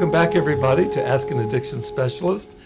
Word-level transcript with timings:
Welcome 0.00 0.12
back, 0.12 0.34
everybody, 0.34 0.88
to 0.92 1.06
Ask 1.06 1.30
an 1.30 1.40
Addiction 1.40 1.82
Specialist. 1.82 2.56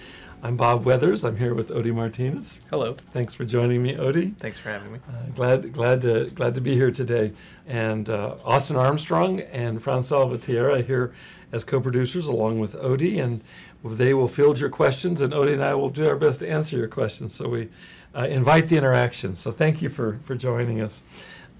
I'm 0.44 0.56
Bob 0.56 0.84
Weathers. 0.84 1.24
I'm 1.24 1.36
here 1.36 1.52
with 1.52 1.70
Odie 1.70 1.92
Martinez. 1.92 2.60
Hello. 2.70 2.92
Thanks 3.10 3.34
for 3.34 3.44
joining 3.44 3.82
me, 3.82 3.96
Odie. 3.96 4.36
Thanks 4.36 4.60
for 4.60 4.68
having 4.68 4.92
me. 4.92 5.00
Uh, 5.08 5.30
glad, 5.34 5.72
glad 5.72 6.02
to, 6.02 6.30
glad 6.30 6.54
to 6.54 6.60
be 6.60 6.76
here 6.76 6.92
today. 6.92 7.32
And 7.66 8.08
uh, 8.08 8.36
Austin 8.44 8.76
Armstrong 8.76 9.40
and 9.40 9.82
Fran 9.82 10.04
Salvatierra 10.04 10.80
here 10.82 11.12
as 11.50 11.64
co-producers, 11.64 12.28
along 12.28 12.60
with 12.60 12.76
Odie, 12.76 13.20
and 13.20 13.40
they 13.82 14.14
will 14.14 14.28
field 14.28 14.60
your 14.60 14.70
questions, 14.70 15.20
and 15.20 15.32
Odie 15.32 15.54
and 15.54 15.64
I 15.64 15.74
will 15.74 15.90
do 15.90 16.06
our 16.06 16.14
best 16.14 16.38
to 16.38 16.48
answer 16.48 16.76
your 16.76 16.86
questions. 16.86 17.34
So 17.34 17.48
we 17.48 17.68
uh, 18.14 18.28
invite 18.28 18.68
the 18.68 18.76
interaction. 18.76 19.34
So 19.34 19.50
thank 19.50 19.82
you 19.82 19.88
for 19.88 20.20
for 20.24 20.36
joining 20.36 20.80
us. 20.80 21.02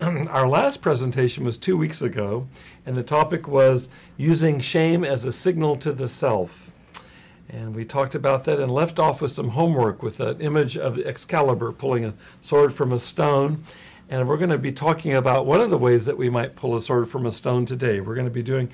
our 0.29 0.49
last 0.49 0.83
presentation 0.83 1.45
was 1.45 1.57
two 1.57 1.77
weeks 1.77 2.03
ago, 2.03 2.47
and 2.85 2.97
the 2.97 3.03
topic 3.03 3.49
was 3.49 3.89
using 4.17 4.61
shame 4.61 5.05
as 5.05 5.25
a 5.25 5.33
signal 5.33 5.77
to 5.77 5.93
the 5.93 6.09
self. 6.09 6.71
And 7.49 7.75
we 7.75 7.85
talked 7.85 8.15
about 8.15 8.45
that 8.45 8.61
and 8.61 8.73
left 8.73 8.99
off 8.99 9.23
with 9.23 9.31
some 9.31 9.51
homework 9.51 10.03
with 10.03 10.21
an 10.21 10.41
image 10.41 10.77
of 10.77 10.99
Excalibur 10.99 11.73
pulling 11.73 12.05
a 12.05 12.15
sword 12.41 12.75
from 12.75 12.93
a 12.93 12.99
stone. 12.99 13.63
And 14.11 14.29
we're 14.29 14.37
going 14.37 14.51
to 14.51 14.59
be 14.59 14.73
talking 14.73 15.15
about 15.15 15.47
one 15.47 15.61
of 15.61 15.71
the 15.71 15.79
ways 15.79 16.05
that 16.07 16.19
we 16.19 16.29
might 16.29 16.57
pull 16.57 16.75
a 16.77 16.81
sword 16.81 17.09
from 17.09 17.27
a 17.27 17.33
stone 17.33 17.65
today. 17.65 18.01
We're 18.01 18.15
going 18.15 18.27
to 18.27 18.31
be 18.31 18.43
doing 18.43 18.71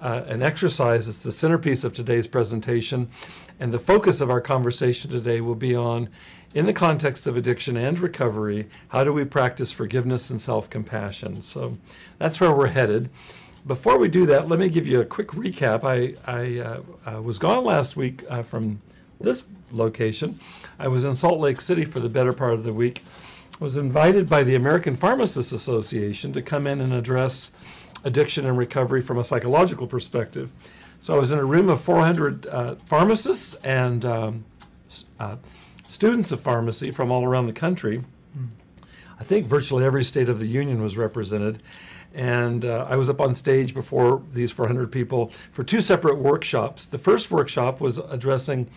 uh, 0.00 0.22
an 0.26 0.42
exercise. 0.42 1.08
It's 1.08 1.22
the 1.22 1.32
centerpiece 1.32 1.84
of 1.84 1.94
today's 1.94 2.26
presentation. 2.26 3.08
And 3.58 3.72
the 3.72 3.78
focus 3.78 4.20
of 4.20 4.30
our 4.30 4.40
conversation 4.40 5.10
today 5.10 5.40
will 5.40 5.56
be 5.56 5.74
on, 5.74 6.08
in 6.54 6.66
the 6.66 6.72
context 6.72 7.26
of 7.26 7.36
addiction 7.36 7.76
and 7.76 7.98
recovery, 7.98 8.68
how 8.88 9.04
do 9.04 9.12
we 9.12 9.24
practice 9.24 9.70
forgiveness 9.72 10.30
and 10.30 10.40
self 10.40 10.70
compassion? 10.70 11.40
So 11.40 11.78
that's 12.18 12.40
where 12.40 12.52
we're 12.52 12.68
headed. 12.68 13.10
Before 13.66 13.98
we 13.98 14.08
do 14.08 14.24
that, 14.26 14.48
let 14.48 14.58
me 14.58 14.68
give 14.68 14.86
you 14.86 15.00
a 15.00 15.04
quick 15.04 15.28
recap. 15.28 15.84
I, 15.84 16.14
I 16.30 16.60
uh, 16.60 17.16
uh, 17.16 17.22
was 17.22 17.38
gone 17.38 17.64
last 17.64 17.96
week 17.96 18.24
uh, 18.30 18.42
from 18.42 18.80
this 19.20 19.46
location. 19.72 20.40
I 20.78 20.88
was 20.88 21.04
in 21.04 21.14
Salt 21.14 21.38
Lake 21.38 21.60
City 21.60 21.84
for 21.84 22.00
the 22.00 22.08
better 22.08 22.32
part 22.32 22.54
of 22.54 22.64
the 22.64 22.72
week. 22.72 23.02
I 23.60 23.64
was 23.64 23.76
invited 23.76 24.28
by 24.28 24.44
the 24.44 24.54
American 24.54 24.96
Pharmacists 24.96 25.52
Association 25.52 26.32
to 26.32 26.40
come 26.40 26.66
in 26.66 26.80
and 26.80 26.94
address 26.94 27.50
addiction 28.04 28.46
and 28.46 28.56
recovery 28.56 29.02
from 29.02 29.18
a 29.18 29.24
psychological 29.24 29.86
perspective. 29.86 30.50
So 31.00 31.14
I 31.14 31.18
was 31.18 31.32
in 31.32 31.38
a 31.38 31.44
room 31.44 31.68
of 31.68 31.80
400 31.80 32.46
uh, 32.46 32.74
pharmacists 32.86 33.54
and 33.64 34.04
um, 34.04 34.44
uh, 35.18 35.36
students 35.88 36.30
of 36.30 36.40
pharmacy 36.40 36.92
from 36.92 37.10
all 37.10 37.24
around 37.24 37.46
the 37.46 37.52
country. 37.52 38.04
I 39.18 39.24
think 39.24 39.46
virtually 39.46 39.84
every 39.84 40.04
state 40.04 40.28
of 40.28 40.38
the 40.38 40.46
union 40.46 40.80
was 40.80 40.96
represented. 40.96 41.60
And 42.14 42.64
uh, 42.64 42.86
I 42.88 42.96
was 42.96 43.10
up 43.10 43.20
on 43.20 43.34
stage 43.34 43.74
before 43.74 44.22
these 44.32 44.52
400 44.52 44.92
people 44.92 45.32
for 45.50 45.64
two 45.64 45.80
separate 45.80 46.18
workshops. 46.18 46.86
The 46.86 46.98
first 46.98 47.30
workshop 47.30 47.80
was 47.80 47.98
addressing 47.98 48.70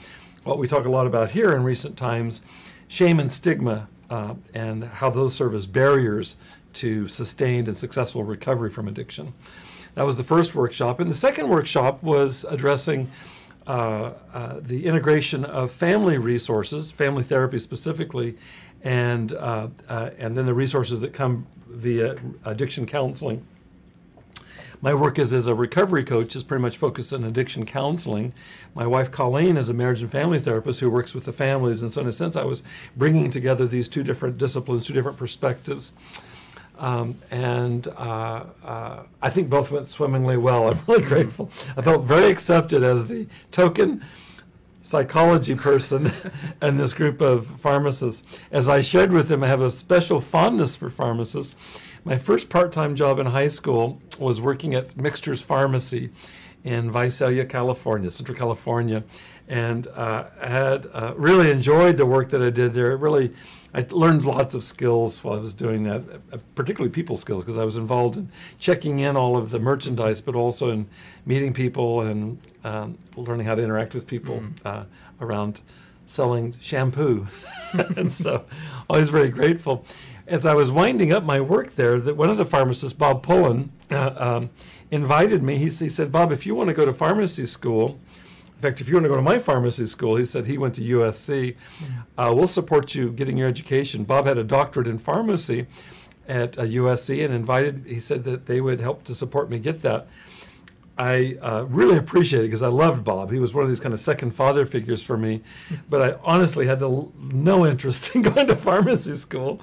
what 0.44 0.58
we 0.58 0.68
talk 0.68 0.86
a 0.86 0.90
lot 0.90 1.06
about 1.06 1.30
here 1.30 1.56
in 1.56 1.64
recent 1.64 1.96
times 1.98 2.42
shame 2.88 3.20
and 3.20 3.32
stigma, 3.32 3.88
uh, 4.10 4.34
and 4.54 4.84
how 4.84 5.10
those 5.10 5.34
serve 5.34 5.56
as 5.56 5.66
barriers 5.66 6.36
to 6.74 7.08
sustained 7.08 7.70
and 7.70 7.78
successful 7.78 8.24
recovery 8.24 8.70
from 8.70 8.88
addiction. 8.88 9.34
That 9.96 10.06
was 10.06 10.16
the 10.16 10.24
first 10.24 10.56
workshop. 10.56 11.00
And 11.00 11.10
the 11.10 11.16
second 11.16 11.48
workshop 11.48 12.04
was 12.04 12.46
addressing 12.50 13.10
the 13.66 14.82
integration 14.86 15.46
of 15.46 15.72
family 15.72 16.18
resources, 16.18 16.92
family 16.92 17.24
therapy 17.24 17.60
specifically, 17.60 18.38
and, 18.84 19.34
uh, 19.34 19.68
uh 19.88 20.10
and 20.18 20.38
then 20.38 20.46
the 20.46 20.54
resources 20.54 21.00
that 21.02 21.14
come 21.14 21.46
via 21.68 22.18
addiction 22.46 22.86
counseling. 22.86 23.46
My 24.84 24.96
work 24.96 25.20
is 25.20 25.32
as 25.32 25.46
a 25.46 25.54
recovery 25.54 26.04
coach 26.04 26.36
is 26.36 26.44
pretty 26.44 26.64
much 26.64 26.76
focused 26.76 27.14
on 27.14 27.24
addiction 27.24 27.68
counseling. 27.68 28.34
My 28.74 28.88
wife 28.88 29.12
Colleen 29.12 29.56
is 29.56 29.70
a 29.70 29.76
marriage 29.76 30.02
and 30.02 30.12
family 30.12 30.40
therapist 30.40 30.80
who 30.80 30.90
works 30.90 31.14
with 31.14 31.26
the 31.26 31.34
families, 31.34 31.84
and 31.84 31.94
so 31.94 32.02
in 32.02 32.08
a 32.08 32.12
sense, 32.12 32.36
I 32.36 32.46
was 32.46 32.64
bringing 32.98 33.30
together 33.30 33.68
these 33.68 33.88
two 33.88 34.04
different 34.04 34.40
disciplines, 34.40 34.88
two 34.88 34.94
different 34.94 35.20
perspectives. 35.20 35.92
Um, 36.82 37.16
and 37.30 37.88
uh, 37.90 38.44
uh, 38.66 39.04
I 39.22 39.30
think 39.30 39.52
both 39.52 39.70
went 39.70 39.88
swimmingly 39.88 40.36
well. 40.36 40.68
I'm 40.70 40.80
really 40.88 41.04
grateful. 41.04 41.52
I 41.78 41.82
felt 41.84 42.04
very 42.04 42.30
accepted 42.30 42.82
as 42.82 43.06
the 43.06 43.28
token 43.52 44.04
psychology 44.82 45.54
person 45.54 46.12
and 46.62 46.80
this 46.80 46.92
group 46.92 47.22
of 47.22 47.46
pharmacists. 47.46 48.26
As 48.52 48.68
I 48.68 48.82
shared 48.82 49.14
with 49.14 49.28
them, 49.28 49.44
I 49.44 49.48
have 49.48 49.62
a 49.62 49.70
special 49.70 50.20
fondness 50.20 50.76
for 50.76 50.90
pharmacists. 50.90 51.56
My 52.04 52.18
first 52.18 52.50
part 52.50 52.72
time 52.72 52.96
job 52.96 53.20
in 53.20 53.28
high 53.28 53.48
school 53.48 54.02
was 54.20 54.42
working 54.42 54.74
at 54.74 54.98
Mixtures 54.98 55.44
Pharmacy 55.44 56.10
in 56.64 56.90
Visalia, 56.90 57.46
California, 57.46 58.10
Central 58.10 58.36
California. 58.36 59.04
And 59.48 59.86
uh, 59.88 60.24
had 60.42 60.88
uh, 60.94 61.14
really 61.16 61.52
enjoyed 61.52 61.98
the 61.98 62.08
work 62.08 62.32
that 62.32 62.42
I 62.42 62.50
did 62.50 62.74
there. 62.74 62.92
It 62.92 63.02
really 63.02 63.34
I 63.74 63.86
learned 63.90 64.26
lots 64.26 64.54
of 64.54 64.64
skills 64.64 65.24
while 65.24 65.36
I 65.36 65.40
was 65.40 65.54
doing 65.54 65.84
that, 65.84 66.04
uh, 66.34 66.38
particularly 66.56 66.92
people 66.92 67.16
skills, 67.16 67.44
because 67.44 67.58
I 67.58 67.64
was 67.64 67.78
involved 67.78 68.18
in 68.18 68.30
checking 68.60 69.00
in 69.00 69.16
all 69.16 69.38
of 69.38 69.50
the 69.50 69.60
merchandise, 69.60 70.20
but 70.20 70.36
also 70.36 70.72
in 70.72 70.88
meeting 71.26 71.54
people 71.54 72.02
and 72.02 72.38
um, 72.64 72.98
learning 73.16 73.46
how 73.46 73.56
to 73.56 73.64
interact 73.64 73.94
with 73.94 74.08
people 74.08 74.40
mm. 74.40 74.54
uh, 74.66 74.84
around 75.22 75.62
selling 76.06 76.54
shampoo. 76.60 77.28
and 77.96 78.12
so, 78.12 78.46
always 78.90 79.10
very 79.10 79.30
grateful. 79.30 79.86
As 80.28 80.46
I 80.46 80.54
was 80.54 80.70
winding 80.70 81.14
up 81.14 81.24
my 81.24 81.40
work 81.40 81.72
there, 81.72 82.00
that 82.00 82.18
one 82.18 82.30
of 82.30 82.38
the 82.38 82.46
pharmacists, 82.46 82.94
Bob 82.94 83.24
Pullen, 83.24 83.72
uh, 83.90 84.14
um, 84.18 84.50
invited 84.92 85.44
me. 85.44 85.58
He, 85.58 85.66
he 85.66 85.90
said, 85.90 86.12
"Bob, 86.12 86.32
if 86.32 86.46
you 86.46 86.56
want 86.56 86.68
to 86.68 86.74
go 86.74 86.86
to 86.86 86.94
pharmacy 86.94 87.46
school." 87.46 87.98
In 88.62 88.70
fact, 88.70 88.80
if 88.80 88.88
you 88.88 88.94
want 88.94 89.06
to 89.06 89.10
go 89.10 89.16
to 89.16 89.24
my 89.24 89.40
pharmacy 89.40 89.86
school, 89.86 90.18
he 90.18 90.24
said 90.24 90.46
he 90.46 90.60
went 90.60 90.76
to 90.76 90.82
USC. 90.82 91.56
Uh, 92.16 92.32
we'll 92.36 92.46
support 92.46 92.94
you 92.94 93.12
getting 93.12 93.36
your 93.36 93.48
education. 93.48 94.04
Bob 94.04 94.28
had 94.28 94.38
a 94.38 94.44
doctorate 94.44 94.88
in 94.88 95.00
pharmacy 95.00 95.66
at 96.28 96.60
uh, 96.60 96.62
USC 96.62 97.26
and 97.26 97.34
invited, 97.34 97.86
he 97.88 98.00
said 98.00 98.24
that 98.26 98.46
they 98.46 98.62
would 98.62 98.80
help 98.80 99.04
to 99.06 99.16
support 99.16 99.50
me 99.50 99.58
get 99.58 99.82
that. 99.82 100.06
I 100.96 101.40
uh, 101.42 101.66
really 101.70 101.98
appreciate 101.98 102.42
it 102.42 102.48
because 102.50 102.62
I 102.62 102.68
loved 102.68 103.04
Bob. 103.04 103.32
He 103.32 103.40
was 103.40 103.52
one 103.52 103.64
of 103.64 103.70
these 103.70 103.80
kind 103.80 103.96
of 103.96 104.00
second 104.00 104.36
father 104.36 104.68
figures 104.68 105.02
for 105.02 105.18
me. 105.18 105.42
But 105.90 106.02
I 106.04 106.20
honestly 106.24 106.68
had 106.68 106.80
the, 106.80 107.08
no 107.20 107.66
interest 107.66 108.16
in 108.16 108.22
going 108.22 108.46
to 108.46 108.56
pharmacy 108.56 109.16
school. 109.16 109.60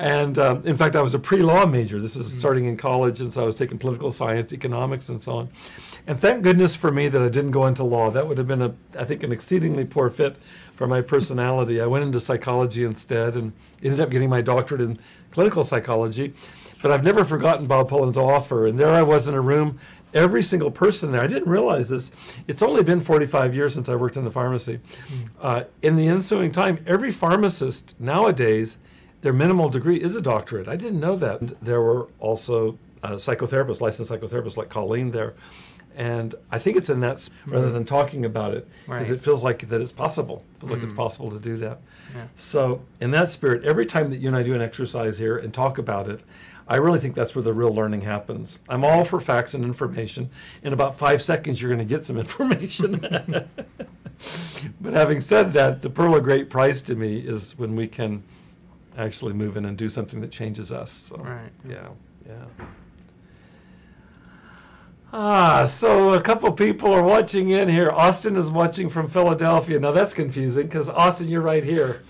And 0.00 0.38
um, 0.38 0.62
in 0.64 0.76
fact, 0.76 0.96
I 0.96 1.02
was 1.02 1.12
a 1.14 1.18
pre 1.18 1.42
law 1.42 1.66
major. 1.66 2.00
This 2.00 2.16
was 2.16 2.32
starting 2.32 2.64
in 2.64 2.78
college, 2.78 3.20
and 3.20 3.30
so 3.30 3.42
I 3.42 3.44
was 3.44 3.54
taking 3.54 3.76
political 3.76 4.10
science, 4.10 4.50
economics, 4.50 5.10
and 5.10 5.22
so 5.22 5.36
on. 5.36 5.50
And 6.06 6.18
thank 6.18 6.42
goodness 6.42 6.74
for 6.74 6.90
me 6.90 7.08
that 7.08 7.20
I 7.20 7.28
didn't 7.28 7.50
go 7.50 7.66
into 7.66 7.84
law. 7.84 8.10
That 8.10 8.26
would 8.26 8.38
have 8.38 8.48
been, 8.48 8.62
a, 8.62 8.74
I 8.98 9.04
think, 9.04 9.22
an 9.22 9.30
exceedingly 9.30 9.84
poor 9.84 10.08
fit 10.08 10.36
for 10.74 10.86
my 10.86 11.02
personality. 11.02 11.82
I 11.82 11.86
went 11.86 12.02
into 12.02 12.18
psychology 12.18 12.82
instead 12.82 13.36
and 13.36 13.52
ended 13.84 14.00
up 14.00 14.08
getting 14.08 14.30
my 14.30 14.40
doctorate 14.40 14.80
in 14.80 14.98
clinical 15.32 15.62
psychology. 15.64 16.32
But 16.80 16.92
I've 16.92 17.04
never 17.04 17.22
forgotten 17.22 17.66
Bob 17.66 17.90
Pullen's 17.90 18.16
offer. 18.16 18.66
And 18.66 18.78
there 18.78 18.88
I 18.88 19.02
was 19.02 19.28
in 19.28 19.34
a 19.34 19.40
room, 19.42 19.78
every 20.14 20.42
single 20.42 20.70
person 20.70 21.12
there. 21.12 21.20
I 21.20 21.26
didn't 21.26 21.50
realize 21.50 21.90
this. 21.90 22.10
It's 22.48 22.62
only 22.62 22.82
been 22.82 23.02
45 23.02 23.54
years 23.54 23.74
since 23.74 23.90
I 23.90 23.96
worked 23.96 24.16
in 24.16 24.24
the 24.24 24.30
pharmacy. 24.30 24.80
Hmm. 25.08 25.24
Uh, 25.42 25.62
in 25.82 25.96
the 25.96 26.08
ensuing 26.08 26.52
time, 26.52 26.82
every 26.86 27.12
pharmacist 27.12 28.00
nowadays, 28.00 28.78
their 29.22 29.32
minimal 29.32 29.68
degree 29.68 30.00
is 30.00 30.16
a 30.16 30.20
doctorate. 30.20 30.68
I 30.68 30.76
didn't 30.76 31.00
know 31.00 31.16
that. 31.16 31.62
There 31.62 31.80
were 31.80 32.08
also 32.18 32.78
uh, 33.02 33.12
psychotherapists, 33.12 33.80
licensed 33.80 34.10
psychotherapists 34.10 34.56
like 34.56 34.68
Colleen 34.68 35.10
there 35.10 35.34
and 35.96 36.34
I 36.50 36.58
think 36.58 36.76
it's 36.76 36.88
in 36.88 37.00
that 37.00 37.16
mm-hmm. 37.16 37.52
rather 37.52 37.70
than 37.70 37.84
talking 37.84 38.24
about 38.24 38.54
it 38.54 38.68
because 38.86 39.10
right. 39.10 39.18
it 39.18 39.20
feels 39.20 39.42
like 39.42 39.68
that 39.68 39.80
it's 39.80 39.92
possible. 39.92 40.44
It 40.54 40.60
feels 40.60 40.70
mm 40.70 40.74
like 40.74 40.84
it's 40.84 40.92
mm. 40.92 40.96
possible 40.96 41.30
to 41.30 41.38
do 41.38 41.56
that. 41.58 41.80
Yeah. 42.14 42.24
So 42.36 42.80
in 43.00 43.10
that 43.10 43.28
spirit, 43.28 43.64
every 43.64 43.86
time 43.86 44.10
that 44.10 44.18
you 44.18 44.28
and 44.28 44.36
I 44.36 44.42
do 44.42 44.54
an 44.54 44.62
exercise 44.62 45.18
here 45.18 45.36
and 45.36 45.52
talk 45.52 45.78
about 45.78 46.08
it, 46.08 46.22
I 46.68 46.76
really 46.76 47.00
think 47.00 47.16
that's 47.16 47.34
where 47.34 47.42
the 47.42 47.52
real 47.52 47.74
learning 47.74 48.02
happens. 48.02 48.60
I'm 48.68 48.84
all 48.84 49.04
for 49.04 49.20
facts 49.20 49.54
and 49.54 49.64
information. 49.64 50.30
In 50.62 50.72
about 50.72 50.96
five 50.96 51.20
seconds, 51.20 51.60
you're 51.60 51.74
going 51.74 51.86
to 51.86 51.94
get 51.94 52.06
some 52.06 52.18
information. 52.26 53.00
but 54.80 54.92
having 54.92 55.20
said 55.20 55.52
that, 55.54 55.82
the 55.82 55.90
pearl 55.90 56.14
of 56.14 56.22
great 56.22 56.50
price 56.50 56.82
to 56.82 56.94
me 56.94 57.18
is 57.18 57.58
when 57.58 57.74
we 57.74 57.88
can 57.88 58.22
actually 59.04 59.32
move 59.32 59.56
in 59.56 59.64
and 59.64 59.76
do 59.76 59.88
something 59.88 60.20
that 60.20 60.30
changes 60.30 60.70
us. 60.72 60.90
So, 60.90 61.16
right. 61.16 61.50
Yeah. 61.68 61.88
Yeah. 62.28 62.44
Ah, 65.12 65.66
so 65.66 66.12
a 66.12 66.20
couple 66.20 66.50
people 66.52 66.92
are 66.92 67.02
watching 67.02 67.50
in 67.50 67.68
here. 67.68 67.90
Austin 67.90 68.36
is 68.36 68.48
watching 68.48 68.88
from 68.88 69.08
Philadelphia. 69.08 69.80
Now 69.80 69.90
that's 69.90 70.14
confusing 70.14 70.66
because 70.66 70.88
Austin, 70.88 71.28
you're 71.28 71.40
right 71.40 71.64
here. 71.64 72.02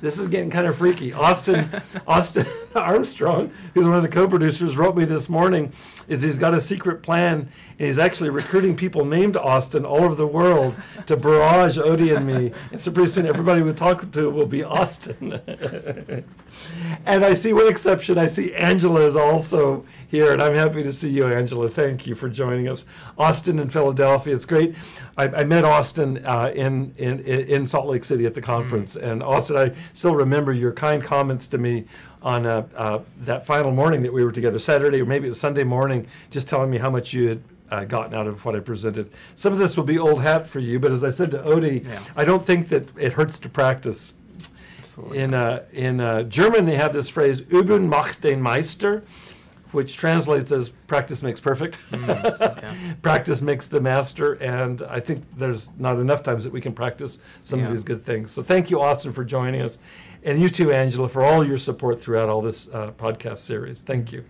This 0.00 0.18
is 0.18 0.28
getting 0.28 0.50
kind 0.50 0.66
of 0.66 0.76
freaky. 0.76 1.12
Austin, 1.12 1.70
Austin 2.06 2.46
Armstrong, 2.74 3.52
who's 3.74 3.86
one 3.86 3.96
of 3.96 4.02
the 4.02 4.08
co-producers, 4.08 4.76
wrote 4.76 4.96
me 4.96 5.04
this 5.04 5.28
morning. 5.28 5.72
Is 6.08 6.22
he's 6.22 6.38
got 6.38 6.54
a 6.54 6.60
secret 6.60 7.02
plan 7.02 7.48
and 7.78 7.86
he's 7.86 7.98
actually 7.98 8.30
recruiting 8.30 8.76
people 8.76 9.04
named 9.04 9.36
Austin 9.36 9.84
all 9.84 10.04
over 10.04 10.14
the 10.14 10.26
world 10.26 10.76
to 11.06 11.16
barrage 11.16 11.78
Odie 11.78 12.16
and 12.16 12.26
me. 12.26 12.52
And 12.70 12.80
so 12.80 12.90
pretty 12.92 13.10
soon 13.10 13.26
everybody 13.26 13.62
we 13.62 13.72
talk 13.72 14.10
to 14.12 14.30
will 14.30 14.46
be 14.46 14.62
Austin. 14.62 15.32
and 17.06 17.24
I 17.24 17.34
see 17.34 17.52
one 17.52 17.68
exception. 17.68 18.18
I 18.18 18.28
see 18.28 18.54
Angela 18.54 19.00
is 19.00 19.16
also 19.16 19.84
here, 20.16 20.32
and 20.32 20.42
I'm 20.42 20.54
happy 20.54 20.82
to 20.82 20.90
see 20.90 21.10
you, 21.10 21.26
Angela. 21.26 21.68
Thank 21.68 22.06
you 22.06 22.14
for 22.14 22.28
joining 22.28 22.68
us. 22.68 22.86
Austin 23.18 23.58
in 23.58 23.68
Philadelphia, 23.68 24.32
it's 24.34 24.46
great. 24.46 24.74
I, 25.18 25.24
I 25.28 25.44
met 25.44 25.64
Austin 25.64 26.24
uh, 26.24 26.52
in, 26.54 26.94
in 26.96 27.20
in 27.20 27.66
Salt 27.66 27.86
Lake 27.86 28.02
City 28.02 28.24
at 28.24 28.34
the 28.34 28.40
conference, 28.40 28.96
and 28.96 29.22
Austin, 29.22 29.56
I 29.56 29.72
still 29.92 30.14
remember 30.14 30.52
your 30.52 30.72
kind 30.72 31.02
comments 31.02 31.46
to 31.48 31.58
me 31.58 31.84
on 32.22 32.46
uh, 32.46 32.66
uh, 32.74 32.98
that 33.20 33.44
final 33.44 33.70
morning 33.70 34.02
that 34.02 34.12
we 34.12 34.24
were 34.24 34.32
together, 34.32 34.58
Saturday 34.58 35.00
or 35.00 35.06
maybe 35.06 35.26
it 35.26 35.30
was 35.30 35.40
Sunday 35.40 35.64
morning, 35.64 36.06
just 36.30 36.48
telling 36.48 36.70
me 36.70 36.78
how 36.78 36.90
much 36.90 37.12
you 37.12 37.28
had 37.28 37.42
uh, 37.70 37.84
gotten 37.84 38.14
out 38.14 38.26
of 38.26 38.44
what 38.44 38.56
I 38.56 38.60
presented. 38.60 39.10
Some 39.34 39.52
of 39.52 39.58
this 39.58 39.76
will 39.76 39.84
be 39.84 39.98
old 39.98 40.22
hat 40.22 40.48
for 40.48 40.60
you, 40.60 40.78
but 40.80 40.92
as 40.92 41.04
I 41.04 41.10
said 41.10 41.30
to 41.32 41.38
Odie, 41.38 41.84
Yeah. 41.84 42.00
I 42.16 42.24
don't 42.24 42.44
think 42.44 42.68
that 42.68 42.88
it 42.98 43.12
hurts 43.12 43.38
to 43.40 43.48
practice. 43.48 44.14
Absolutely. 44.78 45.18
In, 45.18 45.34
uh, 45.34 45.62
in 45.72 46.00
uh, 46.00 46.22
German, 46.22 46.64
they 46.64 46.76
have 46.76 46.92
this 46.92 47.08
phrase, 47.10 47.42
üben 47.42 47.88
macht 47.88 48.22
den 48.22 48.40
Meister, 48.40 49.02
which 49.76 49.98
translates 49.98 50.52
as 50.52 50.70
practice 50.70 51.22
makes 51.22 51.38
perfect. 51.38 51.78
okay. 51.92 52.72
practice 53.02 53.42
makes 53.42 53.68
the 53.68 53.78
master, 53.78 54.32
and 54.34 54.80
I 54.80 55.00
think 55.00 55.22
there's 55.36 55.68
not 55.78 55.98
enough 55.98 56.22
times 56.22 56.44
that 56.44 56.52
we 56.52 56.62
can 56.62 56.72
practice 56.72 57.18
some 57.42 57.62
of 57.62 57.68
these 57.68 57.84
good 57.84 58.02
things. 58.02 58.30
So 58.30 58.42
thank 58.42 58.70
you, 58.70 58.80
Austin, 58.80 59.12
for 59.12 59.22
joining 59.22 59.60
us. 59.60 59.78
And 60.24 60.40
you 60.40 60.48
too, 60.48 60.72
Angela, 60.72 61.10
for 61.10 61.22
all 61.22 61.46
your 61.46 61.58
support 61.58 62.00
throughout 62.00 62.30
all 62.30 62.40
this 62.40 62.70
uh, 62.72 62.92
podcast 62.92 63.36
series. 63.36 63.82
Thank 63.82 64.12
you. 64.12 64.24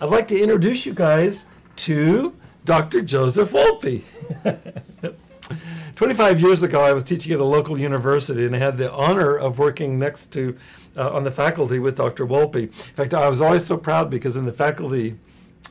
I'd 0.00 0.08
like 0.08 0.26
to 0.28 0.40
introduce 0.40 0.86
you 0.86 0.94
guys 0.94 1.44
to 1.76 2.32
Dr. 2.64 3.02
Joseph 3.02 3.52
Wolpe. 3.52 4.02
25 5.96 6.40
years 6.40 6.62
ago, 6.62 6.80
I 6.80 6.92
was 6.92 7.04
teaching 7.04 7.32
at 7.32 7.40
a 7.40 7.44
local 7.44 7.78
university, 7.78 8.46
and 8.46 8.54
I 8.54 8.58
had 8.58 8.78
the 8.78 8.92
honor 8.92 9.36
of 9.36 9.58
working 9.58 9.98
next 9.98 10.32
to 10.32 10.56
uh, 10.96 11.10
on 11.10 11.24
the 11.24 11.30
faculty 11.30 11.78
with 11.78 11.96
Dr. 11.96 12.26
Wolpe. 12.26 12.62
In 12.62 12.68
fact, 12.68 13.14
I 13.14 13.28
was 13.28 13.40
always 13.40 13.64
so 13.64 13.76
proud 13.76 14.10
because 14.10 14.36
in 14.36 14.44
the 14.44 14.52
faculty, 14.52 15.18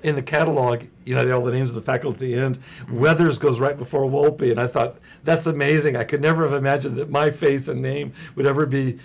in 0.03 0.15
the 0.15 0.21
catalog, 0.21 0.83
you 1.05 1.15
know, 1.15 1.31
all 1.35 1.43
the 1.43 1.51
names 1.51 1.69
of 1.69 1.75
the 1.75 1.81
faculty 1.81 2.33
at 2.33 2.37
the 2.37 2.45
end, 2.45 2.59
Weathers 2.89 3.37
goes 3.37 3.59
right 3.59 3.77
before 3.77 4.05
Wolpe, 4.05 4.49
and 4.49 4.59
I 4.59 4.67
thought 4.67 4.97
that's 5.23 5.47
amazing. 5.47 5.95
I 5.95 6.03
could 6.03 6.21
never 6.21 6.43
have 6.43 6.53
imagined 6.53 6.97
that 6.97 7.09
my 7.09 7.31
face 7.31 7.67
and 7.67 7.81
name 7.81 8.13
would 8.35 8.45
ever 8.45 8.65
be 8.65 8.99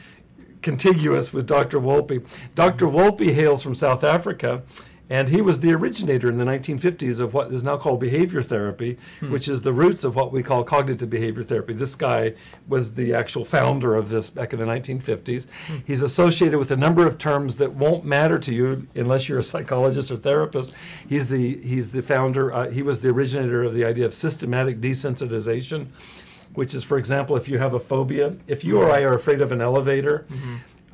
contiguous 0.62 1.32
with 1.32 1.46
Dr. 1.46 1.78
Wolpe. 1.78 2.26
Dr. 2.54 2.86
Wolpe 2.86 3.34
hails 3.34 3.62
from 3.62 3.74
South 3.74 4.02
Africa, 4.02 4.62
and 5.10 5.28
he 5.28 5.42
was 5.42 5.60
the 5.60 5.72
originator 5.72 6.28
in 6.30 6.38
the 6.38 6.44
1950s 6.44 7.20
of 7.20 7.34
what 7.34 7.52
is 7.52 7.62
now 7.62 7.76
called 7.76 8.00
behavior 8.00 8.40
therapy, 8.42 8.96
which 9.20 9.48
is 9.48 9.62
the 9.62 9.72
roots 9.72 10.02
of 10.04 10.16
what 10.16 10.32
we 10.32 10.42
call 10.42 10.64
cognitive 10.64 11.10
behavior 11.10 11.42
therapy. 11.42 11.74
This 11.74 11.94
guy 11.94 12.34
was 12.66 12.94
the 12.94 13.12
actual 13.14 13.44
founder 13.44 13.94
of 13.94 14.08
this 14.08 14.30
back 14.30 14.52
in 14.54 14.58
the 14.58 14.64
1950s. 14.64 15.46
He's 15.84 16.00
associated 16.02 16.58
with 16.58 16.70
a 16.70 16.76
number 16.76 17.06
of 17.06 17.18
terms 17.18 17.56
that 17.56 17.74
won't 17.74 18.04
matter 18.04 18.38
to 18.38 18.54
you 18.54 18.86
unless 18.94 19.28
you're 19.28 19.38
a 19.38 19.42
psychologist 19.42 20.10
or 20.10 20.16
therapist. 20.16 20.72
He's 21.08 21.26
the 21.28 21.58
he's 21.58 21.90
the 21.92 22.00
founder. 22.02 22.52
Uh, 22.52 22.70
he 22.70 22.82
was 22.82 23.00
the 23.00 23.10
originator 23.10 23.62
of 23.62 23.74
the 23.74 23.84
idea 23.84 24.06
of 24.06 24.14
systematic 24.14 24.80
desensitization 24.80 25.88
which 26.54 26.72
is, 26.72 26.84
for 26.84 26.98
example, 26.98 27.36
if 27.36 27.48
you 27.48 27.58
have 27.58 27.74
a 27.74 27.80
phobia, 27.80 28.36
if 28.46 28.62
you 28.62 28.78
or 28.80 28.88
I 28.88 29.00
are 29.02 29.12
afraid 29.14 29.40
of 29.40 29.50
an 29.50 29.60
elevator, 29.60 30.24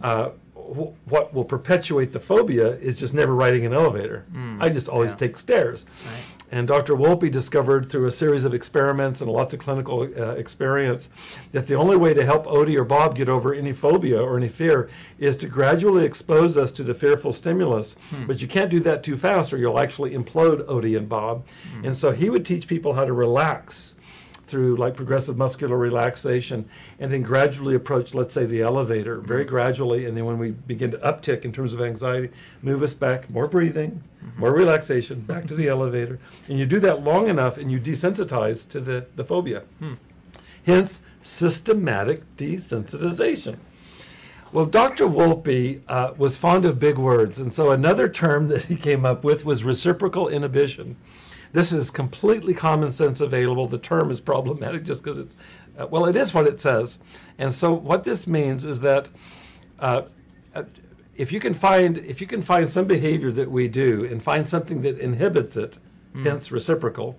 uh, 0.02 0.30
wh- 0.30 0.49
what 0.70 1.34
will 1.34 1.44
perpetuate 1.44 2.12
the 2.12 2.20
phobia 2.20 2.76
is 2.76 2.98
just 2.98 3.14
never 3.14 3.34
riding 3.34 3.66
an 3.66 3.72
elevator. 3.72 4.24
Hmm, 4.32 4.62
I 4.62 4.68
just 4.68 4.88
always 4.88 5.12
yeah. 5.12 5.16
take 5.16 5.38
stairs. 5.38 5.84
Right. 6.06 6.22
And 6.52 6.66
Dr. 6.66 6.94
Wolpe 6.94 7.30
discovered 7.30 7.88
through 7.88 8.06
a 8.06 8.10
series 8.10 8.44
of 8.44 8.54
experiments 8.54 9.20
and 9.20 9.30
lots 9.30 9.54
of 9.54 9.60
clinical 9.60 10.02
uh, 10.02 10.32
experience 10.32 11.08
that 11.52 11.68
the 11.68 11.76
only 11.76 11.96
way 11.96 12.12
to 12.12 12.24
help 12.24 12.46
Odie 12.46 12.76
or 12.76 12.84
Bob 12.84 13.14
get 13.14 13.28
over 13.28 13.54
any 13.54 13.72
phobia 13.72 14.20
or 14.20 14.36
any 14.36 14.48
fear 14.48 14.90
is 15.18 15.36
to 15.38 15.48
gradually 15.48 16.04
expose 16.04 16.56
us 16.56 16.72
to 16.72 16.82
the 16.82 16.94
fearful 16.94 17.32
stimulus. 17.32 17.96
Hmm. 18.10 18.26
But 18.26 18.42
you 18.42 18.48
can't 18.48 18.70
do 18.70 18.80
that 18.80 19.04
too 19.04 19.16
fast 19.16 19.52
or 19.52 19.58
you'll 19.58 19.78
actually 19.78 20.10
implode 20.10 20.64
Odie 20.66 20.96
and 20.96 21.08
Bob. 21.08 21.46
Hmm. 21.72 21.86
And 21.86 21.96
so 21.96 22.10
he 22.10 22.30
would 22.30 22.44
teach 22.44 22.66
people 22.66 22.94
how 22.94 23.04
to 23.04 23.12
relax 23.12 23.94
through 24.50 24.76
like 24.76 24.94
progressive 24.94 25.36
muscular 25.36 25.76
relaxation 25.76 26.68
and 26.98 27.12
then 27.12 27.22
gradually 27.22 27.74
approach 27.74 28.14
let's 28.14 28.34
say 28.34 28.44
the 28.44 28.60
elevator 28.60 29.16
mm-hmm. 29.16 29.26
very 29.26 29.44
gradually. 29.44 30.06
And 30.06 30.16
then 30.16 30.26
when 30.26 30.38
we 30.38 30.50
begin 30.50 30.90
to 30.90 30.98
uptick 30.98 31.44
in 31.44 31.52
terms 31.52 31.72
of 31.72 31.80
anxiety 31.80 32.30
move 32.62 32.82
us 32.82 32.94
back 32.94 33.30
more 33.30 33.46
breathing 33.46 34.02
mm-hmm. 34.24 34.40
more 34.40 34.52
relaxation 34.52 35.20
back 35.20 35.46
to 35.46 35.54
the 35.54 35.68
elevator. 35.68 36.18
And 36.48 36.58
you 36.58 36.66
do 36.66 36.80
that 36.80 37.02
long 37.02 37.28
enough 37.28 37.56
and 37.56 37.70
you 37.70 37.80
desensitize 37.80 38.68
to 38.70 38.80
the, 38.80 39.06
the 39.16 39.24
phobia. 39.24 39.62
Hmm. 39.78 39.94
Hence 40.66 41.00
systematic 41.22 42.36
desensitization. 42.36 43.56
Well, 44.52 44.66
Dr. 44.66 45.06
Wolpe 45.06 45.80
uh, 45.86 46.12
was 46.18 46.36
fond 46.36 46.64
of 46.64 46.80
big 46.80 46.98
words, 46.98 47.38
and 47.38 47.54
so 47.54 47.70
another 47.70 48.08
term 48.08 48.48
that 48.48 48.64
he 48.64 48.74
came 48.74 49.06
up 49.06 49.22
with 49.22 49.44
was 49.44 49.62
reciprocal 49.62 50.28
inhibition. 50.28 50.96
This 51.52 51.72
is 51.72 51.90
completely 51.90 52.54
common 52.54 52.92
sense 52.92 53.20
available. 53.20 53.66
The 53.66 53.78
term 53.78 54.10
is 54.10 54.20
problematic 54.20 54.84
just 54.84 55.02
because 55.02 55.18
it's, 55.18 55.36
uh, 55.78 55.86
well, 55.88 56.06
it 56.06 56.16
is 56.16 56.32
what 56.32 56.46
it 56.46 56.60
says. 56.60 56.98
And 57.38 57.52
so 57.52 57.72
what 57.72 58.04
this 58.04 58.26
means 58.26 58.64
is 58.64 58.80
that 58.82 59.08
uh, 59.78 60.02
uh, 60.54 60.64
if 61.16 61.32
you 61.32 61.40
can 61.40 61.54
find 61.54 61.98
if 61.98 62.20
you 62.20 62.26
can 62.26 62.42
find 62.42 62.68
some 62.68 62.86
behavior 62.86 63.30
that 63.32 63.50
we 63.50 63.68
do 63.68 64.04
and 64.04 64.22
find 64.22 64.48
something 64.48 64.82
that 64.82 64.98
inhibits 64.98 65.56
it, 65.56 65.78
hence 66.24 66.50
reciprocal, 66.52 67.18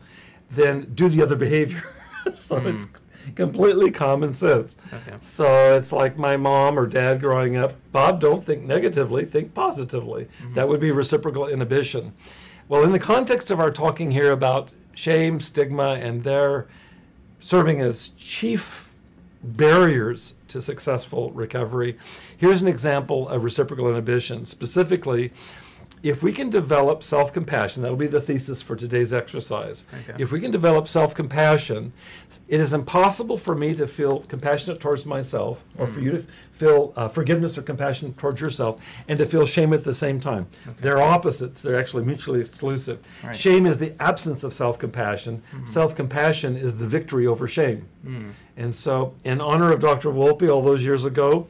then 0.50 0.92
do 0.94 1.08
the 1.10 1.22
other 1.22 1.36
behavior. 1.36 1.84
so 2.34 2.58
it's 2.68 2.88
completely 3.36 3.92
common 3.92 4.34
sense. 4.34 4.78
Okay. 4.94 5.18
So 5.22 5.76
it's 5.76 5.92
like 5.92 6.18
my 6.18 6.38
mom 6.38 6.78
or 6.78 6.88
dad 6.88 7.20
growing 7.20 7.58
up. 7.58 7.76
Bob, 7.92 8.20
don't 8.20 8.44
think 8.44 8.64
negatively, 8.64 9.26
think 9.26 9.54
positively. 9.54 10.28
That 10.56 10.68
would 10.68 10.80
be 10.80 10.92
reciprocal 10.92 11.48
inhibition. 11.48 12.14
Well, 12.72 12.86
in 12.86 12.94
the 12.94 13.00
context 13.00 13.52
of 13.52 13.60
our 13.60 13.70
talking 13.70 14.12
here 14.12 14.32
about 14.32 14.72
shame, 14.94 15.42
stigma, 15.42 15.96
and 15.96 16.24
their 16.24 16.70
serving 17.42 17.82
as 17.82 18.14
chief 18.18 18.90
barriers 19.44 20.36
to 20.48 20.62
successful 20.62 21.32
recovery, 21.32 21.98
here's 22.38 22.62
an 22.62 22.70
example 22.70 23.28
of 23.28 23.44
reciprocal 23.44 23.90
inhibition. 23.90 24.46
Specifically, 24.46 25.34
if 26.04 26.24
we 26.24 26.32
can 26.32 26.50
develop 26.50 27.04
self 27.04 27.32
compassion, 27.32 27.84
that'll 27.84 27.98
be 27.98 28.08
the 28.08 28.22
thesis 28.22 28.62
for 28.62 28.76
today's 28.76 29.14
exercise. 29.14 29.86
Okay. 30.10 30.22
If 30.22 30.32
we 30.32 30.40
can 30.40 30.52
develop 30.52 30.88
self 30.88 31.14
compassion, 31.14 31.94
it 32.48 32.60
is 32.60 32.74
impossible 32.74 33.38
for 33.38 33.56
me 33.56 33.74
to 33.76 33.86
feel 33.86 34.20
compassionate 34.22 34.80
towards 34.80 35.06
myself 35.06 35.64
or 35.78 35.88
for 35.88 36.00
mm. 36.00 36.04
you 36.04 36.12
to 36.12 36.26
feel 36.54 36.94
uh, 36.96 37.08
forgiveness 37.08 37.58
or 37.58 37.62
compassion 37.62 38.14
towards 38.14 38.42
yourself 38.42 38.84
and 39.08 39.20
to 39.20 39.26
feel 39.26 39.46
shame 39.46 39.74
at 39.74 39.84
the 39.84 39.94
same 39.94 40.20
time. 40.20 40.48
They're 40.80 41.02
opposites, 41.02 41.62
they're 41.62 41.80
actually 41.80 42.06
mutually 42.06 42.40
exclusive. 42.40 43.00
Right. 43.24 43.36
Shame 43.36 43.66
is 43.66 43.78
the 43.78 43.94
absence 44.00 44.44
of 44.44 44.54
self 44.54 44.80
compassion, 44.80 45.44
mm-hmm. 45.52 45.66
self 45.66 45.96
compassion 45.96 46.56
is 46.58 46.78
the 46.78 46.88
victory 46.88 47.28
over 47.28 47.48
shame. 47.48 47.88
Mm. 48.06 48.32
And 48.58 48.74
so, 48.74 49.14
in 49.24 49.40
honor 49.40 49.72
of 49.72 49.80
Dr. 49.80 50.10
Wolpe 50.10 50.52
all 50.52 50.62
those 50.62 50.84
years 50.84 51.06
ago, 51.06 51.48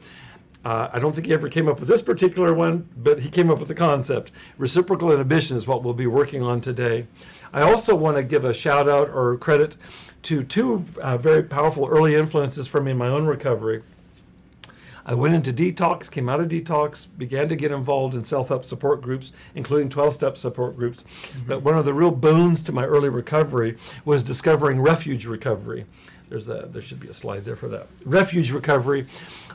uh, 0.64 0.88
I 0.92 1.00
don't 1.00 1.12
think 1.12 1.26
he 1.26 1.32
ever 1.32 1.48
came 1.48 1.68
up 1.68 1.80
with 1.80 1.88
this 1.88 2.02
particular 2.02 2.54
one, 2.54 2.88
but 2.96 3.20
he 3.20 3.30
came 3.30 3.50
up 3.50 3.58
with 3.58 3.68
the 3.68 3.74
concept. 3.74 4.30
Reciprocal 4.58 5.10
inhibition 5.10 5.56
is 5.56 5.66
what 5.66 5.82
we'll 5.82 5.94
be 5.94 6.06
working 6.06 6.42
on 6.42 6.60
today. 6.60 7.06
I 7.52 7.62
also 7.62 7.94
want 7.94 8.16
to 8.16 8.22
give 8.22 8.44
a 8.44 8.54
shout 8.54 8.88
out 8.88 9.08
or 9.08 9.36
credit 9.36 9.76
to 10.22 10.44
two 10.44 10.84
uh, 11.00 11.16
very 11.18 11.42
powerful 11.42 11.88
early 11.88 12.14
influences 12.14 12.68
for 12.68 12.80
me 12.80 12.92
in 12.92 12.96
my 12.96 13.08
own 13.08 13.26
recovery. 13.26 13.82
I 15.04 15.14
went 15.14 15.34
into 15.34 15.52
detox, 15.52 16.08
came 16.08 16.28
out 16.28 16.40
of 16.40 16.48
detox, 16.48 17.08
began 17.18 17.48
to 17.48 17.56
get 17.56 17.72
involved 17.72 18.14
in 18.14 18.24
self 18.24 18.48
help 18.48 18.64
support 18.64 19.02
groups, 19.02 19.32
including 19.54 19.88
12 19.88 20.14
step 20.14 20.38
support 20.38 20.76
groups. 20.76 21.04
But 21.44 21.62
one 21.62 21.76
of 21.76 21.84
the 21.84 21.92
real 21.92 22.12
boons 22.12 22.62
to 22.62 22.72
my 22.72 22.84
early 22.84 23.08
recovery 23.08 23.76
was 24.04 24.22
discovering 24.22 24.80
refuge 24.80 25.26
recovery. 25.26 25.86
There's 26.32 26.48
a, 26.48 26.66
there 26.66 26.80
should 26.80 26.98
be 26.98 27.08
a 27.08 27.12
slide 27.12 27.44
there 27.44 27.56
for 27.56 27.68
that. 27.68 27.88
Refuge 28.06 28.52
recovery. 28.52 29.04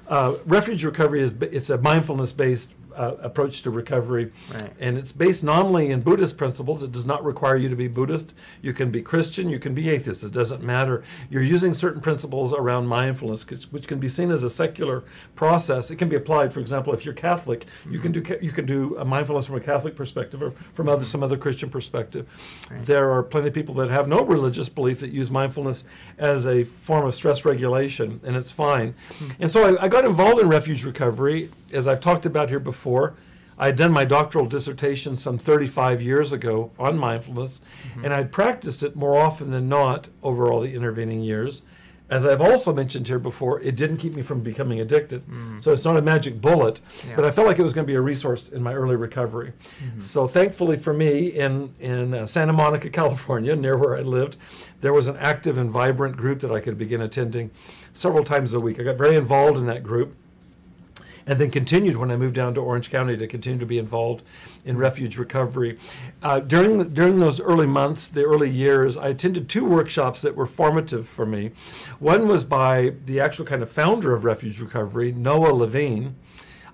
Uh, 0.07 0.35
refuge 0.45 0.85
recovery 0.85 1.23
is 1.23 1.33
it's 1.41 1.71
a 1.71 1.77
mindfulness 1.79 2.33
based 2.33 2.71
uh, 2.97 3.15
approach 3.21 3.61
to 3.63 3.69
recovery. 3.69 4.31
Right. 4.51 4.71
And 4.79 4.97
it's 4.97 5.11
based 5.11 5.43
nominally 5.43 5.89
in 5.91 6.01
Buddhist 6.01 6.37
principles, 6.37 6.83
it 6.83 6.91
does 6.91 7.05
not 7.05 7.23
require 7.23 7.55
you 7.55 7.69
to 7.69 7.75
be 7.75 7.87
Buddhist. 7.87 8.33
You 8.61 8.73
can 8.73 8.91
be 8.91 9.01
Christian, 9.01 9.49
you 9.49 9.59
can 9.59 9.73
be 9.73 9.89
atheist, 9.89 10.23
it 10.23 10.33
doesn't 10.33 10.63
matter. 10.63 11.03
You're 11.29 11.41
using 11.43 11.73
certain 11.73 12.01
principles 12.01 12.53
around 12.53 12.87
mindfulness, 12.87 13.47
which- 13.71 13.87
can 13.87 13.99
be 13.99 14.09
seen 14.09 14.31
as 14.31 14.43
a 14.43 14.49
secular 14.49 15.03
process. 15.35 15.89
It 15.89 15.95
can 15.95 16.09
be 16.09 16.15
applied, 16.17 16.51
for 16.53 16.59
example, 16.59 16.93
if 16.93 17.05
you're 17.05 17.13
Catholic, 17.13 17.65
you 17.89 17.99
can 17.99 18.11
do 18.11 18.21
ca- 18.21 18.39
you 18.41 18.51
can 18.51 18.65
do 18.65 18.97
a 18.97 19.05
mindfulness 19.05 19.45
from 19.45 19.55
a 19.55 19.59
Catholic 19.61 19.95
perspective 19.95 20.41
or 20.43 20.51
from 20.73 20.89
other 20.89 21.05
some 21.05 21.23
other 21.23 21.37
Christian 21.37 21.69
perspective. 21.69 22.27
There 22.71 23.11
are 23.11 23.23
plenty 23.23 23.47
of 23.47 23.53
people 23.53 23.75
that 23.75 23.89
have 23.89 24.07
no 24.09 24.23
religious 24.25 24.67
belief 24.67 24.99
that 24.99 25.11
use 25.11 25.31
mindfulness 25.31 25.85
as 26.17 26.45
a 26.45 26.65
form 26.65 27.05
of 27.05 27.15
stress 27.15 27.45
regulation, 27.45 28.19
and 28.25 28.35
it's 28.35 28.51
fine. 28.51 28.93
And 29.39 29.49
so 29.49 29.77
I, 29.77 29.85
I 29.85 29.87
got 29.87 30.03
involved 30.03 30.41
in 30.41 30.49
refuge 30.49 30.83
recovery, 30.83 31.49
as 31.73 31.87
I've 31.87 32.01
talked 32.01 32.25
about 32.25 32.49
here 32.49 32.59
before. 32.59 33.15
I 33.59 33.67
had 33.67 33.75
done 33.75 33.91
my 33.91 34.05
doctoral 34.05 34.45
dissertation 34.45 35.17
some 35.17 35.39
35 35.39 35.99
years 36.01 36.31
ago 36.31 36.71
on 36.77 36.95
mindfulness, 36.97 37.61
mm-hmm. 37.89 38.05
and 38.05 38.13
I'd 38.13 38.31
practiced 38.31 38.83
it 38.83 38.95
more 38.95 39.17
often 39.17 39.49
than 39.49 39.67
not 39.67 40.09
over 40.21 40.51
all 40.51 40.61
the 40.61 40.75
intervening 40.75 41.21
years. 41.21 41.63
as 42.09 42.25
I've 42.25 42.39
also 42.39 42.71
mentioned 42.73 43.05
here 43.05 43.19
before, 43.19 43.59
it 43.61 43.75
didn't 43.75 43.97
keep 43.97 44.15
me 44.15 44.21
from 44.21 44.39
becoming 44.41 44.79
addicted. 44.79 45.27
Mm. 45.27 45.61
So 45.61 45.73
it's 45.73 45.83
not 45.83 45.97
a 45.97 46.01
magic 46.01 46.39
bullet, 46.39 46.79
Yeah. 47.05 47.17
but 47.17 47.25
I 47.25 47.31
felt 47.31 47.47
like 47.47 47.59
it 47.59 47.63
was 47.63 47.73
going 47.73 47.85
to 47.85 47.91
be 47.91 47.97
a 47.97 48.01
resource 48.01 48.47
in 48.47 48.63
my 48.63 48.73
early 48.73 48.95
recovery. 48.95 49.51
Mm-hmm. 49.83 49.99
So 49.99 50.25
thankfully 50.25 50.77
for 50.77 50.93
me, 50.93 51.27
in 51.27 51.73
in 51.81 52.13
uh, 52.13 52.25
Santa 52.25 52.53
Monica, 52.53 52.89
California, 53.01 53.55
near 53.57 53.75
where 53.75 53.97
I 53.97 54.01
lived, 54.03 54.37
there 54.79 54.93
was 54.93 55.07
an 55.07 55.17
active 55.17 55.57
and 55.57 55.69
vibrant 55.69 56.15
group 56.15 56.39
that 56.39 56.51
I 56.51 56.61
could 56.61 56.77
begin 56.77 57.01
attending 57.01 57.51
several 57.91 58.23
times 58.23 58.53
a 58.53 58.59
week. 58.59 58.79
I 58.79 58.83
got 58.83 58.97
very 58.97 59.17
involved 59.17 59.57
in 59.57 59.65
that 59.65 59.83
group 59.83 60.15
and 61.27 61.37
then 61.37 61.51
continued 61.51 61.97
when 61.97 62.09
I 62.09 62.17
moved 62.17 62.35
down 62.35 62.53
to 62.55 62.61
Orange 62.61 62.89
County 62.89 63.17
to 63.17 63.27
continue 63.27 63.59
to 63.59 63.65
be 63.65 63.77
involved 63.77 64.23
in 64.65 64.77
refuge 64.77 65.17
recovery. 65.17 65.77
Uh, 66.23 66.39
during 66.39 66.89
during 66.93 67.19
those 67.19 67.41
early 67.41 67.67
months, 67.67 68.07
the 68.07 68.23
early 68.23 68.49
years, 68.49 68.97
I 68.97 69.09
attended 69.09 69.49
two 69.49 69.65
workshops 69.65 70.21
that 70.21 70.35
were 70.35 70.45
formative 70.45 71.07
for 71.07 71.25
me. 71.25 71.51
One 71.99 72.27
was 72.27 72.45
by 72.45 72.93
the 73.05 73.19
actual 73.19 73.45
kind 73.45 73.61
of 73.61 73.69
founder 73.69 74.15
of 74.15 74.23
refuge 74.23 74.59
recovery, 74.59 75.11
Noah 75.11 75.53
Levine. 75.53 76.15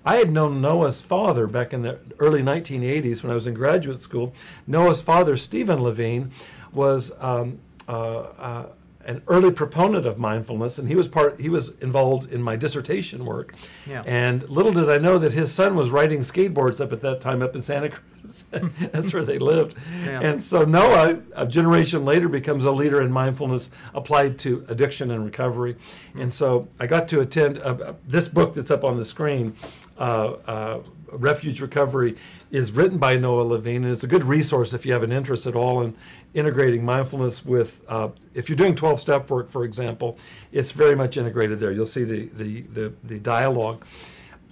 I 0.06 0.16
had 0.16 0.30
known 0.30 0.60
Noah's 0.60 1.00
father 1.00 1.46
back 1.46 1.72
in 1.72 1.82
the 1.82 1.98
early 2.18 2.42
1980s 2.42 3.22
when 3.22 3.32
I 3.32 3.34
was 3.34 3.46
in 3.46 3.54
graduate 3.54 4.02
school. 4.02 4.34
Noah's 4.66 5.00
father, 5.00 5.34
Stephen 5.36 5.82
Levine, 5.82 6.30
was 6.74 7.10
um, 7.20 7.58
uh, 7.88 8.18
uh, 8.18 8.66
an 9.06 9.22
early 9.28 9.50
proponent 9.50 10.06
of 10.06 10.18
mindfulness, 10.18 10.78
and 10.78 10.88
he 10.88 10.94
was 10.94 11.08
part. 11.08 11.38
He 11.38 11.48
was 11.48 11.70
involved 11.80 12.32
in 12.32 12.42
my 12.42 12.56
dissertation 12.56 13.24
work. 13.24 13.54
Yeah. 13.86 14.02
And 14.06 14.48
little 14.48 14.72
did 14.72 14.88
I 14.88 14.98
know 14.98 15.18
that 15.18 15.32
his 15.32 15.52
son 15.52 15.76
was 15.76 15.90
riding 15.90 16.20
skateboards 16.20 16.80
up 16.80 16.92
at 16.92 17.00
that 17.02 17.20
time 17.20 17.42
up 17.42 17.54
in 17.54 17.62
Santa 17.62 17.90
Cruz. 17.90 18.46
That's 18.92 19.12
where 19.12 19.24
they 19.24 19.38
lived. 19.38 19.76
Yeah. 20.04 20.20
And 20.20 20.42
so 20.42 20.64
Noah, 20.64 21.20
a 21.34 21.46
generation 21.46 22.04
later, 22.04 22.28
becomes 22.28 22.64
a 22.64 22.72
leader 22.72 23.02
in 23.02 23.12
mindfulness 23.12 23.70
applied 23.94 24.38
to 24.40 24.64
addiction 24.68 25.10
and 25.10 25.24
recovery. 25.24 25.76
And 26.14 26.32
so 26.32 26.68
I 26.80 26.86
got 26.86 27.08
to 27.08 27.20
attend 27.20 27.58
uh, 27.58 27.76
uh, 27.84 27.94
this 28.06 28.28
book 28.28 28.54
that's 28.54 28.70
up 28.70 28.84
on 28.84 28.96
the 28.96 29.04
screen. 29.04 29.54
Uh, 29.98 30.32
uh, 30.46 30.80
Refuge 31.18 31.60
Recovery 31.60 32.16
is 32.50 32.72
written 32.72 32.98
by 32.98 33.16
Noah 33.16 33.42
Levine, 33.42 33.84
and 33.84 33.92
it's 33.92 34.04
a 34.04 34.08
good 34.08 34.24
resource 34.24 34.72
if 34.72 34.84
you 34.84 34.92
have 34.92 35.02
an 35.02 35.12
interest 35.12 35.46
at 35.46 35.54
all 35.54 35.82
in 35.82 35.94
integrating 36.34 36.84
mindfulness 36.84 37.44
with. 37.44 37.80
Uh, 37.88 38.08
if 38.34 38.48
you're 38.48 38.56
doing 38.56 38.74
12 38.74 39.00
step 39.00 39.30
work, 39.30 39.50
for 39.50 39.64
example, 39.64 40.18
it's 40.52 40.72
very 40.72 40.94
much 40.94 41.16
integrated 41.16 41.60
there. 41.60 41.72
You'll 41.72 41.86
see 41.86 42.04
the 42.04 42.26
the 42.26 42.60
the, 42.62 42.92
the 43.04 43.18
dialogue. 43.18 43.84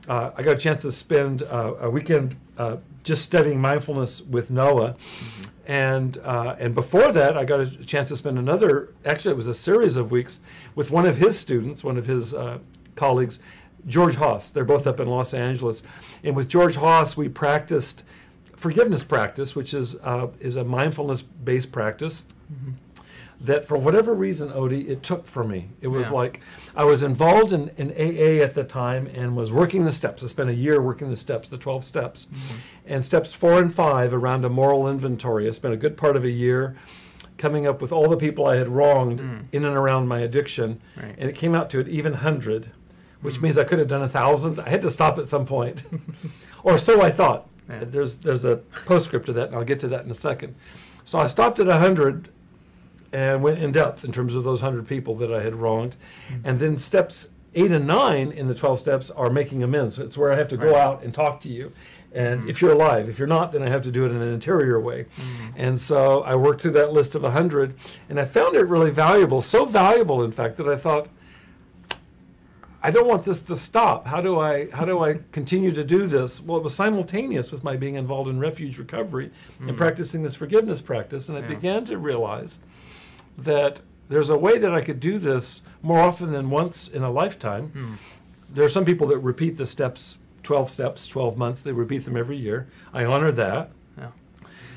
Uh, 0.09 0.33
I 0.37 0.43
got 0.43 0.57
a 0.57 0.59
chance 0.59 0.83
to 0.83 0.91
spend 0.91 1.43
uh, 1.45 1.75
a 1.81 1.91
weekend 1.91 2.37
uh, 2.59 2.79
just 3.05 3.23
studying 3.23 3.61
mindfulness 3.61 4.21
with 4.23 4.51
Noah, 4.51 4.97
and 5.67 6.19
uh, 6.19 6.57
and 6.59 6.75
before 6.75 7.13
that, 7.13 7.37
I 7.37 7.45
got 7.45 7.61
a 7.61 7.85
chance 7.85 8.09
to 8.09 8.17
spend 8.17 8.39
another. 8.39 8.93
Actually, 9.05 9.33
it 9.33 9.37
was 9.37 9.49
a 9.49 9.55
series 9.55 9.97
of 9.97 10.11
weeks 10.11 10.41
with 10.75 10.91
one 10.91 11.07
of 11.07 11.19
his 11.19 11.39
students, 11.39 11.85
one 11.85 11.97
of 11.97 12.07
his 12.07 12.35
uh, 12.35 12.59
colleagues, 12.97 13.39
George 13.87 14.17
Haas. 14.17 14.51
They're 14.51 14.65
both 14.65 14.87
up 14.87 15.01
in 15.01 15.09
Los 15.09 15.35
Angeles, 15.35 15.83
and 16.23 16.37
with 16.37 16.49
George 16.49 16.77
Haas, 16.77 17.17
we 17.17 17.29
practiced 17.29 18.05
forgiveness 18.63 19.03
practice, 19.03 19.57
which 19.57 19.75
is 19.75 19.97
uh, 19.97 20.29
is 20.41 20.57
a 20.57 20.65
mindfulness 20.65 21.23
based 21.23 21.73
practice 21.73 22.25
mm-hmm. 22.53 22.73
that 23.41 23.67
for 23.67 23.77
whatever 23.77 24.15
reason, 24.15 24.51
Odie, 24.51 24.89
it 24.89 25.03
took 25.03 25.27
for 25.27 25.43
me. 25.43 25.69
It 25.81 25.89
was 25.89 26.09
Yeah. 26.09 26.15
like 26.15 26.41
I 26.77 26.85
was 26.85 27.03
involved 27.03 27.53
in, 27.53 27.71
in 27.77 27.91
AA 27.91 28.43
at 28.43 28.55
the 28.55 28.63
time 28.63 29.09
and 29.13 29.37
was 29.37 29.51
working 29.51 29.85
the 29.85 29.93
steps. 29.93 30.23
I 30.23 30.29
spent 30.29 30.49
a 30.49 30.55
year 30.55 30.81
working 30.81 31.11
the 31.11 31.17
steps, 31.17 31.49
the 31.49 31.59
12 31.59 31.85
steps. 31.85 32.27
Mm-hmm. 32.27 32.57
And 32.87 33.05
steps 33.05 33.35
four 33.35 33.59
and 33.59 33.73
five 33.73 34.15
around 34.15 34.45
a 34.45 34.49
moral 34.49 34.89
inventory. 34.89 35.49
I 35.49 35.51
spent 35.51 35.75
a 35.75 35.77
good 35.77 35.97
part 35.97 36.17
of 36.17 36.25
a 36.25 36.31
year 36.31 36.77
coming 37.39 37.67
up 37.67 37.83
with 37.83 37.91
all 37.91 38.09
the 38.09 38.17
people 38.17 38.47
I 38.47 38.57
had 38.57 38.69
wronged 38.69 39.19
mm. 39.19 39.45
in 39.51 39.65
and 39.65 39.77
around 39.77 40.07
my 40.07 40.21
addiction. 40.21 40.81
Right. 40.97 41.15
And 41.19 41.29
it 41.29 41.35
came 41.35 41.55
out 41.57 41.71
to 41.71 41.81
an 41.81 41.89
even 41.89 42.15
hundred, 42.15 42.71
which 43.23 43.41
means 43.41 43.57
I 43.59 43.65
could 43.65 43.79
have 43.79 43.89
done 43.89 44.03
a 44.03 44.09
thousand. 44.09 44.61
I 44.61 44.69
had 44.69 44.83
to 44.83 44.91
stop 44.91 45.19
at 45.19 45.29
some 45.29 45.47
point. 45.47 45.85
or 46.63 46.79
so 46.79 47.01
I 47.01 47.11
thought. 47.11 47.49
Yeah. 47.71 47.85
There's, 47.85 48.19
there's 48.19 48.45
a 48.45 48.57
postscript 48.87 49.27
to 49.27 49.33
that, 49.35 49.49
and 49.49 49.57
I'll 49.57 49.65
get 49.65 49.81
to 49.81 49.89
that 49.89 50.05
in 50.05 50.11
a 50.11 50.15
second. 50.15 50.55
So 51.05 51.19
I 51.19 51.27
stopped 51.27 51.59
at 51.59 51.69
a 51.69 51.79
hundred 51.79 52.29
and 53.13 53.43
went 53.43 53.59
in 53.59 53.73
depth 53.73 54.05
in 54.05 54.13
terms 54.13 54.35
of 54.35 54.45
those 54.45 54.63
100 54.63 54.87
people 54.87 55.15
that 55.17 55.33
I 55.33 55.43
had 55.43 55.55
wronged. 55.55 55.97
Mm-hmm. 56.29 56.49
And 56.49 56.59
then 56.59 56.79
steps 56.79 57.29
eight 57.55 57.71
and 57.71 57.87
nine 57.87 58.31
in 58.33 58.49
the 58.49 58.55
12 58.55 58.79
steps 58.81 59.11
are 59.11 59.31
making 59.31 59.63
amends. 59.63 59.99
It's 59.99 60.17
where 60.17 60.33
I 60.33 60.37
have 60.37 60.49
to 60.49 60.57
go 60.57 60.73
Right. 60.73 60.81
out 60.81 61.03
and 61.03 61.13
talk 61.13 61.41
to 61.41 61.49
you. 61.49 61.73
And 62.15 62.41
mm-hmm. 62.41 62.51
if 62.51 62.61
you're 62.61 62.73
alive, 62.73 63.09
if 63.09 63.19
you're 63.19 63.29
not, 63.29 63.53
then 63.53 63.63
I 63.63 63.69
have 63.69 63.83
to 63.83 63.91
do 63.91 64.05
it 64.07 64.11
in 64.11 64.21
an 64.21 64.33
interior 64.33 64.81
way. 64.81 65.05
Mm-hmm. 65.17 65.47
And 65.57 65.81
so 65.81 66.23
I 66.23 66.35
worked 66.35 66.63
through 66.63 66.73
that 66.73 66.93
list 66.93 67.15
of 67.15 67.23
a 67.23 67.29
100, 67.29 67.75
and 68.09 68.21
I 68.21 68.25
found 68.25 68.55
it 68.57 68.67
really 68.67 68.91
valuable. 68.91 69.41
So 69.43 69.65
valuable, 69.65 70.23
in 70.23 70.33
fact, 70.33 70.57
that 70.57 70.69
I 70.69 70.77
thought, 70.77 71.09
I 72.85 72.91
don't 72.91 73.07
want 73.07 73.23
this 73.25 73.43
to 73.43 73.57
stop. 73.57 74.07
How 74.07 74.21
do 74.21 74.41
I 74.41 74.69
how 74.71 74.85
do 74.85 75.05
I 75.05 75.19
continue 75.31 75.71
to 75.73 75.85
do 75.85 76.07
this? 76.07 76.41
Well, 76.41 76.59
it 76.59 76.65
was 76.65 76.75
simultaneous 76.75 77.53
with 77.53 77.63
my 77.63 77.77
being 77.77 77.95
involved 77.95 78.29
in 78.29 78.41
refuge 78.41 78.77
recovery 78.79 79.31
and 79.61 79.77
practicing 79.77 80.23
this 80.23 80.35
forgiveness 80.35 80.83
practice, 80.83 81.29
and 81.29 81.39
I 81.39 81.43
Yeah. 81.43 81.49
began 81.49 81.85
to 81.87 81.97
realize 81.99 82.59
that 83.39 83.83
there's 84.09 84.31
a 84.31 84.37
way 84.37 84.59
that 84.59 84.75
I 84.75 84.81
could 84.83 85.01
do 85.01 85.19
this 85.19 85.63
more 85.83 86.01
often 86.01 86.33
than 86.33 86.51
once 86.51 86.89
in 86.89 87.03
a 87.03 87.11
lifetime. 87.11 87.69
Hmm. 87.69 87.95
There 88.53 88.65
are 88.65 88.69
some 88.69 88.85
people 88.85 89.07
that 89.09 89.19
repeat 89.19 89.57
the 89.57 89.65
steps, 89.67 90.19
12 90.43 90.69
steps, 90.69 91.07
12 91.07 91.39
months. 91.39 91.63
They 91.63 91.73
repeat 91.73 92.05
them 92.05 92.17
every 92.17 92.37
year. 92.37 92.67
I 92.93 93.05
honor 93.05 93.33
that. 93.33 93.71
Yeah. 93.97 94.09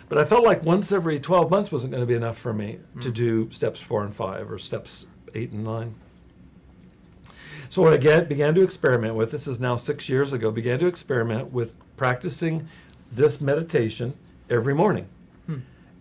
But 0.07 0.19
I 0.19 0.23
felt 0.25 0.43
like 0.45 0.63
once 0.63 0.91
every 0.91 1.19
12 1.19 1.49
months 1.49 1.71
wasn't 1.71 1.91
going 1.91 2.01
to 2.03 2.07
be 2.07 2.13
enough 2.13 2.37
for 2.37 2.53
me 2.53 2.79
to 3.01 3.11
do 3.11 3.49
steps 3.51 3.81
four 3.81 4.03
and 4.03 4.13
five 4.13 4.49
or 4.51 4.57
steps 4.59 5.07
eight 5.33 5.51
and 5.51 5.63
nine. 5.65 5.95
So 7.69 7.81
what 7.81 7.93
I 7.93 7.97
get, 7.97 8.29
began 8.29 8.55
to 8.55 8.61
experiment 8.61 9.15
with, 9.15 9.31
this 9.31 9.47
is 9.47 9.59
now 9.59 9.75
six 9.75 10.09
years 10.09 10.33
ago, 10.33 10.51
began 10.51 10.79
to 10.79 10.87
experiment 10.87 11.51
with 11.51 11.73
practicing 11.97 12.67
this 13.11 13.41
meditation 13.41 14.13
every 14.49 14.73
morning. 14.73 15.07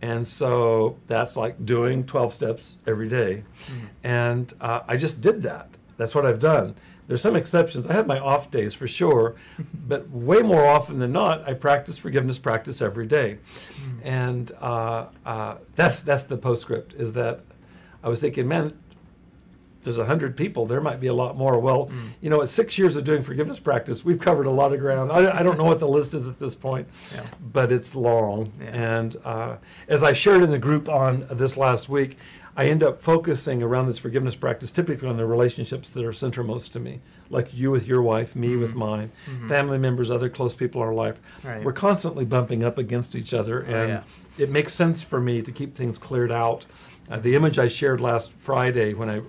And 0.03 0.27
so 0.27 0.99
that's 1.07 1.35
like 1.35 1.65
doing 1.65 2.05
12 2.05 2.33
steps 2.35 2.77
every 2.87 3.09
day. 3.09 3.45
And 4.03 4.53
uh, 4.61 4.81
I 4.87 4.99
just 4.99 5.23
did 5.23 5.43
that. 5.45 5.69
That's 5.97 6.15
what 6.15 6.27
I've 6.27 6.41
done. 6.41 6.75
There's 7.07 7.23
some 7.23 7.37
exceptions. 7.37 7.87
I 7.87 7.95
have 7.95 8.07
my 8.07 8.19
off 8.19 8.51
days 8.51 8.75
for 8.75 8.87
sure, 8.87 9.35
but 9.89 10.11
way 10.11 10.43
more 10.43 10.67
often 10.67 10.99
than 10.99 11.13
not, 11.13 11.49
I 11.49 11.55
practice 11.55 11.97
forgiveness 11.97 12.39
practice 12.39 12.83
every 12.83 13.07
day. 13.07 13.39
And 14.03 14.53
uh, 14.61 15.07
uh, 15.25 15.57
that's 15.77 16.01
that's 16.01 16.25
the 16.25 16.37
postscript. 16.37 16.93
Is 16.95 17.15
that 17.15 17.41
I 18.03 18.09
was 18.09 18.21
thinking, 18.21 18.47
man, 18.47 18.77
there's 19.85 19.99
a 19.99 20.05
hundred 20.07 20.37
people. 20.37 20.67
There 20.67 20.81
might 20.81 21.01
be 21.01 21.07
a 21.07 21.15
lot 21.15 21.37
more. 21.37 21.59
Well, 21.59 21.91
you 22.21 22.31
know, 22.31 22.43
at 22.43 22.49
six 22.51 22.77
years 22.79 22.97
of 22.97 23.05
doing 23.05 23.23
forgiveness 23.23 23.61
practice, 23.61 24.05
we've 24.05 24.19
covered 24.21 24.47
a 24.47 24.51
lot 24.51 24.73
of 24.73 24.81
ground. 24.81 25.13
I, 25.13 25.39
I 25.39 25.43
don't 25.43 25.59
know 25.59 25.65
what 25.65 25.79
the 25.81 25.89
list 25.89 26.15
is 26.15 26.27
at 26.27 26.39
this 26.39 26.55
point, 26.55 26.89
Yeah. 27.15 27.25
but 27.53 27.71
it's 27.71 27.95
long. 27.95 28.53
Yeah. 28.61 28.67
And 28.99 29.17
uh, 29.25 29.57
as 29.89 30.03
I 30.03 30.13
shared 30.13 30.43
in 30.43 30.51
the 30.51 30.59
group 30.59 30.89
on 30.89 31.27
this 31.31 31.57
last 31.57 31.89
week, 31.89 32.17
I 32.57 32.67
end 32.67 32.85
up 32.85 33.01
focusing 33.03 33.63
around 33.63 33.87
this 33.87 33.99
forgiveness 33.99 34.37
practice 34.37 34.71
typically 34.71 35.09
on 35.09 35.17
the 35.17 35.27
relationships 35.27 35.91
that 35.91 36.05
are 36.05 36.13
centermost 36.13 36.71
to 36.73 36.81
me, 36.81 37.01
like 37.29 37.53
you 37.53 37.71
with 37.73 37.87
your 37.87 38.01
wife, 38.01 38.37
me 38.37 38.55
with 38.57 38.75
mine, 38.75 39.11
family 39.49 39.77
members, 39.77 40.09
other 40.11 40.29
close 40.29 40.55
people 40.55 40.81
in 40.83 40.89
our 40.89 40.95
life. 40.95 41.19
Right. 41.43 41.65
We're 41.65 41.73
constantly 41.73 42.25
bumping 42.25 42.63
up 42.63 42.79
against 42.79 43.17
each 43.17 43.35
other, 43.35 43.61
and 43.61 43.89
yeah. 43.89 44.03
it 44.39 44.51
makes 44.51 44.73
sense 44.73 45.03
for 45.03 45.21
me 45.21 45.43
to 45.43 45.51
keep 45.51 45.75
things 45.75 45.99
cleared 45.99 46.31
out. 46.31 46.65
Uh, 47.11 47.19
the 47.19 47.35
image 47.35 47.59
I 47.59 47.67
shared 47.69 48.01
last 48.01 48.31
Friday 48.33 48.95
when 48.95 49.11
I 49.11 49.21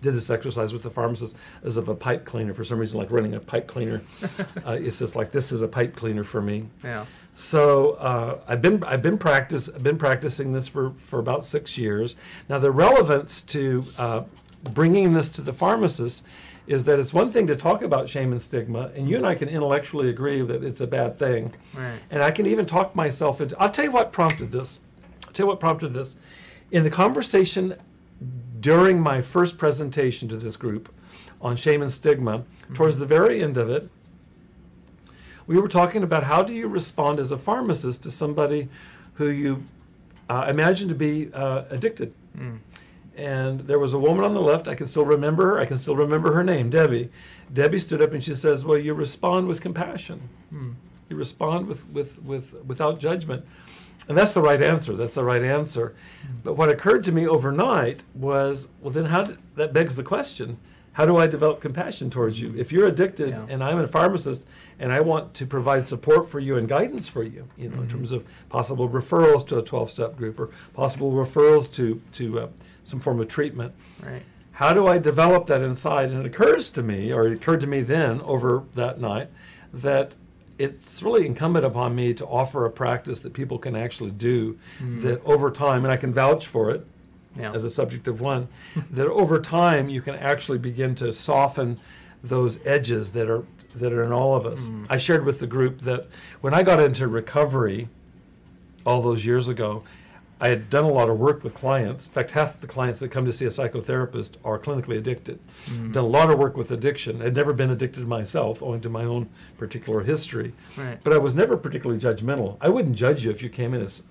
did 0.00 0.14
this 0.14 0.30
exercise 0.30 0.72
with 0.72 0.82
the 0.82 0.90
pharmacist 0.90 1.34
as 1.62 1.76
of 1.76 1.88
a 1.88 1.94
pipe 1.94 2.24
cleaner. 2.24 2.54
For 2.54 2.64
some 2.64 2.78
reason, 2.78 2.98
like 2.98 3.10
running 3.10 3.34
a 3.34 3.40
pipe 3.40 3.66
cleaner, 3.66 4.02
uh, 4.66 4.72
it's 4.80 4.98
just 4.98 5.16
like 5.16 5.30
this 5.30 5.52
is 5.52 5.62
a 5.62 5.68
pipe 5.68 5.94
cleaner 5.94 6.24
for 6.24 6.40
me. 6.40 6.66
Yeah. 6.82 7.06
So 7.34 7.92
uh, 7.92 8.40
I've 8.48 8.62
been 8.62 8.82
I've 8.84 9.02
been 9.02 9.18
practice 9.18 9.68
I've 9.68 9.82
been 9.82 9.98
practicing 9.98 10.52
this 10.52 10.68
for 10.68 10.92
for 10.98 11.18
about 11.18 11.44
six 11.44 11.76
years. 11.78 12.16
Now 12.48 12.58
the 12.58 12.70
relevance 12.70 13.42
to 13.42 13.84
uh, 13.98 14.22
bringing 14.74 15.12
this 15.12 15.30
to 15.32 15.42
the 15.42 15.52
pharmacist 15.52 16.24
is 16.66 16.84
that 16.84 16.98
it's 17.00 17.12
one 17.12 17.32
thing 17.32 17.46
to 17.48 17.56
talk 17.56 17.82
about 17.82 18.08
shame 18.08 18.30
and 18.32 18.40
stigma, 18.40 18.90
and 18.94 19.08
you 19.08 19.16
and 19.16 19.26
I 19.26 19.34
can 19.34 19.48
intellectually 19.48 20.08
agree 20.08 20.40
that 20.42 20.62
it's 20.62 20.80
a 20.80 20.86
bad 20.86 21.18
thing, 21.18 21.52
Right. 21.74 21.98
and 22.10 22.22
I 22.22 22.30
can 22.30 22.46
even 22.46 22.64
talk 22.64 22.94
myself 22.94 23.40
into. 23.40 23.58
I'll 23.58 23.70
tell 23.70 23.86
you 23.86 23.90
what 23.90 24.12
prompted 24.12 24.52
this. 24.52 24.78
I'll 25.26 25.32
tell 25.32 25.44
you 25.46 25.48
what 25.48 25.58
prompted 25.58 25.92
this. 25.94 26.16
In 26.70 26.84
the 26.84 26.90
conversation 26.90 27.74
during 28.60 29.00
my 29.00 29.20
first 29.22 29.58
presentation 29.58 30.28
to 30.28 30.36
this 30.36 30.56
group 30.56 30.92
on 31.40 31.56
shame 31.56 31.82
and 31.82 31.90
stigma, 31.90 32.44
towards 32.74 32.98
the 32.98 33.06
very 33.06 33.42
end 33.42 33.56
of 33.56 33.70
it, 33.70 33.88
we 35.46 35.58
were 35.58 35.68
talking 35.68 36.02
about 36.02 36.24
how 36.24 36.42
do 36.42 36.52
you 36.52 36.68
respond 36.68 37.18
as 37.18 37.32
a 37.32 37.38
pharmacist 37.38 38.02
to 38.04 38.10
somebody 38.10 38.68
who 39.14 39.28
you 39.28 39.64
uh, 40.28 40.46
imagine 40.48 40.88
to 40.88 40.94
be 40.94 41.30
uh, 41.32 41.64
addicted. 41.70 42.14
And 43.16 43.60
there 43.60 43.78
was 43.78 43.92
a 43.92 43.98
woman 43.98 44.24
on 44.24 44.34
the 44.34 44.40
left, 44.40 44.68
I 44.68 44.74
can 44.74 44.86
still 44.86 45.04
remember 45.04 45.42
her, 45.46 45.58
I 45.58 45.66
can 45.66 45.76
still 45.76 45.96
remember 45.96 46.32
her 46.32 46.44
name, 46.44 46.70
Debbie. 46.70 47.10
Debbie 47.52 47.78
stood 47.80 48.00
up 48.00 48.12
and 48.12 48.22
she 48.22 48.34
says, 48.34 48.64
Well, 48.64 48.78
you 48.78 48.94
respond 48.94 49.48
with 49.48 49.60
compassion. 49.60 50.28
You 51.08 51.16
respond 51.16 51.66
with, 51.66 51.88
with, 51.88 52.22
with 52.22 52.54
without 52.64 53.00
judgment. 53.00 53.44
And 54.08 54.16
that's 54.18 54.34
the 54.34 54.42
right 54.42 54.60
answer. 54.62 54.94
That's 54.94 55.14
the 55.14 55.24
right 55.24 55.42
answer. 55.42 55.94
But 56.42 56.54
what 56.54 56.68
occurred 56.68 57.04
to 57.04 57.12
me 57.12 57.26
overnight 57.26 58.02
was, 58.14 58.68
well, 58.80 58.90
then 58.92 59.06
how? 59.06 59.22
Did, 59.24 59.38
that 59.56 59.72
begs 59.72 59.94
the 59.96 60.02
question: 60.02 60.58
How 60.92 61.06
do 61.06 61.16
I 61.16 61.26
develop 61.26 61.60
compassion 61.60 62.10
towards 62.10 62.40
you? 62.40 62.54
If 62.56 62.72
you're 62.72 62.86
addicted, 62.86 63.30
Yeah. 63.30 63.46
and 63.48 63.62
I'm 63.62 63.78
a 63.78 63.86
pharmacist, 63.86 64.48
and 64.78 64.92
I 64.92 65.00
want 65.00 65.34
to 65.34 65.46
provide 65.46 65.86
support 65.86 66.28
for 66.28 66.40
you 66.40 66.56
and 66.56 66.68
guidance 66.68 67.08
for 67.08 67.22
you, 67.22 67.48
you 67.56 67.68
know, 67.68 67.82
in 67.82 67.88
terms 67.88 68.10
of 68.12 68.24
possible 68.48 68.88
referrals 68.88 69.46
to 69.48 69.58
a 69.58 69.62
12-step 69.62 70.16
group 70.16 70.40
or 70.40 70.48
possible 70.74 71.12
referrals 71.12 71.72
to 71.74 72.00
to 72.12 72.40
uh, 72.40 72.48
some 72.84 73.00
form 73.00 73.20
of 73.20 73.28
treatment. 73.28 73.72
Right. 74.02 74.22
How 74.52 74.72
do 74.72 74.86
I 74.86 74.98
develop 74.98 75.46
that 75.46 75.62
inside? 75.62 76.10
And 76.10 76.20
it 76.20 76.26
occurs 76.26 76.68
to 76.70 76.82
me, 76.82 77.12
or 77.12 77.26
it 77.26 77.32
occurred 77.34 77.60
to 77.60 77.66
me 77.66 77.80
then 77.82 78.20
over 78.22 78.64
that 78.74 79.00
night, 79.00 79.28
that 79.72 80.14
it's 80.60 81.02
really 81.02 81.26
incumbent 81.26 81.64
upon 81.64 81.94
me 81.94 82.12
to 82.14 82.26
offer 82.26 82.66
a 82.66 82.70
practice 82.70 83.20
that 83.20 83.32
people 83.32 83.58
can 83.58 83.74
actually 83.74 84.10
do 84.10 84.58
mm. 84.78 85.00
that 85.00 85.24
over 85.24 85.50
time, 85.50 85.84
and 85.84 85.92
I 85.92 85.96
can 85.96 86.12
vouch 86.12 86.46
for 86.46 86.70
it 86.70 86.86
Yeah. 87.36 87.52
as 87.52 87.64
a 87.64 87.70
subject 87.70 88.08
of 88.08 88.20
one, 88.20 88.48
that 88.90 89.06
over 89.06 89.40
time 89.40 89.88
you 89.88 90.02
can 90.02 90.14
actually 90.16 90.58
begin 90.58 90.94
to 90.96 91.12
soften 91.12 91.80
those 92.22 92.60
edges 92.66 93.12
that 93.12 93.30
are 93.30 93.44
that 93.76 93.92
are 93.92 94.02
in 94.02 94.12
all 94.12 94.34
of 94.34 94.44
us. 94.44 94.64
Mm. 94.64 94.86
I 94.90 94.98
shared 94.98 95.24
with 95.24 95.38
the 95.38 95.46
group 95.46 95.80
that 95.82 96.08
when 96.40 96.52
I 96.52 96.62
got 96.64 96.80
into 96.80 97.06
recovery 97.06 97.88
all 98.84 99.00
those 99.00 99.24
years 99.24 99.48
ago, 99.48 99.84
I 100.40 100.48
had 100.48 100.70
done 100.70 100.84
a 100.84 100.88
lot 100.90 101.10
of 101.10 101.18
work 101.18 101.44
with 101.44 101.52
clients. 101.54 102.06
In 102.06 102.12
fact, 102.12 102.30
half 102.30 102.60
the 102.60 102.66
clients 102.66 103.00
that 103.00 103.10
come 103.10 103.26
to 103.26 103.32
see 103.32 103.44
a 103.44 103.48
psychotherapist 103.50 104.36
are 104.44 104.58
clinically 104.58 104.96
addicted. 104.96 105.38
Mm-hmm. 105.66 105.92
Done 105.92 106.04
a 106.04 106.06
lot 106.08 106.30
of 106.30 106.38
work 106.38 106.56
with 106.56 106.70
addiction. 106.70 107.20
I'd 107.20 107.34
never 107.36 107.52
been 107.52 107.70
addicted 107.70 108.06
myself, 108.08 108.62
owing 108.62 108.80
to 108.80 108.88
my 108.88 109.04
own 109.04 109.28
particular 109.58 110.00
history. 110.02 110.54
Right. 110.78 110.98
But 111.04 111.12
I 111.12 111.18
was 111.18 111.34
never 111.34 111.56
particularly 111.58 112.00
judgmental. 112.00 112.56
I 112.60 112.68
wouldn't 112.70 112.96
judge 112.96 113.24
you 113.24 113.30
if 113.30 113.42
you 113.42 113.50
came 113.50 113.74
in 113.74 113.82
as, 113.82 114.02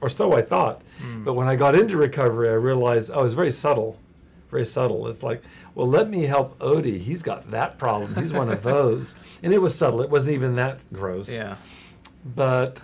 or 0.00 0.08
so 0.08 0.32
I 0.34 0.42
thought. 0.42 0.80
Mm. 1.02 1.24
But 1.24 1.34
when 1.34 1.46
I 1.46 1.56
got 1.56 1.74
into 1.74 1.96
recovery, 1.98 2.48
I 2.48 2.54
realized, 2.54 3.10
oh, 3.12 3.24
it's 3.24 3.34
very 3.34 3.52
subtle, 3.52 3.98
very 4.50 4.64
subtle. 4.64 5.06
It's 5.08 5.22
like, 5.22 5.42
well, 5.74 5.86
let 5.88 6.08
me 6.08 6.22
help 6.22 6.58
Odie. 6.58 7.00
He's 7.02 7.22
got 7.22 7.50
that 7.50 7.76
problem. 7.76 8.14
He's 8.14 8.32
one 8.32 8.48
of 8.48 8.62
those. 8.74 9.14
And 9.42 9.52
it 9.52 9.58
was 9.58 9.74
subtle. 9.74 10.00
It 10.00 10.08
wasn't 10.08 10.36
even 10.36 10.56
that 10.56 10.84
gross 10.90 11.28
Yeah. 11.30 11.56
but 12.24 12.80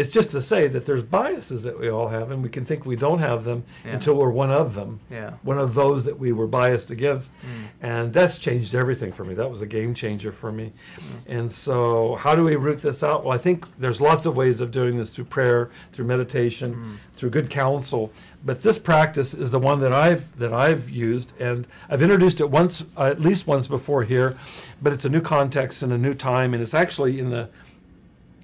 it's 0.00 0.10
just 0.10 0.30
to 0.30 0.40
say 0.40 0.66
that 0.66 0.86
there's 0.86 1.02
biases 1.02 1.62
that 1.64 1.78
we 1.78 1.90
all 1.90 2.08
have, 2.08 2.30
and 2.30 2.42
we 2.42 2.48
can 2.48 2.64
think 2.64 2.86
we 2.86 2.96
don't 2.96 3.18
have 3.18 3.44
them 3.44 3.64
Yeah. 3.84 3.92
until 3.92 4.14
we're 4.14 4.30
one 4.30 4.50
of 4.50 4.74
them, 4.74 5.00
Yeah. 5.10 5.32
one 5.42 5.58
of 5.58 5.74
those 5.74 6.04
that 6.04 6.18
we 6.18 6.32
were 6.32 6.46
biased 6.46 6.90
against. 6.90 7.32
Mm. 7.42 7.46
And 7.82 8.12
that's 8.14 8.38
changed 8.38 8.74
everything 8.74 9.12
for 9.12 9.24
me. 9.24 9.34
That 9.34 9.50
was 9.50 9.60
a 9.60 9.66
game 9.66 9.92
changer 9.92 10.32
for 10.32 10.50
me. 10.50 10.72
Mm. 10.96 11.36
And 11.38 11.50
so, 11.50 12.14
how 12.18 12.34
do 12.34 12.42
we 12.44 12.56
root 12.56 12.80
this 12.80 13.02
out? 13.04 13.24
Well, 13.24 13.34
I 13.34 13.38
think 13.38 13.66
there's 13.78 14.00
lots 14.00 14.24
of 14.24 14.34
ways 14.36 14.62
of 14.62 14.70
doing 14.70 14.96
this 14.96 15.14
through 15.14 15.26
prayer, 15.26 15.68
through 15.92 16.06
meditation, 16.06 16.74
mm. 16.74 17.16
through 17.16 17.30
good 17.30 17.50
counsel. 17.50 18.10
But 18.42 18.62
this 18.62 18.78
practice 18.78 19.34
is 19.34 19.50
the 19.50 19.58
one 19.58 19.80
that 19.80 19.92
I've 19.92 20.34
that 20.38 20.54
I've 20.54 20.88
used, 20.88 21.38
and 21.38 21.66
I've 21.90 22.00
introduced 22.00 22.40
it 22.40 22.48
once, 22.48 22.84
uh, 22.96 23.04
at 23.04 23.20
least 23.20 23.46
once 23.46 23.66
before 23.68 24.04
here. 24.04 24.34
But 24.80 24.94
it's 24.94 25.04
a 25.04 25.10
new 25.10 25.20
context 25.20 25.82
and 25.82 25.92
a 25.92 25.98
new 25.98 26.14
time, 26.14 26.54
and 26.54 26.62
it's 26.62 26.72
actually 26.72 27.20
in 27.20 27.28
the 27.28 27.50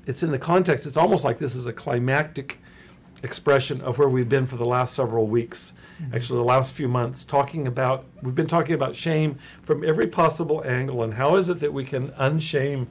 it's 0.07 0.23
in 0.23 0.31
the 0.31 0.39
context, 0.39 0.87
it's 0.87 0.97
almost 0.97 1.25
like 1.25 1.39
this 1.39 1.55
is 1.55 1.67
a 1.67 1.73
climactic 1.73 2.59
expression 3.23 3.81
of 3.81 3.99
where 3.99 4.09
we've 4.09 4.29
been 4.29 4.47
for 4.47 4.57
the 4.57 4.65
last 4.65 4.95
several 4.95 5.27
weeks, 5.27 5.73
actually, 6.13 6.39
the 6.39 6.45
last 6.45 6.73
few 6.73 6.87
months, 6.89 7.25
talking 7.25 7.67
about, 7.67 8.05
we've 8.23 8.35
been 8.35 8.47
talking 8.47 8.75
about 8.75 8.95
shame 8.95 9.39
from 9.63 9.83
every 9.85 10.07
possible 10.07 10.63
angle 10.65 11.03
and 11.03 11.15
how 11.15 11.37
is 11.37 11.49
it 11.49 11.59
that 11.61 11.73
we 11.73 11.85
can 11.85 12.09
unshame 12.13 12.87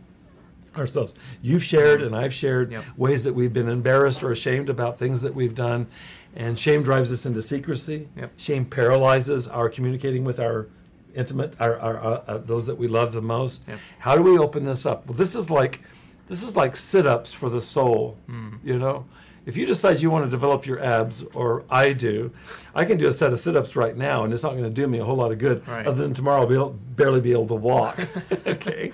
ourselves. 0.76 1.14
You've 1.42 1.64
shared 1.64 2.02
and 2.02 2.16
I've 2.16 2.34
shared 2.34 2.72
Yep. 2.72 2.84
ways 2.98 3.24
that 3.24 3.34
we've 3.34 3.54
been 3.54 3.70
embarrassed 3.70 4.24
or 4.24 4.32
ashamed 4.32 4.70
about 4.70 4.98
things 5.00 5.22
that 5.22 5.34
we've 5.34 5.56
done. 5.56 5.88
And 6.36 6.60
shame 6.60 6.84
drives 6.84 7.14
us 7.14 7.26
into 7.26 7.42
secrecy. 7.42 8.10
Yep. 8.18 8.32
Shame 8.36 8.66
paralyzes 8.66 9.48
our 9.48 9.70
communicating 9.70 10.26
with 10.26 10.40
our 10.40 10.68
intimate, 11.16 11.54
our, 11.62 11.80
our, 11.80 11.98
uh, 12.04 12.24
uh, 12.28 12.38
those 12.40 12.66
that 12.66 12.76
we 12.78 12.90
love 12.90 13.14
the 13.14 13.22
most. 13.22 13.64
Yep. 13.70 13.80
How 14.00 14.16
do 14.18 14.22
we 14.22 14.38
open 14.38 14.66
this 14.66 14.86
up? 14.86 15.06
Well, 15.08 15.16
this 15.16 15.34
is 15.34 15.50
like, 15.50 15.80
this 16.28 16.44
is 16.44 16.56
like 16.56 16.76
sit-ups 16.76 17.34
for 17.34 17.50
the 17.50 17.62
soul. 17.62 18.18
Hmm. 18.28 18.56
You 18.64 18.80
know, 18.80 19.06
if 19.46 19.56
you 19.56 19.66
decide 19.66 20.02
you 20.02 20.10
want 20.10 20.26
to 20.26 20.32
develop 20.32 20.66
your 20.66 20.84
abs, 20.84 21.24
or 21.34 21.64
I 21.70 21.94
do, 21.94 22.32
I 22.74 22.86
can 22.86 22.98
do 22.98 23.08
a 23.08 23.12
set 23.12 23.32
of 23.32 23.40
sit-ups 23.40 23.76
right 23.76 23.96
now, 23.96 24.24
and 24.24 24.34
it's 24.34 24.44
not 24.44 24.52
going 24.52 24.64
to 24.64 24.70
do 24.70 24.88
me 24.88 25.00
a 25.00 25.06
whole 25.06 25.18
lot 25.18 25.32
of 25.32 25.38
good. 25.38 25.68
Right. 25.68 25.86
Other 25.86 26.02
than 26.02 26.14
tomorrow, 26.14 26.42
I'll 26.42 26.48
be 26.48 26.56
able, 26.56 26.70
barely 26.96 27.22
be 27.22 27.32
able 27.32 27.48
to 27.48 27.56
walk. 27.56 28.00
okay, 28.48 28.92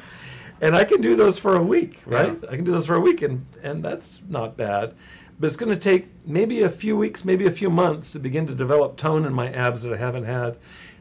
and 0.59 0.75
I 0.75 0.83
can 0.83 1.01
do 1.01 1.15
those 1.15 1.39
for 1.39 1.55
a 1.55 1.63
week, 1.63 2.01
right? 2.05 2.37
I 2.49 2.55
can 2.55 2.65
do 2.65 2.71
those 2.71 2.85
for 2.85 2.95
a 2.95 2.99
week, 2.99 3.21
and 3.21 3.45
and 3.63 3.83
that's 3.83 4.21
not 4.27 4.57
bad. 4.57 4.93
But 5.39 5.47
it's 5.47 5.57
going 5.57 5.73
to 5.73 5.79
take 5.79 6.07
maybe 6.27 6.61
a 6.61 6.69
few 6.69 6.95
weeks, 6.95 7.25
maybe 7.25 7.47
a 7.47 7.51
few 7.51 7.71
months 7.71 8.11
to 8.11 8.19
begin 8.19 8.45
to 8.45 8.53
develop 8.53 8.95
tone 8.95 9.25
in 9.25 9.33
my 9.33 9.51
abs 9.51 9.81
that 9.81 9.91
I 9.91 9.97
haven't 9.97 10.25
had. 10.25 10.57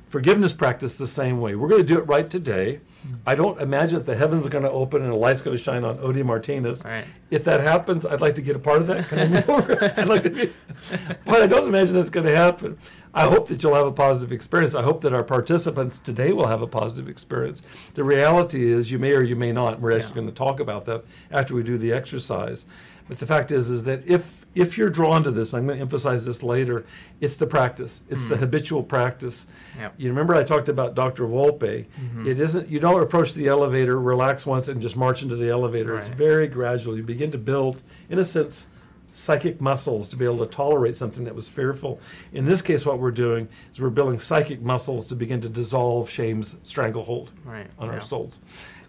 Forgiveness 0.07 0.55
practice 0.55 0.97
the 0.97 1.07
same 1.07 1.40
way. 1.40 1.55
We're 1.55 1.69
going 1.69 1.83
to 1.83 1.87
do 1.87 1.99
it 1.99 2.07
right 2.09 2.29
today. 2.29 2.81
I 3.27 3.35
don't 3.35 3.61
imagine 3.61 3.99
that 3.99 4.07
the 4.07 4.17
heavens 4.17 4.47
are 4.47 4.51
going 4.51 4.65
to 4.65 4.71
open 4.71 5.03
and 5.03 5.13
a 5.13 5.17
light's 5.17 5.43
going 5.43 5.57
to 5.57 5.63
shine 5.63 5.85
on 5.85 5.99
Odie 5.99 6.25
Martinez. 6.25 6.85
Right. 6.85 7.05
If 7.31 7.45
that 7.45 7.61
happens, 7.61 8.05
I'd 8.05 8.21
like 8.21 8.35
to 8.37 8.43
get 8.43 8.57
a 8.57 8.59
part 8.59 8.81
of 8.83 8.87
that. 8.89 9.09
Can 9.09 9.37
I 9.37 9.43
over? 9.45 9.93
I'd 9.97 10.09
like 10.09 10.23
to 10.25 10.31
be, 10.31 10.53
but 11.25 11.43
I 11.43 11.47
don't 11.47 11.67
imagine 11.69 11.95
that's 11.95 12.11
going 12.11 12.27
to 12.27 12.37
happen. 12.37 12.79
I 13.13 13.25
hope 13.25 13.49
that 13.49 13.63
you'll 13.63 13.75
have 13.75 13.87
a 13.87 13.93
positive 13.93 14.31
experience. 14.33 14.75
I 14.75 14.83
hope 14.83 15.01
that 15.03 15.13
our 15.13 15.25
participants 15.25 15.99
today 15.99 16.33
will 16.33 16.47
have 16.47 16.63
a 16.63 16.67
positive 16.67 17.09
experience. 17.09 17.63
The 17.95 18.05
reality 18.05 18.71
is, 18.73 18.91
you 18.93 18.99
may 18.99 19.13
or 19.13 19.23
you 19.23 19.35
may 19.35 19.51
not. 19.51 19.81
We're 19.81 19.93
actually 19.93 20.11
Yeah. 20.11 20.15
going 20.17 20.27
to 20.29 20.33
talk 20.35 20.61
about 20.61 20.85
that 20.85 21.05
after 21.31 21.55
we 21.55 21.63
do 21.63 21.77
the 21.79 21.93
exercise. 21.93 22.67
But 23.09 23.19
the 23.19 23.27
fact 23.27 23.51
is, 23.51 23.71
is 23.71 23.85
that 23.85 24.07
if 24.07 24.41
if 24.55 24.77
you're 24.77 24.91
drawn 24.91 25.23
to 25.23 25.31
this, 25.31 25.55
I'm 25.55 25.67
going 25.67 25.79
to 25.79 25.83
emphasize 25.83 26.25
this 26.25 26.43
later. 26.43 26.85
It's 27.21 27.37
the 27.37 27.47
practice. 27.47 28.03
It's 28.09 28.27
the 28.27 28.35
hmm. 28.35 28.41
habitual 28.41 28.83
practice. 28.83 29.47
Yep. 29.79 29.95
You 29.97 30.09
remember 30.09 30.35
I 30.35 30.43
talked 30.43 30.69
about 30.69 30.97
Dr. 30.97 31.25
Wolpe. 31.25 31.87
Mm-hmm. 31.87 32.27
It 32.27 32.41
isn't. 32.41 32.69
You 32.69 32.81
don't 32.81 33.01
approach 33.01 33.35
the 33.35 33.47
elevator, 33.47 34.01
relax 34.01 34.45
once, 34.47 34.67
and 34.67 34.83
just 34.83 34.97
march 34.97 35.23
into 35.23 35.37
the 35.37 35.51
elevator. 35.51 35.97
It's 35.97 36.09
very 36.09 36.49
gradual. 36.49 36.97
You 36.97 37.05
begin 37.05 37.31
to 37.31 37.39
build, 37.39 37.81
in 38.09 38.19
a 38.19 38.25
sense, 38.25 38.67
psychic 39.13 39.61
muscles 39.61 40.09
to 40.09 40.17
be 40.17 40.25
able 40.25 40.39
to 40.39 40.47
tolerate 40.47 40.97
something 40.97 41.25
that 41.25 41.35
was 41.35 41.49
fearful. 41.49 42.01
In 42.33 42.45
this 42.45 42.63
case, 42.63 42.87
what 42.87 42.99
we're 42.99 43.11
doing 43.11 43.49
is 43.73 43.81
we're 43.81 43.91
building 43.91 44.19
psychic 44.19 44.61
muscles 44.63 45.09
to 45.09 45.15
begin 45.15 45.41
to 45.43 45.49
dissolve 45.49 46.09
shame's 46.11 46.59
stranglehold 46.63 47.31
Right. 47.45 47.67
on 47.79 47.89
yeah. 47.89 47.95
our 47.95 48.01
souls. 48.01 48.41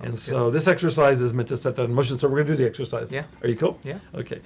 And 0.03 0.15
so 0.15 0.51
this 0.51 0.67
exercise 0.67 1.21
is 1.21 1.33
meant 1.33 1.49
to 1.49 1.57
set 1.57 1.75
that 1.75 1.83
in 1.83 1.93
motion. 1.93 2.17
So 2.17 2.27
we're 2.27 2.37
going 2.37 2.47
to 2.47 2.53
do 2.53 2.57
the 2.57 2.69
exercise. 2.69 3.11
Yeah. 3.11 3.23
Are 3.41 3.47
you 3.47 3.55
cool? 3.55 3.79
Yeah. 3.83 3.99
Okay. 4.15 4.41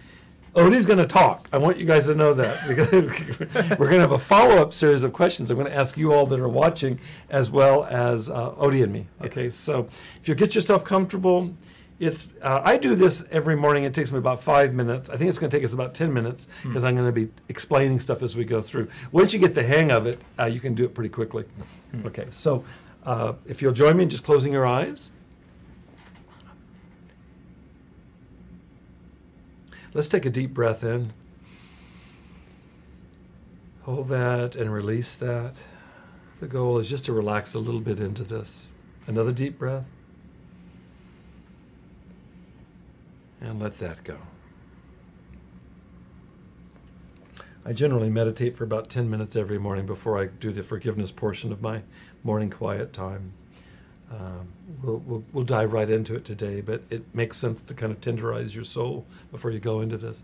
Odie's 0.56 0.86
going 0.86 1.00
to 1.00 1.06
talk. 1.06 1.50
I 1.52 1.58
want 1.58 1.78
you 1.78 1.86
guys 1.86 2.06
to 2.06 2.16
know 2.16 2.34
that. 2.34 2.66
We're 3.78 3.88
going 3.88 3.96
to 3.96 4.00
have 4.00 4.14
a 4.14 4.20
follow 4.20 4.56
up 4.56 4.74
series 4.74 5.04
of 5.04 5.12
questions. 5.12 5.52
I'm 5.52 5.58
going 5.58 5.70
to 5.70 5.76
ask 5.76 5.98
you 5.98 6.14
all 6.14 6.26
that 6.28 6.40
are 6.40 6.48
watching 6.48 7.02
as 7.30 7.52
well 7.52 7.84
as 7.84 8.30
uh, 8.30 8.52
Odie 8.52 8.82
and 8.82 8.94
me. 8.94 9.08
Okay. 9.22 9.50
So 9.50 9.90
if 10.22 10.30
you 10.30 10.34
get 10.34 10.56
yourself 10.56 10.86
comfortable, 10.86 11.54
it's 12.00 12.30
uh, 12.42 12.62
I 12.64 12.78
do 12.78 12.96
this 12.96 13.26
every 13.32 13.58
morning. 13.58 13.84
It 13.84 13.94
takes 13.94 14.14
me 14.14 14.18
about 14.18 14.42
five 14.42 14.74
minutes. 14.74 15.10
I 15.10 15.18
think 15.18 15.28
it's 15.28 15.38
going 15.38 15.50
to 15.50 15.58
take 15.58 15.64
us 15.66 15.74
about 15.74 15.94
ten 15.94 16.14
minutes 16.14 16.48
because 16.64 16.86
I'm 16.86 16.96
going 16.96 17.08
to 17.08 17.12
be 17.12 17.30
explaining 17.50 18.00
stuff 18.00 18.22
as 18.24 18.38
we 18.38 18.46
go 18.46 18.62
through. 18.62 18.88
Once 19.12 19.34
you 19.34 19.40
get 19.40 19.56
the 19.56 19.64
hang 19.64 19.92
of 19.92 20.06
it, 20.06 20.20
uh, 20.40 20.46
you 20.46 20.62
can 20.62 20.74
do 20.74 20.86
it 20.86 20.94
pretty 20.94 21.10
quickly. 21.10 21.44
Okay. 22.06 22.28
So 22.32 22.64
uh, 23.06 23.34
if 23.46 23.62
you'll 23.62 23.74
join 23.74 23.98
me 23.98 24.04
in 24.04 24.10
just 24.10 24.24
closing 24.24 24.54
your 24.54 24.66
eyes. 24.66 25.10
Let's 29.96 30.10
take 30.10 30.26
a 30.26 30.30
deep 30.30 30.54
breath 30.54 30.84
in. 30.84 31.14
Hold 33.84 34.10
that 34.10 34.54
and 34.54 34.74
release 34.74 35.16
that. 35.16 35.56
The 36.42 36.48
goal 36.48 36.80
is 36.80 36.90
just 36.90 37.06
to 37.06 37.14
relax 37.14 37.54
a 37.54 37.60
little 37.60 37.80
bit 37.80 38.02
into 38.02 38.26
this. 38.26 38.68
Another 39.08 39.32
deep 39.32 39.58
breath. 39.58 39.86
And 43.40 43.62
let 43.62 43.80
that 43.80 44.04
go. 44.04 44.18
I 47.64 47.72
generally 47.72 48.10
meditate 48.10 48.58
for 48.58 48.66
about 48.66 48.90
10 48.90 49.10
minutes 49.10 49.38
every 49.38 49.58
morning 49.58 49.86
before 49.86 50.22
I 50.22 50.26
do 50.26 50.52
the 50.52 50.62
forgiveness 50.62 51.14
portion 51.14 51.54
of 51.54 51.62
my 51.62 51.84
morning 52.22 52.50
quiet 52.50 52.92
time. 52.92 53.32
Um, 54.12 54.48
we'll, 54.84 54.98
we'll, 55.06 55.24
we'll 55.34 55.44
dive 55.44 55.74
right 55.74 55.90
into 55.90 56.16
it 56.16 56.26
today, 56.26 56.62
but 56.62 56.84
it 56.90 57.04
makes 57.14 57.38
sense 57.38 57.62
to 57.64 57.74
kind 57.74 57.92
of 57.92 58.02
tenderize 58.02 58.54
your 58.54 58.64
soul 58.64 59.06
before 59.32 59.52
you 59.52 59.60
go 59.60 59.82
into 59.82 59.98
this. 59.98 60.24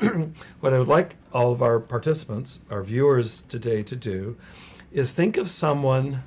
what 0.60 0.74
I 0.74 0.78
would 0.78 0.88
like 0.88 1.16
all 1.32 1.50
of 1.50 1.62
our 1.62 1.80
participants, 1.80 2.60
our 2.70 2.82
viewers 2.82 3.42
today 3.42 3.82
to 3.82 3.96
do, 3.96 4.36
is 4.92 5.12
think 5.12 5.36
of 5.36 5.48
someone 5.48 6.22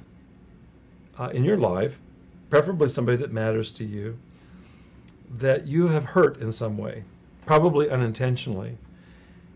uh, 1.20 1.30
in 1.30 1.44
your 1.44 1.58
life, 1.58 2.00
preferably 2.50 2.90
somebody 2.90 3.18
that 3.18 3.32
matters 3.32 3.72
to 3.72 3.86
you, 3.86 4.18
that 5.30 5.68
you 5.68 5.90
have 5.90 6.06
hurt 6.06 6.40
in 6.42 6.52
some 6.52 6.78
way, 6.78 7.04
probably 7.46 7.90
unintentionally. 7.90 8.78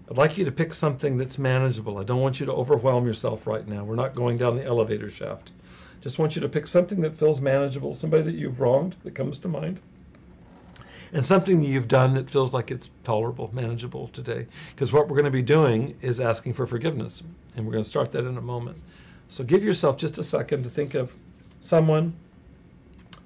I'd 0.10 0.17
like 0.17 0.38
you 0.38 0.45
to 0.45 0.51
pick 0.51 0.73
something 0.73 1.17
that's 1.17 1.38
manageable. 1.38 1.97
I 1.97 2.04
don't 2.04 2.19
want 2.19 2.39
you 2.39 2.45
to 2.45 2.51
overwhelm 2.51 3.06
yourself 3.06 3.47
right 3.47 3.65
now. 3.67 3.84
We're 3.84 3.95
not 3.95 4.13
going 4.13 4.38
down 4.38 4.58
the 4.58 4.65
elevator 4.65 5.10
shaft. 5.10 5.54
Just 6.02 6.18
want 6.20 6.36
you 6.36 6.42
to 6.42 6.50
pick 6.50 6.68
something 6.68 7.02
that 7.02 7.16
feels 7.16 7.40
manageable, 7.40 7.94
somebody 7.94 8.24
that 8.24 8.36
you've 8.36 8.60
wronged 8.60 8.96
that 9.04 9.16
comes 9.16 9.38
to 9.40 9.48
mind. 9.48 9.80
and 11.14 11.26
something 11.26 11.64
you've 11.64 11.88
done 11.88 12.14
that 12.14 12.30
feels 12.30 12.54
like 12.54 12.72
it's 12.72 12.92
tolerable, 13.04 13.50
manageable 13.54 14.08
today. 14.08 14.48
Because 14.74 14.94
what 14.94 15.08
we're 15.08 15.16
going 15.16 15.26
to 15.26 15.32
be 15.32 15.42
doing 15.42 15.98
is 16.02 16.20
asking 16.22 16.54
for 16.54 16.66
forgiveness, 16.66 17.22
and 17.56 17.66
we're 17.66 17.74
going 17.74 17.84
to 17.84 17.90
start 17.90 18.12
that 18.14 18.26
in 18.26 18.38
a 18.38 18.42
moment. 18.42 18.78
So 19.28 19.44
give 19.44 19.64
yourself 19.64 19.98
just 19.98 20.18
a 20.18 20.24
second 20.24 20.64
to 20.64 20.70
think 20.70 20.94
of 20.94 21.12
someone 21.60 22.14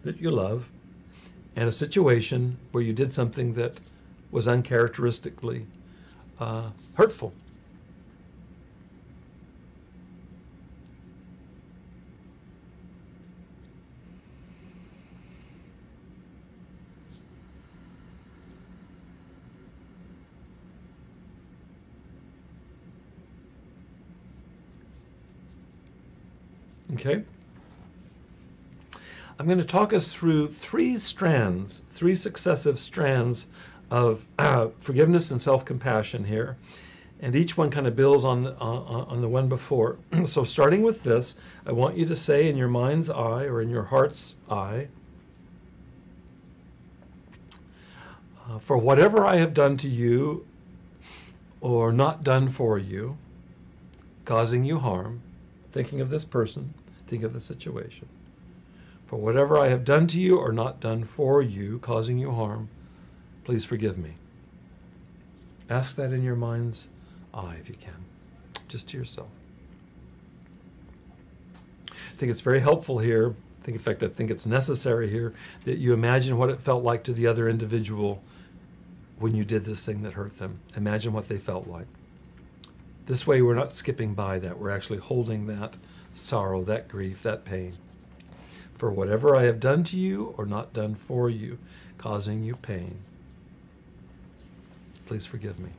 that 0.03 0.19
you 0.19 0.31
love 0.31 0.69
and 1.55 1.69
a 1.69 1.71
situation 1.71 2.57
where 2.71 2.83
you 2.83 2.93
did 2.93 3.11
something 3.11 3.53
that 3.53 3.79
was 4.31 4.47
uncharacteristically 4.47 5.65
uh, 6.39 6.69
hurtful. 6.95 7.33
Okay? 26.95 27.23
I'm 29.37 29.47
going 29.47 29.57
to 29.57 29.65
talk 29.65 29.93
us 29.93 30.13
through 30.13 30.53
three 30.53 30.97
strands, 30.97 31.83
three 31.89 32.15
successive 32.15 32.79
strands 32.79 33.47
of 33.91 34.25
uh, 34.39 34.69
forgiveness 34.79 35.29
and 35.29 35.41
self 35.41 35.65
compassion 35.65 36.25
here. 36.25 36.57
And 37.19 37.35
each 37.35 37.57
one 37.57 37.69
kind 37.69 37.87
of 37.87 37.95
builds 37.95 38.23
on 38.25 38.43
the, 38.43 38.51
uh, 38.61 38.63
on 38.63 39.21
the 39.21 39.27
one 39.27 39.47
before. 39.49 39.97
so, 40.25 40.43
starting 40.43 40.83
with 40.83 41.03
this, 41.03 41.35
I 41.65 41.71
want 41.71 41.97
you 41.97 42.05
to 42.05 42.15
say 42.15 42.47
in 42.47 42.55
your 42.55 42.67
mind's 42.67 43.09
eye 43.09 43.43
or 43.43 43.61
in 43.61 43.69
your 43.69 43.83
heart's 43.83 44.35
eye, 44.49 44.87
uh, 48.49 48.59
for 48.59 48.77
whatever 48.77 49.25
I 49.25 49.37
have 49.37 49.53
done 49.53 49.75
to 49.77 49.89
you 49.89 50.45
or 51.61 51.91
not 51.91 52.23
done 52.23 52.47
for 52.47 52.77
you, 52.77 53.17
causing 54.23 54.63
you 54.63 54.79
harm, 54.79 55.21
thinking 55.71 55.99
of 55.99 56.09
this 56.09 56.25
person, 56.25 56.73
think 57.07 57.23
of 57.23 57.33
the 57.33 57.39
situation. 57.39 58.07
For 59.05 59.17
whatever 59.17 59.57
I 59.57 59.67
have 59.67 59.85
done 59.85 60.07
to 60.07 60.19
you 60.19 60.37
or 60.37 60.51
not 60.51 60.79
done 60.79 61.03
for 61.03 61.41
you, 61.41 61.79
causing 61.79 62.17
you 62.17 62.31
harm, 62.31 62.69
please 63.43 63.63
forgive 63.63 63.97
me. 63.97 64.15
Ask 65.69 65.95
that 65.95 66.11
in 66.11 66.23
your 66.23 66.35
mind's 66.35 66.87
eye 67.33 67.57
if 67.59 67.69
you 67.69 67.75
can, 67.75 68.05
just 68.67 68.89
to 68.89 68.97
yourself. 68.97 69.29
I 71.89 72.17
think 72.17 72.31
it's 72.31 72.41
very 72.41 72.59
helpful 72.59 72.99
here. 72.99 73.35
I 73.61 73.65
think, 73.65 73.75
in 73.75 73.81
fact, 73.81 74.03
I 74.03 74.07
think 74.07 74.31
it's 74.31 74.45
necessary 74.45 75.09
here 75.09 75.33
that 75.65 75.77
you 75.77 75.93
imagine 75.93 76.37
what 76.37 76.49
it 76.49 76.61
felt 76.61 76.83
like 76.83 77.03
to 77.05 77.13
the 77.13 77.27
other 77.27 77.49
individual 77.49 78.21
when 79.19 79.35
you 79.35 79.43
did 79.43 79.65
this 79.65 79.85
thing 79.85 80.03
that 80.03 80.13
hurt 80.13 80.37
them. 80.37 80.59
Imagine 80.75 81.13
what 81.13 81.27
they 81.27 81.37
felt 81.37 81.67
like. 81.67 81.87
This 83.05 83.25
way, 83.25 83.41
we're 83.41 83.55
not 83.55 83.73
skipping 83.73 84.13
by 84.13 84.39
that. 84.39 84.59
We're 84.59 84.71
actually 84.71 84.99
holding 84.99 85.47
that 85.47 85.77
sorrow, 86.15 86.63
that 86.63 86.87
grief, 86.87 87.21
that 87.21 87.45
pain. 87.45 87.73
For 88.73 88.89
whatever 88.89 89.35
I 89.35 89.43
have 89.43 89.59
done 89.59 89.83
to 89.85 89.97
you 89.97 90.33
or 90.37 90.45
not 90.45 90.73
done 90.73 90.95
for 90.95 91.29
you, 91.29 91.59
causing 91.97 92.43
you 92.43 92.55
pain, 92.55 92.97
please 95.05 95.25
forgive 95.25 95.59
me. 95.59 95.69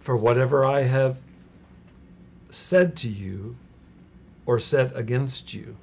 For 0.00 0.16
whatever 0.16 0.64
I 0.64 0.82
have 0.82 1.18
said 2.48 2.96
to 2.98 3.08
you 3.08 3.56
or 4.46 4.58
said 4.58 4.92
against 4.92 5.52
you, 5.54 5.76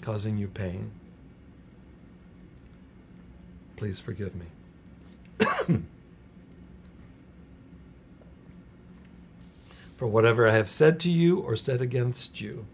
causing 0.00 0.38
you 0.38 0.46
pain, 0.46 0.92
please 3.76 4.00
forgive 4.00 4.34
me. 4.34 5.84
for 9.96 10.06
whatever 10.06 10.46
I 10.46 10.52
have 10.52 10.68
said 10.68 11.00
to 11.00 11.10
you 11.10 11.40
or 11.40 11.56
said 11.56 11.80
against 11.80 12.40
you, 12.40 12.66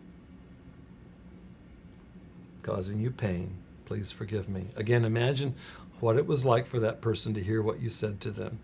causing 2.62 3.00
you 3.00 3.10
pain, 3.10 3.54
please 3.86 4.12
forgive 4.12 4.48
me. 4.48 4.66
Again, 4.76 5.04
imagine 5.04 5.54
what 6.00 6.16
it 6.16 6.26
was 6.26 6.44
like 6.44 6.66
for 6.66 6.80
that 6.80 7.00
person 7.00 7.32
to 7.34 7.42
hear 7.42 7.62
what 7.62 7.80
you 7.80 7.88
said 7.88 8.20
to 8.20 8.30
them. 8.30 8.58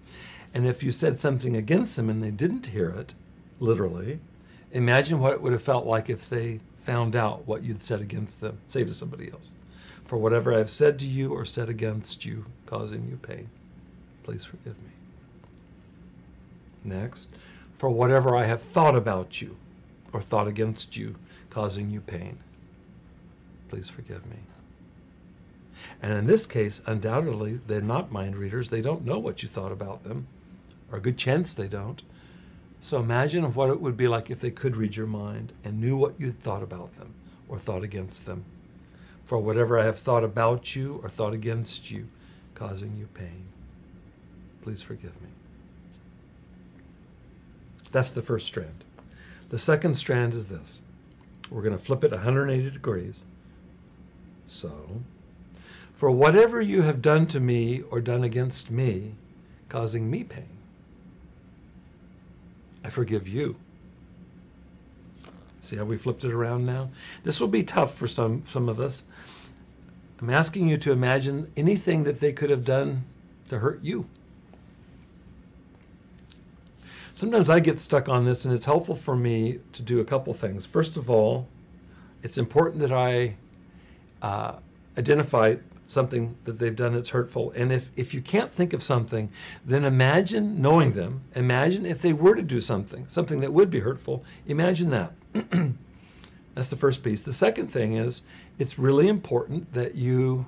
And 0.53 0.67
if 0.67 0.83
you 0.83 0.91
said 0.91 1.21
something 1.21 1.55
against 1.57 1.97
them 1.97 2.11
and 2.11 2.23
they 2.23 2.31
didn't 2.31 2.69
hear 2.69 2.91
it, 2.91 3.15
literally, 3.61 4.19
imagine 4.73 5.21
what 5.21 5.35
it 5.35 5.43
would 5.43 5.53
have 5.53 5.63
felt 5.63 5.87
like 5.87 6.11
if 6.11 6.29
they 6.29 6.61
found 6.77 7.15
out 7.15 7.47
what 7.47 7.63
you'd 7.63 7.83
said 7.83 8.01
against 8.01 8.41
them, 8.41 8.59
say 8.67 8.83
to 8.83 8.95
somebody 8.95 9.31
else. 9.31 9.53
For 10.05 10.17
whatever 10.17 10.55
I 10.55 10.59
have 10.59 10.71
said 10.71 10.99
to 11.01 11.07
you 11.07 11.35
or 11.35 11.45
said 11.45 11.69
against 11.69 12.25
you, 12.25 12.47
causing 12.67 13.07
you 13.09 13.17
pain, 13.17 13.51
please 14.25 14.45
forgive 14.45 14.79
me. 14.79 14.91
Next, 16.83 17.29
for 17.79 17.89
whatever 17.89 18.37
I 18.37 18.45
have 18.45 18.61
thought 18.61 18.97
about 18.97 19.41
you 19.41 19.57
or 20.13 20.21
thought 20.21 20.49
against 20.49 20.97
you, 20.97 21.15
causing 21.49 21.91
you 21.91 22.01
pain. 22.01 22.39
Please 23.69 23.89
forgive 23.89 24.27
me. 24.27 24.37
And 26.03 26.13
in 26.13 26.27
this 26.27 26.45
case, 26.45 26.83
undoubtedly, 26.87 27.61
they're 27.67 27.81
not 27.81 28.11
mind 28.11 28.37
readers. 28.37 28.69
They 28.69 28.81
don't 28.81 29.05
know 29.05 29.19
what 29.19 29.43
you 29.43 29.49
thought 29.49 29.71
about 29.71 30.03
them, 30.03 30.27
or 30.91 30.99
a 30.99 31.01
good 31.03 31.17
chance 31.17 31.55
they 31.55 31.69
don't. 31.69 32.03
So 32.81 32.99
imagine 32.99 33.55
what 33.55 33.71
it 33.71 33.81
would 33.81 33.97
be 33.97 34.09
like 34.09 34.29
if 34.31 34.41
they 34.41 34.51
could 34.51 34.77
read 34.77 34.97
your 34.97 35.07
mind 35.07 35.53
and 35.65 35.81
knew 35.81 35.97
what 35.97 36.19
you 36.19 36.33
thought 36.33 36.63
about 36.63 36.97
them 36.97 37.15
or 37.49 37.59
thought 37.59 37.83
against 37.85 38.27
them. 38.27 38.45
For 39.25 39.39
whatever 39.39 39.79
I 39.79 39.85
have 39.85 39.99
thought 39.99 40.25
about 40.25 40.75
you 40.75 41.01
or 41.03 41.09
thought 41.09 41.35
against 41.35 41.91
you, 41.91 42.09
causing 42.55 42.97
you 42.97 43.07
pain, 43.15 43.45
please 44.63 44.83
forgive 44.83 45.21
me. 45.23 45.29
That's 47.93 48.11
the 48.11 48.23
first 48.23 48.47
strand. 48.47 48.85
The 49.49 49.59
second 49.59 49.95
strand 49.95 50.35
is 50.35 50.49
this. 50.49 50.81
We're 51.51 51.63
going 51.63 51.77
to 51.77 51.83
flip 51.83 52.05
it 52.05 52.11
180 52.11 52.71
degrees. 52.71 53.25
So, 54.47 55.03
for 55.95 56.11
whatever 56.11 56.61
you 56.61 56.83
have 56.83 57.03
done 57.03 57.27
to 57.29 57.41
me 57.41 57.83
or 57.91 58.01
done 58.01 58.25
against 58.25 58.71
me, 58.71 59.15
causing 59.69 60.11
me 60.11 60.25
pain, 60.25 60.49
I 62.85 62.91
forgive 62.91 63.27
you. 63.27 63.57
See 65.61 65.77
how 65.77 65.85
we 65.85 65.99
flipped 65.99 66.25
it 66.25 66.33
around 66.33 66.67
now? 66.67 66.91
This 67.25 67.41
will 67.41 67.49
be 67.49 67.63
tough 67.63 67.95
for 67.95 68.07
some, 68.07 68.45
some 68.47 68.69
of 68.69 68.81
us. 68.81 69.03
I'm 70.21 70.31
asking 70.31 70.69
you 70.69 70.77
to 70.79 70.93
imagine 70.93 71.51
anything 71.57 72.05
that 72.05 72.21
they 72.21 72.33
could 72.33 72.51
have 72.51 72.65
done 72.65 73.05
to 73.49 73.59
hurt 73.59 73.83
you 73.83 74.07
sometimes 77.19 77.51
I 77.51 77.59
get 77.59 77.81
stuck 77.81 78.09
on 78.09 78.25
this, 78.25 78.45
and 78.45 78.55
it's 78.55 78.67
helpful 78.67 78.95
for 78.95 79.17
me 79.17 79.59
to 79.73 79.83
do 79.83 79.99
a 79.99 80.05
couple 80.05 80.33
things. 80.35 80.67
First 80.67 80.97
of 80.97 81.11
all, 81.11 81.49
it's 82.23 82.39
important 82.39 82.79
that 82.79 82.93
I 82.93 83.35
uh, 84.23 84.59
identify 84.97 85.57
something 85.85 86.37
that 86.45 86.61
they've 86.61 86.77
done 86.77 86.93
that's 86.93 87.09
hurtful. 87.09 87.51
And 87.57 87.73
if, 87.73 87.91
if 87.97 88.15
you 88.15 88.21
can't 88.21 88.53
think 88.53 88.73
of 88.73 88.85
something, 88.85 89.31
then 89.65 89.85
imagine 89.85 90.63
knowing 90.63 90.93
them. 90.93 91.23
Imagine 91.35 91.87
if 91.87 92.01
they 92.01 92.13
were 92.13 92.37
to 92.37 92.43
do 92.43 92.61
something, 92.61 93.09
something 93.09 93.41
that 93.41 93.53
would 93.53 93.69
be 93.69 93.81
hurtful. 93.81 94.23
Imagine 94.47 94.91
that. 94.91 95.13
that's 96.55 96.69
the 96.69 96.77
first 96.77 97.03
piece. 97.03 97.21
The 97.21 97.33
second 97.33 97.67
thing 97.67 97.95
is 97.95 98.23
it's 98.61 98.79
really 98.79 99.09
important 99.09 99.73
that 99.73 99.97
you 99.97 100.47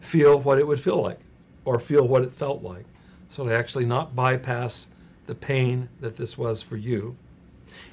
feel 0.00 0.40
what 0.40 0.58
it 0.58 0.66
would 0.66 0.80
feel 0.80 1.02
like 1.02 1.20
or 1.66 1.78
feel 1.78 2.08
what 2.08 2.22
it 2.22 2.32
felt 2.32 2.62
like. 2.62 2.86
So 3.28 3.46
to 3.46 3.54
actually 3.54 3.84
not 3.84 4.16
bypass 4.16 4.86
the 5.26 5.34
pain 5.34 5.88
that 6.00 6.16
this 6.16 6.36
was 6.36 6.62
for 6.62 6.76
you. 6.76 7.16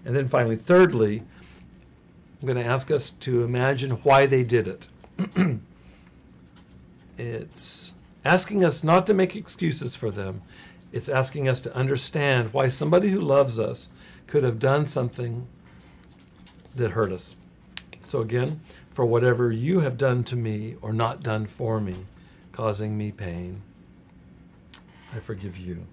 And 0.05 0.15
then 0.15 0.27
finally, 0.27 0.55
thirdly, 0.55 1.23
I'm 2.41 2.47
going 2.47 2.61
to 2.61 2.69
ask 2.69 2.89
us 2.91 3.11
to 3.11 3.43
imagine 3.43 3.91
why 3.91 4.25
they 4.25 4.43
did 4.43 4.67
it. 4.67 4.87
it's 7.17 7.93
asking 8.23 8.63
us 8.63 8.83
not 8.83 9.05
to 9.07 9.13
make 9.13 9.35
excuses 9.35 9.95
for 9.95 10.09
them. 10.09 10.41
It's 10.91 11.09
asking 11.09 11.47
us 11.47 11.61
to 11.61 11.75
understand 11.75 12.53
why 12.53 12.67
somebody 12.69 13.09
who 13.09 13.19
loves 13.19 13.59
us 13.59 13.89
could 14.27 14.43
have 14.43 14.59
done 14.59 14.85
something 14.85 15.47
that 16.75 16.91
hurt 16.91 17.11
us. 17.11 17.35
So, 17.99 18.21
again, 18.21 18.61
for 18.89 19.05
whatever 19.05 19.51
you 19.51 19.81
have 19.81 19.97
done 19.97 20.23
to 20.25 20.35
me 20.35 20.75
or 20.81 20.93
not 20.93 21.21
done 21.21 21.45
for 21.45 21.79
me, 21.79 21.95
causing 22.51 22.97
me 22.97 23.11
pain, 23.11 23.61
I 25.13 25.19
forgive 25.19 25.57
you. 25.57 25.85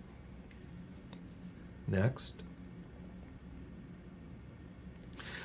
Next. 1.88 2.34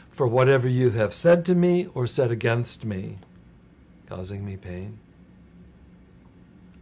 For 0.09 0.27
whatever 0.27 0.67
you 0.67 0.91
have 0.91 1.13
said 1.13 1.45
to 1.45 1.55
me 1.55 1.87
or 1.93 2.05
said 2.05 2.31
against 2.31 2.85
me, 2.85 3.17
causing 4.07 4.45
me 4.45 4.57
pain, 4.57 4.99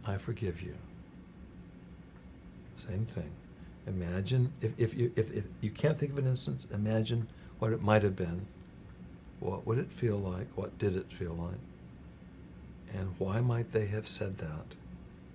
I 0.06 0.18
forgive 0.18 0.60
you. 0.62 0.74
Same 2.76 3.06
thing. 3.06 3.30
Imagine, 3.86 4.52
if, 4.60 4.72
if, 4.78 4.94
you, 4.94 5.12
if, 5.16 5.44
you 5.60 5.70
can't 5.70 5.98
think 5.98 6.12
of 6.12 6.18
an 6.18 6.26
instance, 6.26 6.66
imagine 6.72 7.28
what 7.58 7.72
it 7.72 7.82
might 7.82 8.02
have 8.02 8.16
been. 8.16 8.46
What 9.38 9.66
would 9.66 9.78
it 9.78 9.92
feel 9.92 10.18
like? 10.18 10.48
What 10.54 10.78
did 10.78 10.96
it 10.96 11.12
feel 11.12 11.32
like? 11.32 11.60
And 12.92 13.14
why 13.18 13.40
might 13.40 13.72
they 13.72 13.86
have 13.86 14.08
said 14.08 14.38
that? 14.38 14.74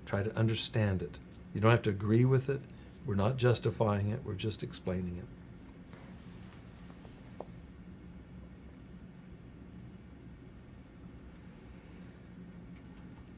Try 0.06 0.24
to 0.24 0.36
understand 0.38 1.02
it. 1.02 1.18
You 1.54 1.62
don't 1.62 1.72
have 1.72 1.82
to 1.84 1.90
agree 1.90 2.26
with 2.26 2.50
it. 2.50 2.62
We're 3.06 3.16
not 3.16 3.38
justifying 3.38 4.10
it, 4.10 4.22
we're 4.26 4.34
just 4.34 4.64
explaining 4.64 5.18
it. 5.18 5.26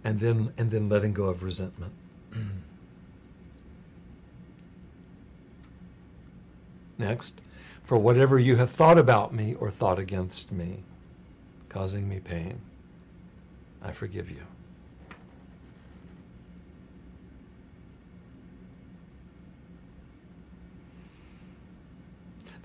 And 0.03 0.19
then 0.21 0.53
and 0.57 0.71
then 0.71 0.87
letting 0.87 1.13
go 1.13 1.25
of 1.25 1.43
resentment. 1.43 1.91
Next, 6.97 7.41
for 7.83 7.97
whatever 7.97 8.39
you 8.39 8.55
have 8.55 8.71
thought 8.71 8.97
about 8.97 9.33
me 9.33 9.53
or 9.55 9.69
thought 9.69 9.99
against 9.99 10.51
me, 10.51 10.83
causing 11.69 12.07
me 12.07 12.19
pain, 12.19 12.61
I 13.83 13.91
forgive 13.91 14.31
you. 14.31 14.43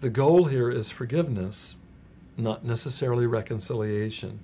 The 0.02 0.10
goal 0.10 0.46
here 0.46 0.68
is 0.68 0.90
forgiveness, 0.90 1.76
not 2.36 2.64
necessarily 2.64 3.24
reconciliation. 3.24 4.40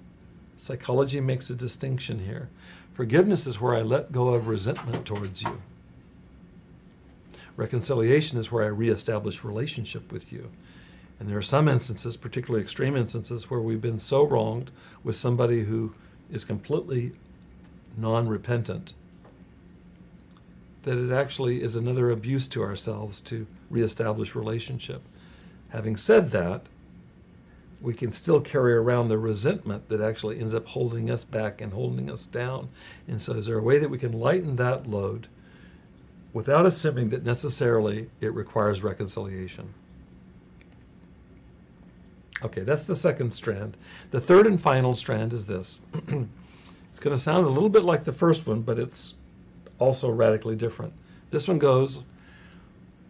Psychology 0.56 1.20
makes 1.20 1.50
a 1.50 1.56
distinction 1.56 2.20
here. 2.20 2.48
Forgiveness 2.94 3.44
is 3.44 3.60
where 3.60 3.74
I 3.74 3.82
let 3.82 4.12
go 4.12 4.34
of 4.34 4.46
resentment 4.46 5.04
towards 5.04 5.42
you. 5.42 5.60
Reconciliation 7.56 8.38
is 8.38 8.52
where 8.52 8.62
I 8.62 8.68
reestablish 8.68 9.42
relationship 9.42 10.12
with 10.12 10.32
you. 10.32 10.48
And 11.18 11.28
there 11.28 11.36
are 11.36 11.42
some 11.42 11.66
instances, 11.66 12.16
particularly 12.16 12.62
extreme 12.62 12.96
instances, 12.96 13.50
where 13.50 13.58
we've 13.58 13.82
been 13.82 13.98
so 13.98 14.22
wronged 14.22 14.70
with 15.02 15.16
somebody 15.16 15.64
who 15.64 15.92
is 16.30 16.44
completely 16.44 17.10
non 17.96 18.28
repentant 18.28 18.92
that 20.84 20.98
it 20.98 21.12
actually 21.12 21.64
is 21.64 21.74
another 21.74 22.10
abuse 22.10 22.46
to 22.46 22.62
ourselves 22.62 23.18
to 23.22 23.48
reestablish 23.70 24.36
relationship. 24.36 25.02
Having 25.70 25.96
said 25.96 26.31
that, 26.31 26.62
we 27.81 27.94
can 27.94 28.12
still 28.12 28.40
carry 28.40 28.74
around 28.74 29.09
the 29.09 29.18
resentment 29.18 29.88
that 29.88 30.00
actually 30.00 30.40
ends 30.40 30.54
up 30.54 30.66
holding 30.66 31.11
us 31.11 31.24
back 31.24 31.61
and 31.61 31.72
holding 31.72 32.11
us 32.11 32.26
down. 32.26 32.70
And 33.07 33.20
so, 33.20 33.35
is 33.35 33.46
there 33.46 33.59
a 33.59 33.62
way 33.62 33.78
that 33.78 33.90
we 33.90 33.98
can 33.98 34.12
lighten 34.12 34.57
that 34.57 34.88
load 34.88 35.28
without 36.33 36.66
assuming 36.66 37.11
that 37.11 37.24
necessarily 37.24 38.11
it 38.20 38.35
requires 38.35 38.83
reconciliation? 38.83 39.74
Okay, 42.42 42.62
that's 42.62 42.85
the 42.85 42.94
second 42.94 43.33
strand. 43.33 43.76
The 44.11 44.20
third 44.20 44.46
and 44.46 44.61
final 44.61 44.94
strand 44.94 45.33
is 45.33 45.46
this. 45.46 45.81
it's 46.88 47.00
going 47.00 47.14
to 47.14 47.20
sound 47.20 47.46
a 47.46 47.50
little 47.50 47.68
bit 47.68 47.85
like 47.85 48.04
the 48.04 48.12
first 48.12 48.46
one, 48.46 48.62
but 48.62 48.78
it's 48.78 49.14
also 49.78 50.09
radically 50.11 50.57
different. 50.57 50.92
This 51.31 51.48
one 51.48 51.59
goes 51.59 52.02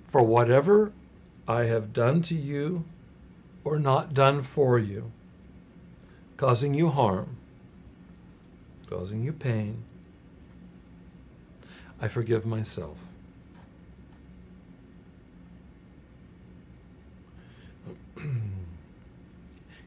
For 0.09 0.23
whatever 0.23 0.93
I 1.49 1.65
have 1.65 1.95
done 1.95 2.21
to 2.23 2.35
you 2.35 2.85
or 3.65 3.79
not 3.79 4.13
done 4.13 4.43
for 4.43 4.79
you, 4.79 5.11
causing 6.37 6.75
you 6.75 6.91
harm, 6.91 7.39
causing 8.89 9.25
you 9.25 9.33
pain, 9.33 9.83
I 12.01 12.09
forgive 12.09 12.45
myself. 12.45 12.99
you 18.19 18.33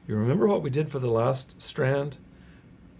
remember 0.07 0.47
what 0.47 0.63
we 0.63 0.71
did 0.71 0.89
for 0.89 0.97
the 0.97 1.11
last 1.11 1.61
strand? 1.61 2.17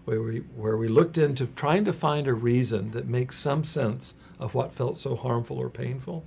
Where 0.04 0.22
we, 0.22 0.38
where 0.56 0.76
we 0.76 0.88
looked 0.88 1.18
into 1.18 1.46
trying 1.48 1.84
to 1.84 1.92
find 1.92 2.28
a 2.28 2.34
reason 2.34 2.92
that 2.92 3.06
makes 3.06 3.36
some 3.38 3.64
sense 3.64 4.14
of 4.38 4.54
what 4.54 4.72
felt 4.72 4.96
so 4.96 5.16
harmful 5.16 5.58
or 5.58 5.68
painful? 5.68 6.24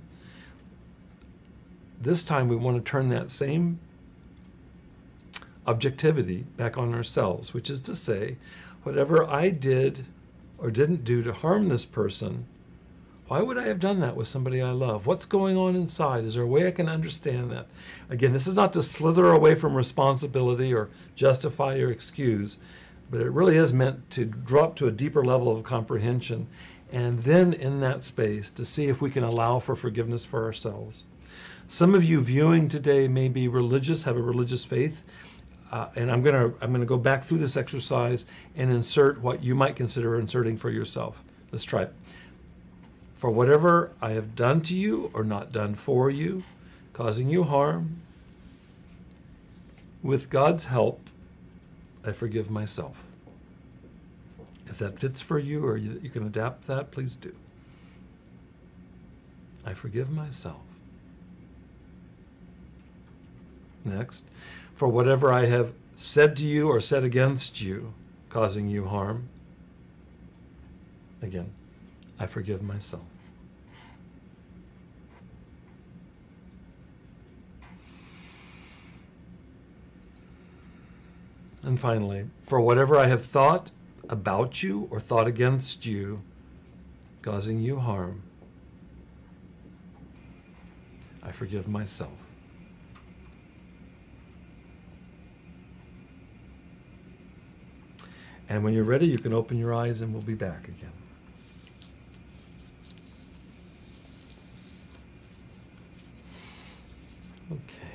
This 2.00 2.22
time 2.22 2.48
we 2.48 2.56
want 2.56 2.76
to 2.76 2.90
turn 2.90 3.08
that 3.08 3.30
same 3.30 3.80
objectivity 5.66 6.44
back 6.56 6.78
on 6.78 6.94
ourselves, 6.94 7.52
which 7.52 7.70
is 7.70 7.80
to 7.80 7.94
say, 7.94 8.36
whatever 8.82 9.24
I 9.24 9.50
did 9.50 10.04
or 10.58 10.70
didn't 10.70 11.04
do 11.04 11.22
to 11.22 11.32
harm 11.32 11.68
this 11.68 11.84
person, 11.84 12.46
why 13.28 13.42
would 13.42 13.58
I 13.58 13.66
have 13.66 13.80
done 13.80 13.98
that 14.00 14.14
with 14.14 14.28
somebody 14.28 14.62
I 14.62 14.70
love? 14.70 15.06
What's 15.06 15.26
going 15.26 15.56
on 15.56 15.74
inside? 15.74 16.24
Is 16.24 16.34
there 16.34 16.44
a 16.44 16.46
way 16.46 16.66
I 16.66 16.70
can 16.70 16.88
understand 16.88 17.50
that? 17.50 17.66
Again, 18.08 18.32
this 18.32 18.46
is 18.46 18.54
not 18.54 18.72
to 18.74 18.82
slither 18.82 19.26
away 19.26 19.56
from 19.56 19.74
responsibility 19.74 20.72
or 20.72 20.90
justify 21.16 21.78
or 21.78 21.90
excuse, 21.90 22.58
but 23.10 23.20
it 23.20 23.32
really 23.32 23.56
is 23.56 23.72
meant 23.72 24.08
to 24.12 24.24
drop 24.24 24.76
to 24.76 24.86
a 24.86 24.92
deeper 24.92 25.24
level 25.24 25.54
of 25.54 25.64
comprehension 25.64 26.46
and 26.92 27.24
then 27.24 27.52
in 27.52 27.80
that 27.80 28.04
space 28.04 28.48
to 28.50 28.64
see 28.64 28.86
if 28.86 29.00
we 29.00 29.10
can 29.10 29.24
allow 29.24 29.58
for 29.58 29.74
forgiveness 29.74 30.24
for 30.24 30.44
ourselves. 30.44 31.02
Some 31.68 31.94
of 31.96 32.04
you 32.04 32.20
viewing 32.20 32.68
today 32.68 33.08
may 33.08 33.28
be 33.28 33.48
religious, 33.48 34.04
have 34.04 34.16
a 34.16 34.22
religious 34.22 34.64
faith, 34.64 35.02
uh, 35.72 35.88
and 35.96 36.12
I'm 36.12 36.22
gonna 36.22 36.52
I'm 36.60 36.70
gonna 36.70 36.86
go 36.86 36.96
back 36.96 37.24
through 37.24 37.38
this 37.38 37.56
exercise 37.56 38.24
and 38.54 38.70
insert 38.70 39.20
what 39.20 39.42
you 39.42 39.56
might 39.56 39.74
consider 39.74 40.18
inserting 40.18 40.56
for 40.56 40.70
yourself. 40.70 41.24
Let's 41.50 41.64
try 41.64 41.82
it. 41.82 41.92
For 43.16 43.30
whatever 43.30 43.90
I 44.00 44.10
have 44.10 44.36
done 44.36 44.60
to 44.62 44.76
you 44.76 45.10
or 45.12 45.24
not 45.24 45.50
done 45.50 45.74
for 45.74 46.08
you, 46.08 46.44
causing 46.92 47.28
you 47.30 47.42
harm, 47.42 48.00
with 50.04 50.30
God's 50.30 50.66
help, 50.66 51.10
I 52.04 52.12
forgive 52.12 52.48
myself. 52.48 53.02
If 54.68 54.78
that 54.78 55.00
fits 55.00 55.20
for 55.20 55.38
you 55.38 55.66
or 55.66 55.76
you, 55.76 55.98
you 56.00 56.10
can 56.10 56.24
adapt 56.24 56.68
that, 56.68 56.92
please 56.92 57.16
do. 57.16 57.34
I 59.64 59.74
forgive 59.74 60.12
myself. 60.12 60.60
Next, 63.86 64.26
for 64.74 64.88
whatever 64.88 65.32
I 65.32 65.46
have 65.46 65.72
said 65.94 66.36
to 66.38 66.44
you 66.44 66.68
or 66.68 66.80
said 66.80 67.04
against 67.04 67.62
you, 67.62 67.94
causing 68.28 68.68
you 68.68 68.86
harm. 68.86 69.28
Again, 71.22 71.52
I 72.18 72.26
forgive 72.26 72.62
myself. 72.62 73.04
And 81.62 81.78
finally, 81.78 82.26
for 82.42 82.60
whatever 82.60 82.96
I 82.96 83.06
have 83.06 83.24
thought 83.24 83.70
about 84.08 84.62
you 84.64 84.88
or 84.90 84.98
thought 84.98 85.28
against 85.28 85.86
you, 85.86 86.22
causing 87.22 87.60
you 87.60 87.78
harm, 87.78 88.22
I 91.22 91.30
forgive 91.30 91.68
myself. 91.68 92.25
And 98.48 98.62
when 98.62 98.74
you're 98.74 98.84
ready, 98.84 99.06
you 99.06 99.18
can 99.18 99.32
open 99.32 99.58
your 99.58 99.74
eyes 99.74 100.00
and 100.00 100.12
we'll 100.12 100.22
be 100.22 100.34
back 100.34 100.68
again. 100.68 100.92
Okay. 107.50 107.92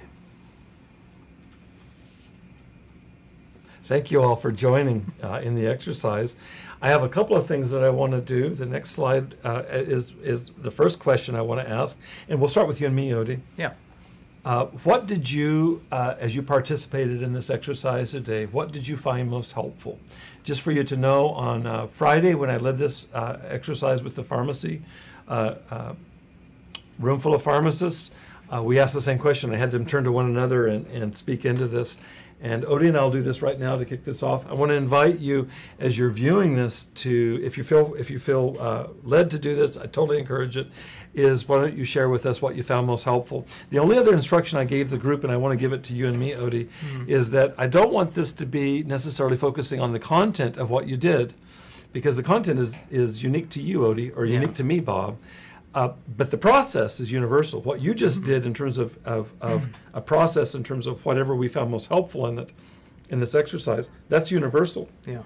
Thank 3.84 4.12
you 4.12 4.22
all 4.22 4.36
for 4.36 4.52
joining 4.52 5.12
uh, 5.24 5.42
in 5.44 5.56
the 5.56 5.68
exercise. 5.68 6.36
I 6.82 6.90
have 6.90 7.04
a 7.04 7.10
couple 7.10 7.36
of 7.38 7.48
things 7.48 7.70
that 7.72 7.84
I 7.84 7.90
want 7.90 8.12
to 8.14 8.22
do. 8.22 8.50
The 8.56 8.66
next 8.66 8.92
slide 8.92 9.36
uh, 9.44 9.64
is 9.70 10.14
is 10.24 10.52
the 10.58 10.72
first 10.72 11.00
question 11.00 11.36
I 11.36 11.42
want 11.42 11.62
to 11.62 11.70
ask, 11.70 11.98
and 12.28 12.40
we'll 12.40 12.48
start 12.48 12.68
with 12.68 12.82
you 12.82 12.88
and 12.88 12.96
me, 12.96 13.12
Odie. 13.12 13.40
Yeah. 13.58 13.74
Uh, 14.44 14.66
what 14.84 15.06
did 15.06 15.30
you, 15.30 15.82
uh, 15.92 16.16
as 16.20 16.36
you 16.36 16.42
participated 16.42 17.22
in 17.22 17.32
this 17.32 17.52
exercise 17.52 18.12
today, 18.12 18.48
what 18.48 18.72
did 18.72 18.88
you 18.88 18.98
find 18.98 19.30
most 19.30 19.52
helpful? 19.52 20.00
Just 20.44 20.62
for 20.62 20.72
you 20.72 20.84
to 20.84 20.98
know, 20.98 21.30
on 21.30 21.68
uh, 21.68 21.86
Friday 21.88 22.34
when 22.34 22.50
I 22.50 22.58
led 22.58 22.80
this 22.80 23.08
uh, 23.14 23.38
exercise 23.48 24.02
with 24.02 24.16
the 24.16 24.24
pharmacy, 24.24 24.82
uh, 25.28 25.56
uh, 25.70 25.94
room 26.98 27.20
full 27.20 27.36
of 27.36 27.44
pharmacists, 27.44 28.12
we 28.64 28.80
asked 28.80 28.94
the 28.94 29.02
same 29.02 29.18
question. 29.18 29.54
I 29.54 29.58
had 29.58 29.72
them 29.72 29.86
turn 29.86 30.04
to 30.04 30.12
one 30.12 30.26
another 30.26 30.68
and, 30.68 30.86
and 30.88 31.16
speak 31.16 31.46
into 31.46 31.68
this. 31.68 31.98
And 32.44 32.64
Odie 32.64 32.88
and 32.88 32.98
I'll 32.98 33.12
do 33.12 33.22
this 33.22 33.44
right 33.44 33.60
now 33.60 33.78
to 33.78 33.86
kick 33.86 34.04
this 34.04 34.24
off. 34.24 34.50
I 34.50 34.54
want 34.54 34.72
to 34.72 34.76
invite 34.76 35.20
you, 35.20 35.48
as 35.80 35.96
you're 35.98 36.10
viewing 36.10 36.56
this, 36.56 36.86
to 36.96 37.40
if 37.44 37.56
you 37.56 37.64
feel 37.64 37.94
if 38.00 38.10
you 38.10 38.18
feel 38.18 38.58
uh, 38.60 38.88
led 39.04 39.30
to 39.30 39.40
do 39.40 39.56
this, 39.56 39.78
I 39.78 39.86
totally 39.86 40.18
encourage 40.18 40.58
it. 40.58 40.68
Is 41.14 41.48
why 41.48 41.58
don't 41.58 41.78
you 41.78 41.86
share 41.86 42.10
with 42.10 42.26
us 42.26 42.42
what 42.42 42.56
you 42.56 42.64
found 42.64 42.88
most 42.88 43.04
helpful? 43.04 43.46
The 43.70 43.78
only 43.78 43.98
other 43.98 44.14
instruction 44.14 44.58
I 44.58 44.64
gave 44.64 44.90
the 44.90 44.98
group, 44.98 45.24
and 45.24 45.32
I 45.32 45.38
want 45.38 45.52
to 45.52 45.58
give 45.58 45.72
it 45.72 45.84
to 45.84 45.94
you 45.94 46.08
and 46.08 46.18
me, 46.18 46.32
Odie, 46.32 46.68
mm-hmm. 46.68 47.10
is 47.10 47.30
that 47.32 47.54
I 47.58 47.68
don't 47.68 47.92
want 47.92 48.14
this 48.14 48.34
to 48.34 48.46
be 48.46 48.82
necessarily 48.84 49.38
focusing 49.38 49.80
on 49.80 49.92
the 49.92 50.00
content 50.00 50.58
of 50.58 50.70
what 50.72 50.88
you 50.88 50.98
did, 50.98 51.36
because 51.94 52.16
the 52.16 52.24
content 52.24 52.60
is 52.60 52.80
is 52.90 53.22
unique 53.22 53.50
to 53.50 53.62
you, 53.62 53.80
Odie, 53.80 54.16
or 54.18 54.26
unique 54.26 54.48
yeah. 54.50 54.54
to 54.56 54.64
me, 54.64 54.80
Bob. 54.80 55.18
Uh, 55.74 55.94
but 56.18 56.32
the 56.32 56.38
process 56.38 57.00
is 57.00 57.12
universal. 57.12 57.62
What 57.62 57.80
you 57.82 57.94
just 57.94 58.24
did 58.24 58.46
in 58.46 58.54
terms 58.54 58.78
of, 58.78 58.98
of, 59.06 59.32
of 59.40 59.64
a 59.94 60.02
process, 60.02 60.54
in 60.54 60.64
terms 60.64 60.86
of 60.86 61.04
whatever 61.06 61.34
we 61.36 61.48
found 61.48 61.72
most 61.72 61.88
helpful 61.88 62.28
in 62.28 62.40
it, 62.40 62.52
in 63.10 63.20
this 63.20 63.34
exercise, 63.36 63.90
that's 64.10 64.32
universal. 64.32 64.90
Yeah. 65.06 65.24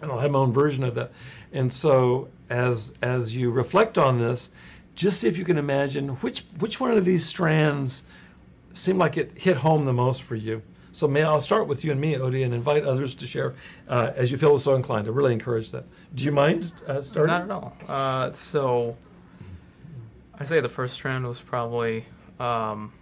and 0.00 0.10
I'll 0.10 0.18
have 0.20 0.30
my 0.30 0.38
own 0.40 0.52
version 0.52 0.84
of 0.84 0.94
that. 0.96 1.12
And 1.52 1.72
so 1.72 2.28
as 2.50 2.94
as 3.02 3.34
you 3.34 3.50
reflect 3.50 3.98
on 3.98 4.18
this, 4.18 4.52
just 4.94 5.20
see 5.20 5.28
if 5.28 5.36
you 5.38 5.44
can 5.44 5.58
imagine 5.58 6.08
which 6.16 6.44
which 6.58 6.80
one 6.80 6.90
of 6.92 7.04
these 7.04 7.24
strands 7.24 8.04
seemed 8.72 8.98
like 8.98 9.16
it 9.16 9.32
hit 9.36 9.58
home 9.58 9.84
the 9.84 9.92
most 9.92 10.22
for 10.22 10.34
you. 10.36 10.62
So 10.92 11.06
may 11.06 11.22
I'll 11.22 11.40
start 11.40 11.66
with 11.68 11.84
you 11.84 11.92
and 11.92 12.00
me, 12.00 12.14
Odie, 12.14 12.44
and 12.44 12.54
invite 12.54 12.84
others 12.84 13.14
to 13.16 13.26
share 13.26 13.54
uh, 13.88 14.12
as 14.16 14.30
you 14.30 14.38
feel 14.38 14.58
so 14.58 14.74
inclined. 14.74 15.06
I 15.06 15.10
really 15.10 15.32
encourage 15.32 15.70
that. 15.72 15.84
Do 16.14 16.24
you 16.24 16.32
mind 16.32 16.72
uh, 16.86 17.02
starting? 17.02 17.32
Not 17.34 17.42
at 17.42 17.50
all. 17.50 17.76
Uh, 17.86 18.32
so 18.32 18.96
I'd 20.38 20.48
say 20.48 20.60
the 20.60 20.68
first 20.68 20.94
strand 20.94 21.26
was 21.26 21.40
probably 21.40 22.04
um, 22.38 22.92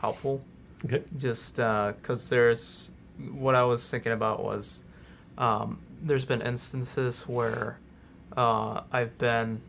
helpful. 0.00 0.42
Okay. 0.84 1.02
Just 1.16 1.56
because 1.56 2.28
there's 2.28 2.90
what 3.32 3.54
I 3.54 3.64
was 3.64 3.88
thinking 3.90 4.12
about 4.12 4.42
was 4.42 4.82
um, 5.38 5.80
there's 6.02 6.24
been 6.24 6.42
instances 6.42 7.22
where 7.26 7.78
uh, 8.36 8.82
I've 8.92 9.16
been 9.18 9.60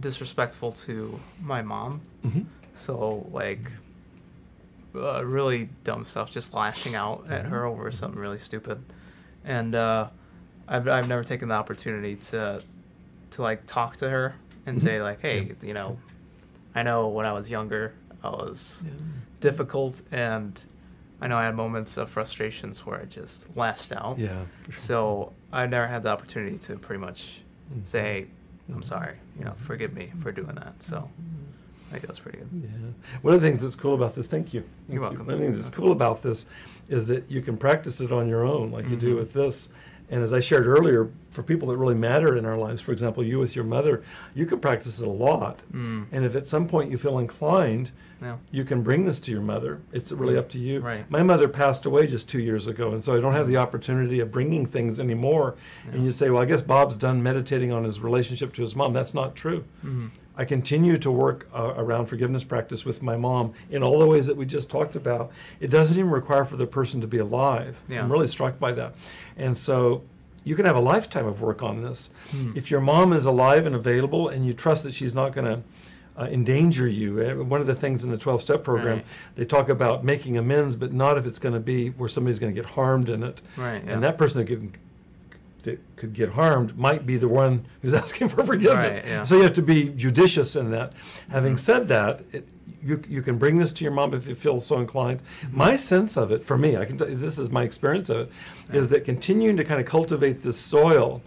disrespectful 0.00 0.72
to 0.72 1.18
my 1.42 1.62
mom. 1.62 2.00
hmm 2.22 2.42
So 2.74 3.26
like 3.30 3.70
uh, 4.94 5.24
really 5.24 5.68
dumb 5.84 6.04
stuff, 6.04 6.30
just 6.30 6.54
lashing 6.54 6.94
out 6.94 7.26
at 7.28 7.44
her 7.46 7.64
over 7.64 7.90
something 7.90 8.18
really 8.18 8.38
stupid, 8.38 8.82
and 9.44 9.74
uh, 9.74 10.08
I've 10.66 10.88
I've 10.88 11.08
never 11.08 11.24
taken 11.24 11.48
the 11.48 11.54
opportunity 11.54 12.16
to 12.16 12.62
to 13.32 13.42
like 13.42 13.66
talk 13.66 13.96
to 13.98 14.08
her 14.08 14.34
and 14.68 14.78
Mhm. 14.78 14.82
say 14.82 15.02
like, 15.02 15.20
hey, 15.20 15.44
Yeah. 15.44 15.66
you 15.66 15.74
know, 15.74 15.98
I 16.74 16.82
know 16.82 17.08
when 17.08 17.26
I 17.26 17.32
was 17.32 17.48
younger 17.50 17.94
I 18.22 18.30
was 18.30 18.82
difficult, 19.38 20.02
and 20.10 20.60
I 21.20 21.28
know 21.28 21.36
I 21.38 21.44
had 21.44 21.54
moments 21.54 21.96
of 21.96 22.10
frustrations 22.10 22.84
where 22.84 23.00
I 23.00 23.04
just 23.04 23.56
lashed 23.56 23.92
out. 23.92 24.18
Yeah. 24.18 24.42
sure. 24.70 24.76
So 24.76 25.32
I 25.52 25.66
never 25.66 25.86
had 25.86 26.02
the 26.02 26.08
opportunity 26.10 26.58
to 26.58 26.76
pretty 26.76 27.00
much 27.00 27.42
Mhm. 27.72 27.86
say, 27.86 28.00
hey, 28.02 28.26
I'm 28.68 28.80
Mhm. 28.80 28.84
sorry, 28.84 29.14
you 29.38 29.44
know, 29.44 29.54
forgive 29.58 29.94
me 29.94 30.10
for 30.18 30.32
doing 30.32 30.54
that. 30.56 30.82
So 30.82 31.08
I 31.88 31.92
think 31.92 32.06
that's 32.08 32.18
pretty 32.18 32.38
good. 32.38 32.48
Yeah. 32.52 32.68
One 33.22 33.34
of 33.34 33.40
the 33.40 33.46
things 33.48 33.62
that's 33.62 33.76
cool 33.76 33.94
about 33.94 34.16
this, 34.16 34.26
thank 34.26 34.52
you. 34.52 34.60
Thank 34.62 34.70
You're 34.88 34.96
you. 34.96 35.00
welcome. 35.02 35.26
One 35.26 35.34
of 35.34 35.38
the 35.40 35.46
things 35.46 35.62
that's 35.62 35.74
cool 35.74 35.92
about 35.92 36.22
this 36.22 36.46
is 36.88 37.06
that 37.06 37.30
you 37.30 37.40
can 37.40 37.56
practice 37.56 38.00
it 38.00 38.10
on 38.10 38.28
your 38.28 38.44
own, 38.44 38.72
like 38.72 38.88
you 38.90 38.96
do 38.96 39.14
with 39.14 39.32
this. 39.32 39.68
And 40.10 40.22
as 40.22 40.32
I 40.32 40.40
shared 40.40 40.66
earlier, 40.66 41.10
for 41.30 41.42
people 41.42 41.68
that 41.68 41.76
really 41.76 41.94
matter 41.94 42.36
in 42.36 42.46
our 42.46 42.56
lives, 42.56 42.80
for 42.80 42.92
example, 42.92 43.22
you 43.22 43.38
with 43.38 43.54
your 43.54 43.64
mother, 43.64 44.02
you 44.34 44.46
can 44.46 44.58
practice 44.58 45.00
it 45.00 45.06
a 45.06 45.10
lot. 45.10 45.62
Mm. 45.72 46.06
And 46.10 46.24
if 46.24 46.34
at 46.34 46.46
some 46.46 46.66
point 46.66 46.90
you 46.90 46.96
feel 46.96 47.18
inclined, 47.18 47.90
Yeah. 48.22 48.36
you 48.50 48.64
can 48.64 48.82
bring 48.82 49.04
this 49.04 49.20
to 49.20 49.30
your 49.30 49.42
mother. 49.42 49.80
It's 49.92 50.10
really 50.10 50.36
up 50.38 50.48
to 50.50 50.58
you. 50.58 50.80
Right. 50.80 51.08
My 51.10 51.22
mother 51.22 51.46
passed 51.46 51.84
away 51.84 52.06
just 52.06 52.28
two 52.28 52.40
years 52.40 52.66
ago, 52.66 52.90
and 52.92 53.04
so 53.04 53.14
I 53.14 53.20
don't 53.20 53.34
have 53.34 53.46
the 53.48 53.58
opportunity 53.58 54.18
of 54.20 54.32
bringing 54.32 54.64
things 54.66 54.98
anymore. 54.98 55.56
And 55.92 56.02
you 56.04 56.10
say, 56.10 56.30
well, 56.30 56.42
I 56.42 56.46
guess 56.46 56.62
Bob's 56.62 56.96
done 56.96 57.22
meditating 57.22 57.70
on 57.70 57.84
his 57.84 58.00
relationship 58.00 58.54
to 58.54 58.62
his 58.62 58.74
mom. 58.74 58.92
That's 58.94 59.12
not 59.14 59.36
true. 59.36 59.64
Mhm. 59.84 60.10
I 60.38 60.44
continue 60.44 60.96
to 60.98 61.10
work 61.10 61.48
uh, 61.52 61.74
around 61.76 62.06
forgiveness 62.06 62.44
practice 62.44 62.84
with 62.84 63.02
my 63.02 63.16
mom 63.16 63.52
in 63.70 63.82
all 63.82 63.98
the 63.98 64.06
ways 64.06 64.26
that 64.26 64.36
we 64.36 64.46
just 64.46 64.70
talked 64.70 64.94
about. 64.94 65.32
It 65.58 65.68
doesn't 65.68 65.98
even 65.98 66.10
require 66.10 66.44
for 66.44 66.56
the 66.56 66.66
person 66.66 67.00
to 67.00 67.08
be 67.08 67.18
alive. 67.18 67.76
Yeah. 67.88 68.00
I'm 68.02 68.10
really 68.10 68.28
struck 68.28 68.58
by 68.60 68.70
that. 68.72 68.94
And 69.36 69.56
so 69.56 70.04
you 70.44 70.54
can 70.54 70.64
have 70.64 70.76
a 70.76 70.80
lifetime 70.80 71.26
of 71.26 71.40
work 71.42 71.62
on 71.64 71.82
this. 71.82 72.10
Hmm. 72.30 72.52
If 72.56 72.70
your 72.70 72.80
mom 72.80 73.12
is 73.12 73.24
alive 73.26 73.66
and 73.66 73.74
available 73.74 74.28
and 74.28 74.46
you 74.46 74.54
trust 74.54 74.84
that 74.84 74.94
she's 74.94 75.14
not 75.14 75.32
going 75.32 75.44
to 75.46 75.62
uh, 76.16 76.26
endanger 76.26 76.86
you, 76.88 77.20
eh, 77.20 77.32
one 77.34 77.60
of 77.60 77.66
the 77.66 77.74
things 77.74 78.04
in 78.04 78.10
the 78.10 78.16
12 78.16 78.40
step 78.40 78.62
program, 78.62 78.98
Right. 78.98 79.06
they 79.34 79.44
talk 79.44 79.68
about 79.68 80.04
making 80.04 80.38
amends, 80.38 80.76
but 80.76 80.92
not 80.92 81.18
if 81.18 81.26
it's 81.26 81.38
going 81.40 81.54
to 81.54 81.60
be 81.60 81.90
where 81.90 82.08
somebody's 82.08 82.38
going 82.38 82.54
to 82.54 82.60
get 82.60 82.70
harmed 82.70 83.08
in 83.08 83.22
it. 83.24 83.42
Right. 83.56 83.82
Yeah. 83.84 83.92
And 83.94 84.02
that 84.04 84.16
person 84.18 84.40
that 84.40 84.46
could, 84.46 84.78
that 85.68 85.96
could 85.96 86.12
get 86.12 86.30
harmed 86.30 86.76
might 86.78 87.04
be 87.06 87.16
the 87.16 87.28
one 87.28 87.64
who's 87.82 87.94
asking 88.04 88.28
for 88.28 88.42
forgiveness. 88.44 88.94
Right, 88.96 89.04
yeah. 89.06 89.22
So 89.22 89.36
you 89.36 89.42
have 89.42 89.52
to 89.54 89.62
be 89.62 89.88
judicious 89.90 90.56
in 90.56 90.70
that. 90.70 90.92
Having 91.30 91.54
Mhm. 91.54 91.58
said 91.58 91.88
that, 91.88 92.22
it, 92.32 92.48
you, 92.82 93.02
you 93.08 93.22
can 93.22 93.38
bring 93.38 93.56
this 93.58 93.72
to 93.74 93.84
your 93.84 93.92
mom 93.92 94.14
if 94.14 94.26
you 94.26 94.34
feel 94.34 94.60
so 94.60 94.78
inclined. 94.78 95.20
Mm-hmm. 95.42 95.58
My 95.58 95.76
sense 95.76 96.16
of 96.16 96.30
it, 96.30 96.44
for 96.44 96.56
me, 96.56 96.76
I 96.76 96.84
can 96.84 96.96
tell 96.96 97.08
you, 97.08 97.16
this 97.16 97.38
is 97.38 97.50
my 97.50 97.62
experience 97.64 98.08
of 98.08 98.18
it, 98.18 98.30
is 98.72 98.86
Yeah. 98.86 98.90
that 98.98 99.04
continuing 99.04 99.56
to 99.56 99.64
kind 99.64 99.80
of 99.80 99.86
cultivate 99.86 100.42
this 100.42 100.56
soil, 100.58 101.20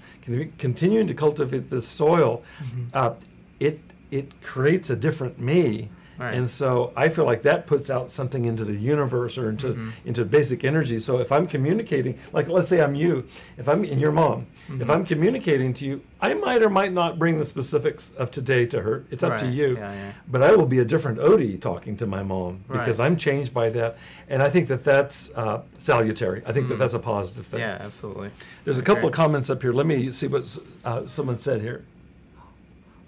continuing 0.57 1.07
to 1.07 1.13
cultivate 1.13 1.69
this 1.69 1.87
soil, 1.87 2.43
Mhm. 2.63 2.87
uh, 2.93 3.13
it 3.59 3.79
it 4.11 4.41
creates 4.41 4.89
a 4.89 4.95
different 4.95 5.39
me. 5.39 5.89
Right. 6.21 6.35
And 6.35 6.47
so 6.47 6.93
I 6.95 7.09
feel 7.09 7.25
like 7.25 7.41
that 7.43 7.65
puts 7.65 7.89
out 7.89 8.11
something 8.11 8.45
into 8.45 8.63
the 8.63 8.75
universe 8.75 9.37
or 9.39 9.49
into 9.49 9.69
Mhm. 9.73 9.91
into 10.05 10.23
basic 10.23 10.63
energy. 10.63 10.99
So 10.99 11.17
if 11.17 11.31
I'm 11.31 11.47
communicating, 11.47 12.19
like 12.31 12.47
let's 12.47 12.67
say 12.67 12.79
I'm 12.79 12.93
you, 12.93 13.25
if 13.57 13.67
I'm 13.67 13.83
in 13.83 13.97
your 13.97 14.11
mom, 14.11 14.45
if 14.69 14.87
Mhm. 14.87 14.89
I'm 14.93 15.05
communicating 15.05 15.73
to 15.75 15.85
you, 15.85 16.01
I 16.21 16.35
might 16.35 16.61
or 16.61 16.69
might 16.69 16.93
not 16.93 17.17
bring 17.17 17.39
the 17.39 17.45
specifics 17.45 18.11
of 18.13 18.29
today 18.29 18.67
to 18.67 18.81
her. 18.83 19.03
It's 19.09 19.23
up 19.23 19.39
to 19.39 19.47
you. 19.47 19.75
yeah, 19.77 19.93
yeah. 19.93 20.11
But 20.29 20.43
I 20.43 20.55
will 20.55 20.67
be 20.67 20.77
a 20.77 20.85
different 20.85 21.17
Odie 21.17 21.59
talking 21.59 21.97
to 21.97 22.05
my 22.05 22.21
mom 22.21 22.59
because 22.71 22.99
Right. 22.99 23.05
I'm 23.07 23.17
changed 23.17 23.51
by 23.53 23.71
that, 23.71 23.97
and 24.29 24.43
I 24.43 24.49
think 24.51 24.67
that 24.67 24.83
that's 24.83 25.35
uh, 25.35 25.61
salutary. 25.79 26.43
I 26.45 26.51
think 26.53 26.67
that 26.67 26.75
Mm. 26.75 26.79
that's 26.79 26.93
a 26.93 26.99
positive 26.99 27.47
thing. 27.47 27.61
Yeah, 27.61 27.77
absolutely. 27.81 28.29
There's 28.63 28.77
a 28.77 28.83
couple 28.83 29.07
of 29.09 29.13
comments 29.15 29.49
up 29.49 29.61
here. 29.63 29.73
Let 29.73 29.87
me 29.87 30.11
see 30.11 30.27
what 30.27 30.43
uh, 30.85 31.07
someone 31.07 31.37
said 31.39 31.61
here. 31.61 31.81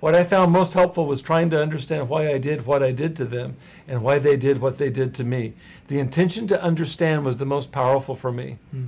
What 0.04 0.16
I 0.16 0.26
found 0.26 0.52
most 0.52 0.74
helpful 0.74 1.06
was 1.06 1.22
trying 1.22 1.50
to 1.52 1.62
understand 1.62 2.10
why 2.10 2.28
I 2.28 2.38
did 2.38 2.66
what 2.66 2.84
I 2.84 2.92
did 2.92 3.16
to 3.16 3.24
them 3.24 3.56
and 3.88 4.02
why 4.04 4.20
they 4.20 4.36
did 4.36 4.60
what 4.60 4.78
they 4.78 4.90
did 4.90 5.16
to 5.16 5.24
me. 5.24 5.54
The 5.88 6.00
intention 6.00 6.46
to 6.48 6.62
understand 6.62 7.24
was 7.24 7.38
the 7.38 7.46
most 7.46 7.72
powerful 7.72 8.14
for 8.14 8.30
me. 8.30 8.58
Mm. 8.76 8.88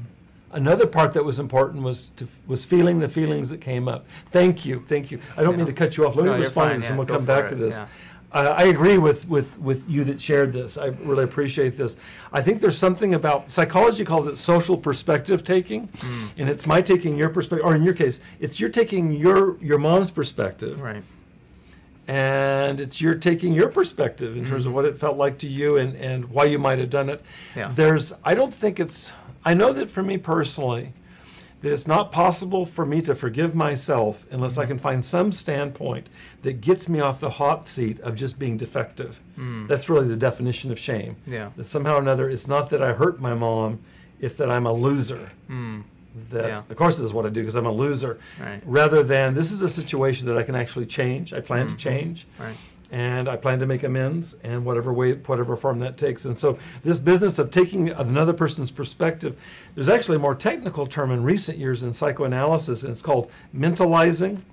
Another 0.52 0.86
part 0.86 1.14
that 1.14 1.24
was 1.24 1.40
important 1.40 1.84
was 1.84 2.08
to 2.18 2.28
was 2.48 2.66
feeling 2.66 3.00
the 3.00 3.08
feelings 3.08 3.50
that 3.52 3.62
came 3.62 3.88
up. 3.88 4.06
Thank 4.30 4.66
you, 4.66 4.84
thank 4.90 5.10
you. 5.10 5.22
I 5.38 5.44
don't 5.44 5.52
Yeah. 5.54 5.58
mean 5.60 5.68
to 5.68 5.72
cut 5.72 5.96
you 5.96 6.06
off. 6.06 6.18
Let 6.18 6.26
No, 6.26 6.34
me 6.34 6.40
respond 6.40 6.72
fine, 6.72 6.72
to 6.72 6.78
this, 6.82 6.86
yeah. 6.88 6.90
and 6.92 6.98
we'll 7.00 7.08
Go 7.08 7.16
come 7.16 7.26
back 7.26 7.46
it, 7.46 7.50
to 7.52 7.56
this. 7.56 7.78
yeah. 7.78 7.86
Uh, 8.32 8.54
I 8.58 8.64
agree 8.66 8.98
with, 8.98 9.28
with, 9.30 9.58
with 9.60 9.90
you 9.90 10.04
that 10.06 10.20
shared 10.20 10.52
this. 10.52 10.78
I 10.78 10.88
really 10.88 11.24
appreciate 11.24 11.78
this. 11.78 11.96
I 12.34 12.42
think 12.42 12.60
there's 12.60 12.78
something 12.78 13.14
about 13.14 13.50
psychology 13.50 14.04
calls 14.04 14.28
it 14.28 14.38
social 14.38 14.78
perspective 14.78 15.44
taking, 15.44 15.88
Mm. 15.88 16.30
and 16.40 16.50
it's 16.50 16.66
my 16.66 16.82
taking 16.82 17.18
your 17.18 17.30
perspective, 17.30 17.66
or 17.66 17.76
in 17.76 17.84
your 17.84 17.94
case, 17.94 18.20
it's 18.42 18.60
you're 18.60 18.70
taking 18.70 19.14
your 19.14 19.58
your 19.62 19.78
mom's 19.78 20.12
perspective, 20.12 20.82
Right. 20.82 21.04
and 22.08 22.80
it's 22.82 23.00
you're 23.02 23.16
taking 23.16 23.54
your 23.54 23.70
perspective 23.70 24.36
in 24.36 24.46
terms 24.46 24.66
of 24.66 24.72
Mhm. 24.72 24.76
what 24.76 24.86
it 24.86 24.98
felt 24.98 25.18
like 25.18 25.38
to 25.40 25.48
you 25.48 25.78
and 25.78 25.96
and 25.96 26.26
why 26.26 26.44
you 26.46 26.60
might 26.60 26.80
have 26.80 26.90
done 26.90 27.10
it. 27.10 27.22
Yeah. 27.56 27.72
There's 27.74 28.14
I 28.24 28.36
don't 28.36 28.54
think 28.54 28.80
it's 28.80 29.12
I 29.46 29.54
know 29.54 29.72
that 29.74 29.90
for 29.90 30.04
me 30.04 30.18
personally 30.18 30.94
that 31.62 31.72
it's 31.72 31.88
not 31.88 32.12
possible 32.12 32.66
for 32.66 32.86
me 32.86 33.02
to 33.02 33.16
forgive 33.16 33.56
myself 33.56 34.26
unless 34.30 34.58
I 34.58 34.66
can 34.66 34.78
find 34.78 35.04
some 35.04 35.32
standpoint 35.32 36.10
that 36.44 36.62
gets 36.62 36.88
me 36.88 37.00
off 37.00 37.20
the 37.20 37.30
hot 37.32 37.68
seat 37.68 38.00
of 38.02 38.16
just 38.16 38.38
being 38.38 38.56
defective. 38.58 39.20
Mm. 39.38 39.68
That's 39.68 39.90
really 39.90 40.08
the 40.08 40.16
definition 40.18 40.72
of 40.72 40.78
shame. 40.78 41.16
Yeah. 41.26 41.50
That 41.56 41.66
somehow 41.66 41.96
or 41.96 42.02
another 42.02 42.30
it's 42.30 42.48
not 42.48 42.70
that 42.70 42.84
I 42.84 42.94
hurt 42.94 43.20
my 43.20 43.34
mom, 43.34 43.80
it's 44.20 44.36
that 44.36 44.50
I'm 44.52 44.66
a 44.68 44.74
loser. 44.74 45.32
Mm. 45.50 45.84
That 46.30 46.48
Yeah. 46.48 46.62
of 46.70 46.76
course 46.76 46.98
this 46.98 47.06
is 47.06 47.14
what 47.14 47.26
I 47.26 47.30
do 47.30 47.42
because 47.42 47.56
I'm 47.56 47.66
a 47.66 47.72
loser. 47.72 48.20
Right. 48.40 48.62
Rather 48.66 49.04
than 49.04 49.34
this 49.34 49.52
is 49.52 49.64
a 49.64 49.70
situation 49.70 50.28
that 50.28 50.38
I 50.38 50.44
can 50.44 50.56
actually 50.56 50.86
change. 50.86 51.34
I 51.34 51.40
plan 51.42 51.68
to 51.68 51.74
Mhm. 51.74 51.78
change 51.78 52.28
Right. 52.40 52.56
And 52.96 53.28
I 53.28 53.36
plan 53.36 53.60
to 53.60 53.66
make 53.66 53.84
amends 53.84 54.38
and 54.42 54.64
whatever 54.64 54.94
way, 54.94 55.16
whatever 55.16 55.58
form 55.58 55.80
that 55.80 55.98
takes. 55.98 56.24
And 56.24 56.38
so, 56.38 56.58
this 56.82 56.98
business 56.98 57.38
of 57.38 57.52
taking 57.52 57.90
another 57.90 58.32
person's 58.32 58.72
perspective, 58.72 59.38
there's 59.76 59.90
actually 59.90 60.16
a 60.16 60.20
more 60.20 60.34
technical 60.34 60.88
term 60.88 61.12
in 61.12 61.22
recent 61.22 61.58
years 61.58 61.84
in 61.84 61.94
psychoanalysis, 61.94 62.84
and 62.84 62.92
it's 62.94 63.02
called 63.02 63.30
mentalizing. 63.54 64.44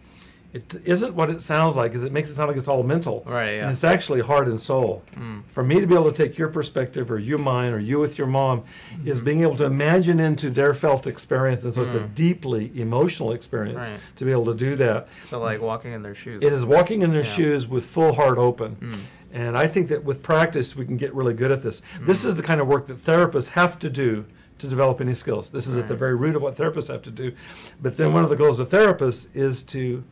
It 0.55 0.83
isn't 0.85 1.15
what 1.15 1.31
it 1.31 1.41
sounds 1.41 1.77
like, 1.77 1.93
because 1.93 2.05
it 2.05 2.13
makes 2.13 2.29
it 2.29 2.35
sound 2.35 2.49
like 2.49 2.59
it's 2.59 2.69
all 2.69 2.83
mental. 2.83 3.23
Right, 3.27 3.53
yeah. 3.55 3.63
And 3.63 3.71
it's 3.71 3.85
actually 3.85 4.21
heart 4.21 4.49
and 4.49 4.61
soul. 4.61 5.03
Mm. 5.17 5.45
For 5.51 5.63
me 5.65 5.81
to 5.81 5.87
be 5.87 5.95
able 5.95 6.13
to 6.13 6.17
take 6.27 6.37
your 6.37 6.49
perspective, 6.49 7.11
or 7.11 7.19
you 7.19 7.39
mine, 7.39 7.73
or 7.73 7.79
you 7.79 7.99
with 7.99 8.19
your 8.19 8.27
mom, 8.27 8.65
is 9.07 9.23
Mhm. 9.23 9.25
being 9.25 9.41
able 9.43 9.57
to 9.57 9.65
imagine 9.65 10.21
into 10.21 10.51
their 10.51 10.75
felt 10.75 11.07
experience. 11.07 11.65
And 11.65 11.75
so, 11.75 11.83
it's 11.83 11.95
a 11.95 12.01
Mm. 12.01 12.15
deeply 12.15 12.71
emotional 12.75 13.33
experience 13.33 13.89
Right. 13.91 13.99
to 14.17 14.25
be 14.27 14.31
able 14.31 14.45
to 14.47 14.55
do 14.55 14.77
that. 14.77 15.09
So 15.25 15.41
like 15.41 15.63
walking 15.63 15.93
in 15.93 16.03
their 16.03 16.15
shoes. 16.15 16.43
It 16.43 16.53
is 16.53 16.65
walking 16.67 17.01
in 17.01 17.13
their 17.13 17.21
Yeah. 17.23 17.31
shoes 17.31 17.67
with 17.69 17.85
full 17.85 18.13
heart 18.13 18.37
open. 18.37 18.77
Mm. 18.81 18.95
And 19.33 19.57
I 19.57 19.67
think 19.67 19.89
that 19.89 20.05
with 20.05 20.23
practice, 20.23 20.77
we 20.77 20.85
can 20.85 20.99
get 20.99 21.15
really 21.15 21.33
good 21.33 21.51
at 21.51 21.63
this. 21.63 21.81
This 22.05 22.25
Mhm. 22.25 22.29
is 22.29 22.37
the 22.37 22.43
kind 22.43 22.61
of 22.61 22.67
work 22.67 22.87
that 22.89 22.99
therapists 23.03 23.49
have 23.51 23.79
to 23.79 23.89
do 23.89 24.27
to 24.59 24.67
develop 24.67 25.01
any 25.01 25.15
skills. 25.15 25.51
This 25.51 25.67
is 25.67 25.77
at 25.79 25.89
the 25.89 25.95
very 25.97 26.15
root 26.15 26.37
of 26.37 26.43
what 26.43 26.57
therapists 26.57 26.89
have 26.89 27.03
to 27.03 27.11
do. 27.11 27.33
But 27.81 27.97
then 27.97 28.13
one 28.13 28.23
of 28.23 28.29
the 28.31 28.37
goals 28.37 28.61
of 28.61 28.69
therapists 28.69 29.29
is 29.35 29.63
to, 29.65 30.05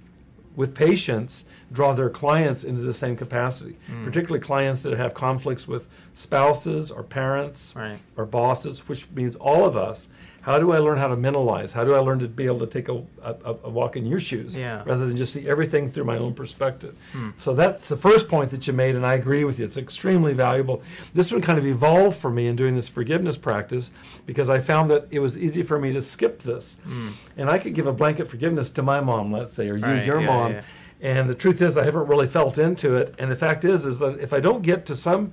with 0.56 0.74
patients, 0.74 1.44
draw 1.72 1.92
their 1.92 2.10
clients 2.10 2.64
into 2.64 2.82
the 2.82 2.92
same 2.94 3.16
capacity, 3.16 3.76
Mm. 3.90 4.04
particularly 4.04 4.40
clients 4.40 4.82
that 4.82 4.96
have 4.96 5.14
conflicts 5.14 5.68
with 5.68 5.88
spouses 6.14 6.90
or 6.90 7.02
parents 7.02 7.72
Right. 7.76 7.98
or 8.16 8.24
bosses, 8.26 8.88
which 8.88 9.06
means 9.14 9.36
all 9.36 9.64
of 9.64 9.76
us. 9.76 10.10
How 10.50 10.58
do 10.58 10.72
I 10.72 10.78
learn 10.78 10.98
how 10.98 11.06
to 11.06 11.16
mentalize? 11.16 11.72
How 11.72 11.84
do 11.84 11.94
I 11.94 12.00
learn 12.00 12.18
to 12.18 12.26
be 12.26 12.44
able 12.46 12.58
to 12.58 12.66
take 12.66 12.88
a, 12.88 13.00
a, 13.22 13.54
a 13.62 13.70
walk 13.70 13.94
in 13.96 14.04
your 14.04 14.18
shoes 14.18 14.56
Yeah. 14.56 14.82
rather 14.84 15.06
than 15.06 15.16
just 15.16 15.32
see 15.32 15.48
everything 15.48 15.88
through 15.88 16.06
my 16.06 16.18
own 16.18 16.34
perspective? 16.34 16.96
Hmm. 17.12 17.30
So 17.36 17.54
that's 17.54 17.88
the 17.88 17.96
first 17.96 18.28
point 18.28 18.50
that 18.50 18.66
you 18.66 18.72
made, 18.72 18.96
and 18.96 19.06
I 19.06 19.14
agree 19.14 19.44
with 19.44 19.60
you. 19.60 19.64
It's 19.64 19.76
extremely 19.76 20.32
valuable. 20.32 20.82
This 21.14 21.30
one 21.30 21.40
kind 21.40 21.56
of 21.56 21.64
evolved 21.66 22.16
for 22.16 22.30
me 22.30 22.48
in 22.48 22.56
doing 22.56 22.74
this 22.74 22.88
forgiveness 22.88 23.36
practice 23.36 23.92
because 24.26 24.50
I 24.50 24.58
found 24.58 24.90
that 24.90 25.06
it 25.12 25.20
was 25.20 25.38
easy 25.38 25.62
for 25.62 25.78
me 25.78 25.92
to 25.92 26.02
skip 26.02 26.42
this. 26.42 26.78
Hmm. 26.82 27.10
And 27.36 27.48
I 27.48 27.58
could 27.58 27.74
give 27.76 27.86
a 27.86 27.92
blanket 27.92 28.28
forgiveness 28.28 28.72
to 28.72 28.82
my 28.82 28.98
mom, 29.00 29.30
let's 29.30 29.54
say, 29.54 29.68
or 29.70 29.76
you, 29.76 29.84
Right, 29.84 30.04
your 30.04 30.20
yeah, 30.20 30.26
mom. 30.26 30.52
yeah. 30.54 30.62
And 31.00 31.30
the 31.30 31.34
truth 31.36 31.62
is, 31.62 31.78
I 31.78 31.84
haven't 31.84 32.08
really 32.08 32.26
felt 32.26 32.58
into 32.58 32.96
it. 32.96 33.14
And 33.20 33.30
the 33.30 33.36
fact 33.36 33.64
is, 33.64 33.86
is 33.86 33.98
that 34.00 34.18
if 34.18 34.32
I 34.32 34.40
don't 34.40 34.62
get 34.62 34.84
to 34.86 34.96
some 34.96 35.32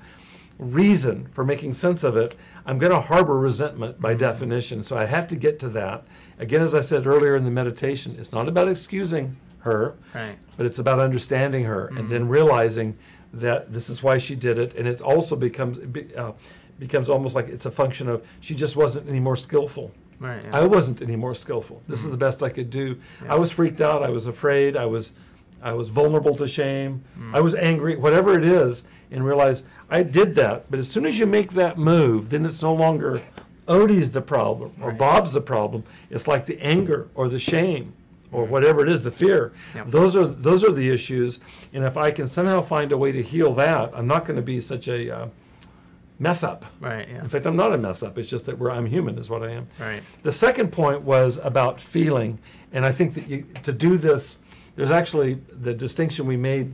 reason 0.60 1.28
for 1.32 1.44
making 1.44 1.74
sense 1.74 2.04
of 2.04 2.16
it, 2.18 2.36
I'm 2.68 2.78
going 2.78 2.92
to 2.92 3.00
harbor 3.00 3.40
resentment 3.40 4.00
by 4.02 4.14
definition. 4.14 4.84
So 4.84 4.98
I 4.98 5.06
have 5.06 5.28
to 5.30 5.36
get 5.36 5.58
to 5.62 5.70
that. 5.70 6.06
Again, 6.38 6.62
as 6.62 6.76
I 6.76 6.82
said 6.82 7.08
earlier 7.08 7.36
in 7.36 7.46
the 7.46 7.50
meditation, 7.52 8.16
it's 8.20 8.32
not 8.34 8.48
about 8.50 8.68
excusing 8.68 9.38
her, 9.60 9.96
Right. 10.14 10.36
but 10.58 10.66
it's 10.66 10.78
about 10.78 11.00
understanding 11.00 11.64
her 11.64 11.88
and 11.88 12.10
then 12.10 12.28
realizing 12.28 12.98
that 13.34 13.74
this 13.74 13.90
is 13.90 14.04
why 14.04 14.18
she 14.18 14.36
did 14.36 14.58
it. 14.60 14.76
And 14.76 14.88
it 14.88 15.02
also 15.02 15.36
becomes 15.36 15.80
uh, 16.16 16.34
becomes 16.80 17.10
almost 17.10 17.36
like 17.36 17.48
it's 17.48 17.66
a 17.66 17.72
function 17.72 18.08
of 18.08 18.24
she 18.42 18.54
just 18.54 18.76
wasn't 18.76 19.10
any 19.10 19.20
more 19.20 19.36
skillful. 19.36 19.92
Right. 20.20 20.44
I 20.52 20.64
wasn't 20.66 21.02
any 21.02 21.16
more 21.16 21.34
skillful. 21.36 21.82
This 21.88 22.04
is 22.04 22.10
the 22.12 22.18
best 22.18 22.44
I 22.44 22.50
could 22.50 22.70
do. 22.70 23.00
Yeah. 23.24 23.34
I 23.34 23.36
was 23.36 23.52
freaked 23.52 23.82
out. 23.82 24.04
I 24.04 24.10
was 24.10 24.28
afraid. 24.28 24.76
I 24.76 24.86
was, 24.86 25.14
I 25.62 25.74
was 25.74 25.90
vulnerable 25.90 26.36
to 26.36 26.48
shame. 26.48 27.04
I 27.34 27.42
was 27.42 27.56
angry. 27.56 27.96
Whatever 27.96 28.38
it 28.38 28.46
is, 28.46 28.86
and 29.12 29.26
realize 29.26 29.64
I 29.90 30.04
did 30.04 30.36
that. 30.36 30.70
But 30.70 30.80
as 30.80 30.90
soon 30.90 31.06
as 31.06 31.20
you 31.20 31.26
make 31.26 31.54
that 31.54 31.78
move, 31.78 32.30
then 32.30 32.46
it's 32.46 32.62
no 32.62 32.74
longer 32.74 33.22
Odie's 33.68 34.12
the 34.12 34.22
problem 34.22 34.72
or 34.82 34.90
Right. 34.90 34.98
Bob's 34.98 35.34
the 35.34 35.42
problem. 35.42 35.84
It's 36.10 36.28
like 36.28 36.46
the 36.46 36.60
anger 36.62 37.10
or 37.16 37.30
the 37.30 37.40
shame 37.40 37.94
or 38.32 38.46
whatever 38.46 38.82
it 38.86 38.90
is, 38.90 39.02
the 39.02 39.12
fear. 39.12 39.54
Yep. 39.76 39.88
Those 39.88 40.18
are 40.18 40.28
those 40.28 40.64
are 40.66 40.72
the 40.72 40.90
issues. 40.90 41.40
And 41.74 41.84
if 41.84 41.98
I 41.98 42.12
can 42.12 42.28
somehow 42.28 42.62
find 42.62 42.92
a 42.92 42.98
way 42.98 43.12
to 43.12 43.24
heal 43.24 43.54
that, 43.56 43.92
I'm 43.94 44.08
not 44.08 44.26
going 44.26 44.36
to 44.36 44.42
be 44.42 44.62
such 44.62 44.88
a 44.88 45.16
uh, 45.16 45.28
mess 46.20 46.44
up. 46.44 46.66
Right. 46.80 47.08
Yeah. 47.08 47.22
In 47.22 47.30
fact, 47.30 47.46
I'm 47.46 47.56
not 47.56 47.74
a 47.74 47.78
mess 47.78 48.04
up. 48.04 48.18
It's 48.18 48.30
just 48.30 48.46
that 48.48 48.62
I'm 48.62 48.86
human, 48.86 49.18
is 49.18 49.30
what 49.30 49.44
I 49.44 49.52
am. 49.52 49.68
Right. 49.80 50.04
The 50.24 50.32
second 50.32 50.72
point 50.72 51.02
was 51.02 51.38
about 51.38 51.80
feeling, 51.80 52.40
and 52.72 52.86
I 52.86 52.92
think 52.92 53.14
that 53.14 53.28
you, 53.28 53.46
to 53.64 53.72
do 53.72 53.98
this, 53.98 54.38
there's 54.78 54.92
actually 54.92 55.40
the 55.62 55.74
distinction 55.74 56.26
we 56.26 56.38
made 56.38 56.74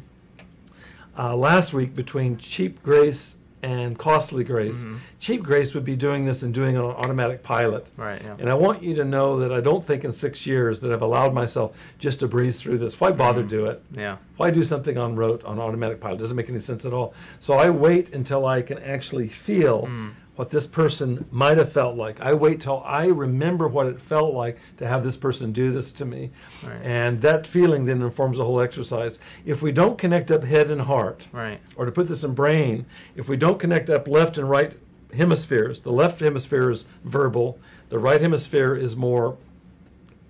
uh, 1.18 1.36
last 1.36 1.74
week 1.74 1.96
between 1.96 2.38
cheap 2.38 2.82
grace 2.84 3.38
and 3.62 3.98
costly 3.98 4.44
grace. 4.44 4.84
Mhm. 4.84 4.98
Cheap 5.22 5.42
grace 5.42 5.74
would 5.74 5.86
be 5.86 5.96
doing 5.96 6.26
this 6.26 6.44
and 6.44 6.54
doing 6.54 6.76
it 6.76 6.80
on 6.80 6.92
automatic 6.96 7.44
pilot. 7.44 7.90
Right. 7.96 8.22
Yeah. 8.22 8.36
And 8.38 8.50
I 8.50 8.56
want 8.56 8.84
you 8.84 8.94
to 8.96 9.06
know 9.06 9.40
that 9.40 9.54
I 9.54 9.62
don't 9.62 9.86
think 9.88 10.04
in 10.04 10.12
six 10.12 10.46
years 10.46 10.82
that 10.82 10.92
I've 10.92 11.02
allowed 11.02 11.34
myself 11.34 11.72
just 11.98 12.20
to 12.20 12.28
breeze 12.28 12.60
through 12.62 12.80
this. 12.80 13.00
Why 13.00 13.12
bother 13.12 13.42
Mhm. 13.42 13.48
do 13.50 13.66
it? 13.68 13.82
Yeah. 13.96 14.18
Why 14.36 14.52
do 14.52 14.64
something 14.64 14.98
on 14.98 15.16
rote 15.16 15.46
on 15.46 15.60
automatic 15.60 16.02
pilot? 16.02 16.20
Doesn't 16.20 16.36
make 16.36 16.50
any 16.50 16.60
sense 16.60 16.84
at 16.86 16.94
all. 16.94 17.14
So 17.40 17.54
I 17.54 17.70
wait 17.70 18.14
until 18.14 18.46
I 18.46 18.62
can 18.64 18.80
actually 18.80 19.30
feel 19.30 19.84
Mm. 19.84 20.10
What 20.36 20.50
this 20.50 20.66
person 20.66 21.26
might 21.32 21.58
have 21.58 21.72
felt 21.72 21.96
like. 21.96 22.20
I 22.20 22.34
wait 22.34 22.60
till 22.62 22.82
I 22.86 23.06
remember 23.06 23.68
what 23.68 23.86
it 23.88 24.02
felt 24.02 24.34
like 24.34 24.58
to 24.78 24.88
have 24.88 25.04
this 25.04 25.16
person 25.18 25.52
do 25.52 25.72
this 25.72 25.92
to 25.94 26.06
me. 26.06 26.32
Right. 26.66 26.80
And 26.84 27.22
that 27.22 27.46
feeling 27.46 27.84
then 27.84 28.02
informs 28.02 28.38
the 28.40 28.46
whole 28.46 28.60
exercise. 28.60 29.20
If 29.46 29.62
we 29.62 29.72
don't 29.72 29.98
connect 29.98 30.32
up 30.32 30.44
head 30.44 30.72
and 30.72 30.82
heart, 30.82 31.28
Right. 31.32 31.60
or 31.76 31.86
to 31.86 31.92
put 31.92 32.08
this 32.08 32.24
in 32.24 32.34
brain, 32.34 32.86
if 33.16 33.30
we 33.30 33.38
don't 33.38 33.60
connect 33.60 33.90
up 33.92 34.08
left 34.08 34.38
and 34.40 34.50
right 34.50 34.76
hemispheres, 35.16 35.82
the 35.82 35.92
left 35.92 36.20
hemisphere 36.20 36.72
is 36.72 36.88
verbal, 37.04 37.60
the 37.90 38.00
right 38.00 38.20
hemisphere 38.20 38.74
is 38.76 38.96
more 38.96 39.38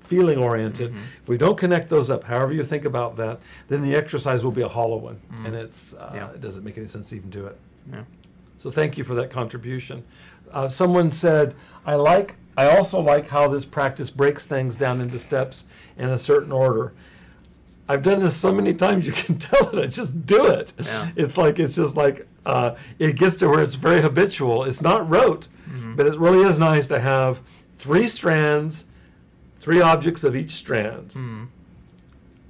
feeling 0.01 0.37
oriented. 0.37 0.91
Mhm. 0.91 0.97
If 1.21 1.29
we 1.29 1.37
don't 1.37 1.57
connect 1.57 1.89
those 1.89 2.09
up, 2.11 2.25
however 2.25 2.51
you 2.51 2.65
think 2.65 2.83
about 2.83 3.15
that, 3.15 3.39
then 3.69 3.81
the 3.81 3.95
exercise 3.95 4.43
will 4.43 4.51
be 4.51 4.61
a 4.61 4.67
hollow 4.67 4.97
one, 4.97 5.21
and 5.45 5.55
it's 5.55 5.93
uh, 5.95 6.11
Yeah. 6.13 6.29
it 6.31 6.41
doesn't 6.41 6.65
make 6.65 6.77
any 6.77 6.87
sense 6.87 7.07
to 7.09 7.15
even 7.15 7.29
do 7.29 7.45
it. 7.45 7.57
Yeah. 7.89 8.01
So 8.57 8.71
thank 8.71 8.97
you 8.97 9.03
for 9.03 9.15
that 9.15 9.29
contribution. 9.29 10.03
Uh, 10.51 10.67
someone 10.67 11.11
said, 11.11 11.55
"I 11.85 11.95
like. 11.95 12.35
I 12.55 12.69
also 12.77 12.99
like 13.01 13.27
how 13.29 13.47
this 13.47 13.65
practice 13.65 14.09
breaks 14.09 14.45
things 14.45 14.75
down 14.77 15.01
into 15.01 15.19
steps 15.19 15.65
in 15.97 16.09
a 16.09 16.17
certain 16.17 16.51
order." 16.51 16.93
I've 17.89 18.01
done 18.03 18.19
this 18.21 18.35
so 18.35 18.53
many 18.53 18.73
times, 18.73 19.05
you 19.05 19.11
can 19.11 19.37
tell 19.39 19.65
that 19.71 19.83
I 19.83 19.87
just 19.87 20.25
do 20.25 20.47
it. 20.47 20.71
Yeah. 20.81 21.11
It's 21.17 21.37
like 21.37 21.59
it's 21.59 21.75
just 21.75 21.97
like 21.97 22.25
uh, 22.45 22.75
it 22.99 23.17
gets 23.17 23.35
to 23.37 23.49
where 23.49 23.61
it's 23.61 23.75
very 23.75 24.01
habitual. 24.01 24.63
It's 24.63 24.81
not 24.81 25.09
rote, 25.09 25.47
Mhm. 25.69 25.95
but 25.97 26.05
it 26.05 26.17
really 26.17 26.47
is 26.47 26.57
nice 26.57 26.87
to 26.87 26.99
have 26.99 27.39
three 27.75 28.07
strands, 28.07 28.85
three 29.59 29.81
objects 29.81 30.23
of 30.23 30.33
each 30.35 30.51
strand. 30.51 31.09
Mm. 31.11 31.47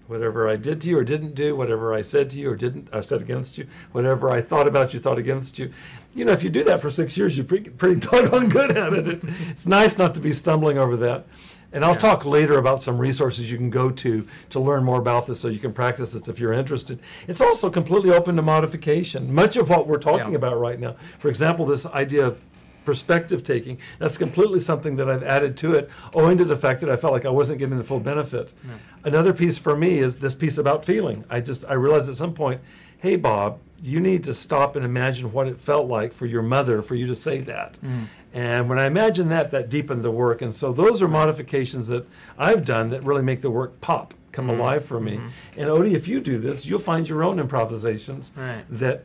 Whatever 0.07 0.49
I 0.49 0.57
did 0.57 0.81
to 0.81 0.89
you 0.89 0.97
or 0.97 1.03
didn't 1.03 1.33
do, 1.33 1.55
whatever 1.55 1.93
I 1.93 2.01
said 2.01 2.29
to 2.31 2.37
you 2.39 2.49
or 2.51 2.55
didn't, 2.55 2.89
I 2.91 2.99
said 2.99 3.21
against 3.21 3.57
you, 3.57 3.67
whatever 3.93 4.29
I 4.29 4.41
thought 4.41 4.67
about 4.67 4.93
you, 4.93 4.99
thought 4.99 5.17
against 5.17 5.57
you. 5.57 5.71
You 6.13 6.25
know, 6.25 6.33
if 6.33 6.43
you 6.43 6.49
do 6.49 6.63
that 6.65 6.81
for 6.81 6.89
six 6.91 7.15
years, 7.17 7.37
you're 7.37 7.45
pretty, 7.45 7.69
pretty 7.69 7.99
doggone 8.01 8.49
good 8.49 8.75
at 8.75 8.93
it. 8.93 9.07
it. 9.07 9.23
It's 9.49 9.65
nice 9.65 9.97
not 9.97 10.13
to 10.15 10.19
be 10.19 10.33
stumbling 10.33 10.77
over 10.77 10.97
that. 10.97 11.25
And 11.71 11.83
I'll 11.83 11.93
Yeah. 11.93 11.99
talk 11.99 12.25
later 12.25 12.59
about 12.59 12.81
some 12.83 12.99
resources 12.99 13.49
you 13.51 13.57
can 13.57 13.71
go 13.71 13.89
to 13.89 14.27
to 14.51 14.59
learn 14.59 14.83
more 14.83 14.99
about 14.99 15.25
this 15.25 15.39
so 15.39 15.47
you 15.47 15.57
can 15.57 15.73
practice 15.73 16.13
this 16.13 16.27
if 16.27 16.39
you're 16.39 16.53
interested. 16.53 16.99
It's 17.27 17.41
also 17.41 17.69
completely 17.71 18.11
open 18.11 18.35
to 18.35 18.41
modification. 18.43 19.33
Much 19.33 19.57
of 19.57 19.69
what 19.69 19.87
we're 19.87 19.97
talking 19.97 20.31
Yeah. 20.31 20.37
about 20.37 20.59
right 20.59 20.79
now, 20.79 20.95
for 21.17 21.29
example, 21.29 21.65
this 21.65 21.85
idea 21.87 22.27
of 22.27 22.41
perspective 22.85 23.43
taking, 23.43 23.77
that's 23.99 24.17
completely 24.17 24.59
something 24.59 24.95
that 24.97 25.09
I've 25.09 25.23
added 25.23 25.57
to 25.57 25.73
it 25.73 25.89
owing 26.13 26.37
to 26.37 26.45
the 26.45 26.57
fact 26.57 26.81
that 26.81 26.89
I 26.89 26.95
felt 26.95 27.13
like 27.13 27.25
I 27.25 27.29
wasn't 27.29 27.59
getting 27.59 27.77
the 27.77 27.83
full 27.83 27.99
benefit. 27.99 28.53
Yeah. 28.65 28.73
Another 29.03 29.33
piece 29.33 29.57
for 29.57 29.75
me 29.75 29.99
is 29.99 30.17
this 30.19 30.35
piece 30.35 30.57
about 30.57 30.85
feeling. 30.85 31.23
I 31.29 31.41
just 31.41 31.65
I 31.67 31.73
realized 31.73 32.09
at 32.09 32.15
some 32.15 32.33
point, 32.33 32.61
hey 32.99 33.15
Bob, 33.15 33.59
you 33.81 33.99
need 33.99 34.23
to 34.23 34.33
stop 34.33 34.75
and 34.75 34.85
imagine 34.85 35.31
what 35.33 35.47
it 35.47 35.57
felt 35.57 35.87
like 35.87 36.13
for 36.13 36.25
your 36.25 36.41
mother 36.41 36.81
for 36.81 36.95
you 36.95 37.05
to 37.07 37.15
say 37.15 37.41
that. 37.41 37.77
Mm. 37.83 38.05
And 38.33 38.69
when 38.69 38.79
I 38.79 38.85
imagined 38.87 39.29
that, 39.31 39.51
that 39.51 39.69
deepened 39.69 40.03
the 40.03 40.09
work. 40.09 40.41
And 40.41 40.55
so 40.55 40.71
those 40.73 41.01
are 41.03 41.07
modifications 41.07 41.87
that 41.87 42.07
I've 42.37 42.65
done 42.65 42.89
that 42.89 43.03
really 43.03 43.21
make 43.21 43.41
the 43.41 43.51
work 43.51 43.79
pop, 43.81 44.13
come 44.31 44.47
Mhm. 44.47 44.57
alive 44.57 44.85
for 44.85 44.99
me. 44.99 45.17
Mhm. 45.17 45.29
And 45.57 45.69
Odie, 45.69 45.93
if 45.93 46.07
you 46.07 46.19
do 46.21 46.39
this, 46.39 46.65
you'll 46.65 46.79
find 46.79 47.07
your 47.07 47.23
own 47.23 47.39
improvisations 47.39 48.31
Right. 48.35 48.63
that 48.69 49.03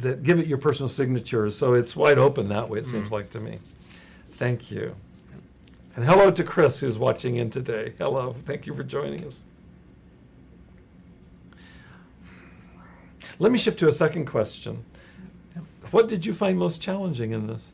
that 0.00 0.22
give 0.22 0.38
it 0.38 0.46
your 0.46 0.58
personal 0.58 0.88
signature. 0.88 1.50
So 1.50 1.74
it's 1.74 1.94
wide 1.96 2.18
open 2.18 2.48
that 2.48 2.68
way. 2.68 2.78
It 2.80 2.86
seems 2.86 3.08
Mm. 3.08 3.12
like 3.12 3.30
to 3.30 3.40
me. 3.40 3.58
Thank 4.26 4.70
you. 4.70 4.94
And 5.96 6.04
hello 6.04 6.30
to 6.30 6.42
Chris, 6.42 6.80
who's 6.80 6.98
watching 6.98 7.36
in 7.36 7.50
today. 7.50 7.94
Hello. 7.98 8.34
Thank 8.46 8.66
you 8.66 8.74
for 8.74 8.82
joining 8.82 9.24
us. 9.24 9.42
Let 13.38 13.52
me 13.52 13.58
shift 13.58 13.78
to 13.80 13.88
a 13.88 13.92
second 13.92 14.26
question. 14.26 14.84
What 15.90 16.08
did 16.08 16.26
you 16.26 16.34
find 16.34 16.58
most 16.58 16.80
challenging 16.80 17.32
in 17.32 17.46
this? 17.46 17.72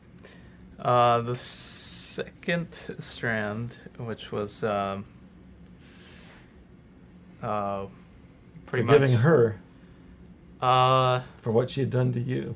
Uh, 0.79 1.21
the 1.21 1.35
second 1.35 2.73
strand, 2.99 3.77
which 3.97 4.31
was 4.31 4.63
um, 4.63 5.05
uh, 7.41 7.85
pretty 8.65 8.85
Forgiving 8.85 9.11
much 9.13 9.21
her 9.21 9.59
Uh, 10.61 11.21
for 11.41 11.51
what 11.51 11.69
she 11.69 11.79
had 11.81 11.89
done 11.89 12.11
to 12.13 12.19
you. 12.19 12.55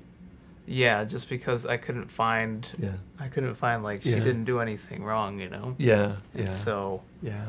yeah, 0.68 1.03
just 1.03 1.30
because 1.30 1.66
I 1.66 1.78
couldn't 1.78 2.10
find, 2.10 2.68
Yeah. 2.80 2.89
I 3.20 3.28
couldn't 3.28 3.56
find 3.56 3.84
like 3.84 4.01
she 4.03 4.12
Yeah. 4.12 4.20
didn't 4.24 4.45
do 4.45 4.60
anything 4.60 5.03
wrong, 5.03 5.39
you 5.39 5.49
know. 5.49 5.76
Yeah. 5.78 6.14
And 6.34 6.45
Yeah. 6.45 6.49
so 6.49 7.01
yeah. 7.22 7.45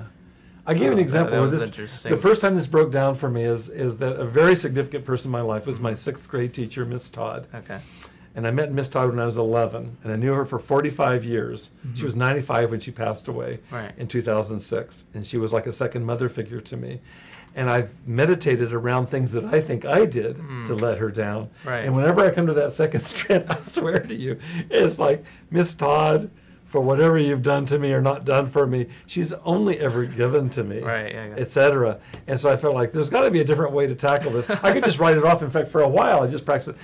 I 0.67 0.75
gave 0.75 0.91
an 0.93 0.99
example. 0.99 1.33
that 1.35 1.41
was 1.41 1.53
this- 1.53 1.63
interesting. 1.63 2.11
The 2.11 2.19
first 2.19 2.41
time 2.43 2.57
this 2.57 2.67
broke 2.67 2.91
down 2.91 3.15
for 3.15 3.31
me 3.31 3.45
is 3.45 3.69
is 3.71 3.99
that 3.99 4.17
a 4.17 4.25
very 4.25 4.57
significant 4.57 5.05
person 5.05 5.29
in 5.29 5.33
my 5.33 5.41
life 5.41 5.65
was 5.67 5.79
my 5.81 5.95
sixth 5.95 6.29
grade 6.29 6.53
teacher, 6.53 6.85
Miss 6.85 7.09
Todd. 7.09 7.47
okay, 7.55 7.81
And 8.35 8.47
I 8.47 8.51
met 8.51 8.71
Miss 8.71 8.89
Todd 8.89 9.09
when 9.09 9.19
I 9.19 9.25
was 9.25 9.39
11, 9.39 9.97
and 10.05 10.13
I 10.13 10.17
knew 10.17 10.35
her 10.35 10.45
for 10.45 10.59
45 10.59 11.25
years. 11.25 11.71
She 11.95 12.03
Mhm. 12.03 12.05
was 12.05 12.15
95 12.17 12.71
when 12.71 12.81
she 12.81 12.91
passed 12.91 13.29
away 13.29 13.61
right, 13.71 13.93
in 13.97 14.09
2006, 14.09 15.07
and 15.15 15.25
she 15.25 15.39
was 15.39 15.55
like 15.55 15.67
a 15.67 15.73
second 15.73 16.05
mother 16.05 16.29
figure 16.29 16.61
to 16.61 16.77
me. 16.77 17.01
And 17.57 17.69
I've 17.71 17.91
meditated 18.07 18.73
around 18.75 19.07
things 19.07 19.33
that 19.33 19.47
I 19.47 19.61
think 19.63 19.85
I 19.87 20.05
did 20.05 20.37
Mm. 20.37 20.67
to 20.67 20.75
let 20.75 20.99
her 20.99 21.11
down. 21.11 21.49
Right. 21.65 21.81
And 21.87 21.97
whenever 21.97 22.21
I 22.23 22.31
come 22.31 22.47
to 22.49 22.53
that 22.55 22.73
second 22.73 23.01
strand, 23.13 23.47
I 23.49 23.57
swear 23.63 23.99
to 24.01 24.15
you, 24.15 24.39
it's 24.71 24.99
like, 24.99 25.25
Miss 25.51 25.75
Todd, 25.75 26.31
for 26.67 26.81
whatever 26.83 27.19
you've 27.19 27.43
done 27.43 27.65
to 27.67 27.79
me 27.79 27.93
or 27.95 28.03
not 28.03 28.27
done 28.27 28.47
for 28.49 28.67
me, 28.67 28.89
she's 29.07 29.33
only 29.45 29.81
ever 29.81 30.05
given 30.05 30.51
to 30.51 30.65
me 30.65 30.81
right, 30.83 31.11
yeah, 31.15 31.27
yeah. 31.29 31.35
etc. 31.37 31.99
And 32.27 32.39
so 32.39 32.51
I 32.51 32.57
felt 32.59 32.75
like 32.75 32.93
there's 32.93 33.09
got 33.09 33.23
to 33.23 33.31
be 33.31 33.41
a 33.41 33.45
different 33.45 33.73
way 33.73 33.87
to 33.87 33.95
tackle 33.95 34.33
this. 34.33 34.51
I 34.51 34.73
could 34.73 34.85
just 34.85 34.99
write 34.99 35.17
it 35.17 35.25
off. 35.25 35.43
In 35.43 35.49
fact, 35.51 35.69
for 35.69 35.81
a 35.81 35.89
while, 35.89 36.23
I 36.23 36.27
just 36.27 36.45
practiced. 36.45 36.77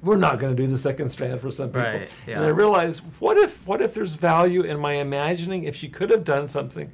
We're 0.00 0.16
not 0.16 0.38
going 0.38 0.54
to 0.54 0.62
do 0.62 0.68
the 0.68 0.78
second 0.78 1.10
strand 1.10 1.40
for 1.40 1.50
some 1.50 1.70
people. 1.70 1.80
Right, 1.82 2.08
yeah. 2.26 2.36
And 2.36 2.44
I 2.44 2.48
realized, 2.48 3.02
what 3.18 3.36
if, 3.36 3.66
what 3.66 3.82
if 3.82 3.94
there's 3.94 4.14
value 4.14 4.62
in 4.62 4.78
my 4.78 4.92
imagining 4.92 5.64
if 5.64 5.74
she 5.74 5.88
could 5.88 6.10
have 6.10 6.22
done 6.22 6.46
something, 6.48 6.92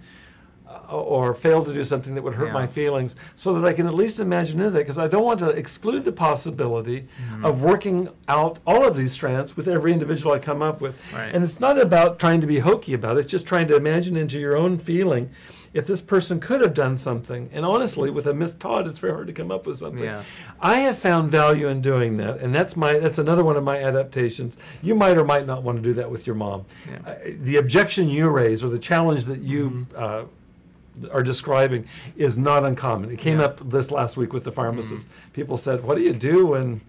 or 0.91 1.35
fail 1.35 1.65
to 1.65 1.73
do 1.73 1.85
something 1.85 2.15
that 2.15 2.23
would 2.23 2.35
hurt 2.35 2.47
Yeah. 2.49 2.53
my 2.53 2.67
feelings 2.67 3.17
so 3.37 3.55
that 3.55 3.65
I 3.67 3.73
can 3.73 3.87
at 3.87 3.95
least 3.95 4.21
imagine 4.21 4.59
into 4.61 4.71
that 4.71 4.79
because 4.79 4.99
I 4.99 5.07
don't 5.09 5.25
want 5.25 5.41
to 5.41 5.49
exclude 5.49 6.05
the 6.05 6.13
possibility 6.13 7.09
Mm-hmm. 7.35 7.45
of 7.45 7.63
working 7.63 8.09
out 8.29 8.59
all 8.67 8.85
of 8.87 8.97
these 8.97 9.13
strands 9.13 9.57
with 9.57 9.69
every 9.69 9.93
individual 9.93 10.35
I 10.35 10.39
come 10.39 10.63
up 10.63 10.81
with. 10.81 11.01
Right. 11.13 11.35
And 11.35 11.43
it's 11.45 11.61
not 11.61 11.79
about 11.81 12.19
trying 12.19 12.41
to 12.41 12.47
be 12.47 12.59
hokey 12.61 12.95
about 12.95 13.17
it, 13.17 13.21
it's 13.21 13.31
just 13.31 13.47
trying 13.47 13.69
to 13.69 13.77
imagine 13.77 14.17
into 14.17 14.39
your 14.39 14.57
own 14.57 14.79
feeling 14.79 15.31
if 15.73 15.87
this 15.89 16.01
person 16.01 16.39
could 16.39 16.61
have 16.61 16.73
done 16.73 16.97
something. 16.97 17.51
And 17.53 17.65
honestly, 17.67 18.09
with 18.09 18.27
a 18.29 18.33
Miss 18.35 18.55
Todd, 18.55 18.87
it's 18.87 18.99
very 18.99 19.13
hard 19.13 19.27
to 19.27 19.33
come 19.33 19.51
up 19.51 19.67
with 19.67 19.79
something. 19.79 20.05
Yeah. 20.05 20.23
I 20.61 20.77
have 20.81 20.97
found 20.99 21.31
value 21.33 21.67
in 21.67 21.81
doing 21.81 22.17
that, 22.19 22.39
and 22.39 22.55
that's 22.55 22.77
my 22.77 22.93
that's 22.99 23.19
another 23.19 23.43
one 23.43 23.57
of 23.57 23.65
my 23.65 23.79
adaptations. 23.83 24.57
You 24.83 24.95
might 24.95 25.17
or 25.19 25.25
might 25.25 25.47
not 25.47 25.63
want 25.65 25.79
to 25.79 25.83
do 25.83 25.93
that 25.95 26.09
with 26.11 26.27
your 26.29 26.37
mom. 26.37 26.65
Yeah. 26.89 26.99
Uh, 27.11 27.15
the 27.41 27.57
objection 27.57 28.09
you 28.09 28.29
raise 28.29 28.63
or 28.63 28.69
the 28.71 28.79
challenge 28.79 29.25
that 29.25 29.41
you 29.41 29.87
uh, 29.97 30.25
are 31.13 31.23
describing 31.23 31.87
is 32.17 32.37
not 32.39 32.65
uncommon. 32.65 33.11
It 33.11 33.19
came 33.19 33.39
Yeah. 33.41 33.47
up 33.47 33.71
this 33.71 33.91
last 33.91 34.17
week 34.17 34.33
with 34.33 34.45
the 34.45 34.53
pharmacist. 34.53 35.09
People 35.33 35.57
said, 35.57 35.83
"What 35.85 35.97
do 35.97 36.03
you 36.03 36.13
do 36.13 36.47
when 36.47 36.81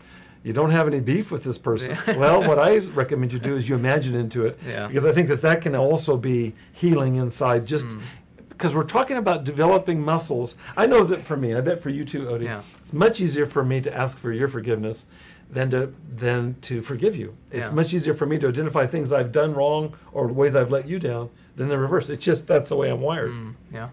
you 0.44 0.54
don't 0.54 0.72
have 0.72 0.88
any 0.88 1.00
beef 1.00 1.32
with 1.32 1.44
this 1.44 1.58
person?" 1.58 1.98
Yeah. 2.08 2.18
well, 2.24 2.44
what 2.48 2.60
I 2.60 2.78
recommend 2.94 3.34
you 3.34 3.40
do 3.40 3.56
is 3.56 3.68
you 3.68 3.76
imagine 3.76 4.16
into 4.16 4.46
it, 4.46 4.60
Yeah. 4.68 4.88
because 4.88 5.06
I 5.06 5.12
think 5.12 5.28
that 5.30 5.42
that 5.42 5.62
can 5.62 5.76
also 5.76 6.18
be 6.18 6.54
healing 6.72 7.16
inside. 7.16 7.66
Just 7.66 7.88
Mm. 7.88 8.00
because 8.50 8.74
we're 8.76 8.84
talking 8.84 9.18
about 9.18 9.44
developing 9.44 10.02
muscles, 10.02 10.56
I 10.78 10.86
know 10.86 11.04
that 11.04 11.24
for 11.26 11.36
me, 11.36 11.54
I 11.56 11.62
bet 11.62 11.82
for 11.82 11.90
you 11.90 12.06
too, 12.06 12.22
Odie, 12.26 12.62
it's 12.80 12.94
much 12.94 13.20
easier 13.20 13.46
for 13.46 13.66
me 13.66 13.82
to 13.82 13.94
ask 13.94 14.18
for 14.18 14.32
your 14.32 14.48
forgiveness 14.48 15.08
than 15.50 15.70
to 15.72 15.94
than 16.16 16.56
to 16.62 16.82
forgive 16.82 17.16
you. 17.16 17.36
It's 17.52 17.68
Yeah. 17.70 17.74
much 17.74 17.94
easier 17.94 18.14
for 18.14 18.26
me 18.26 18.38
to 18.40 18.48
identify 18.48 18.86
things 18.88 19.14
I've 19.14 19.32
done 19.32 19.54
wrong 19.54 19.94
or 20.12 20.28
ways 20.28 20.56
I've 20.56 20.72
let 20.72 20.88
you 20.88 21.00
down 21.00 21.30
than 21.56 21.68
the 21.70 21.78
reverse. 21.78 22.10
It's 22.10 22.24
just 22.26 22.48
that's 22.48 22.70
the 22.70 22.76
way 22.76 22.90
I'm 22.90 23.02
wired. 23.02 23.32
Mm, 23.32 23.54
yeah. 23.72 23.90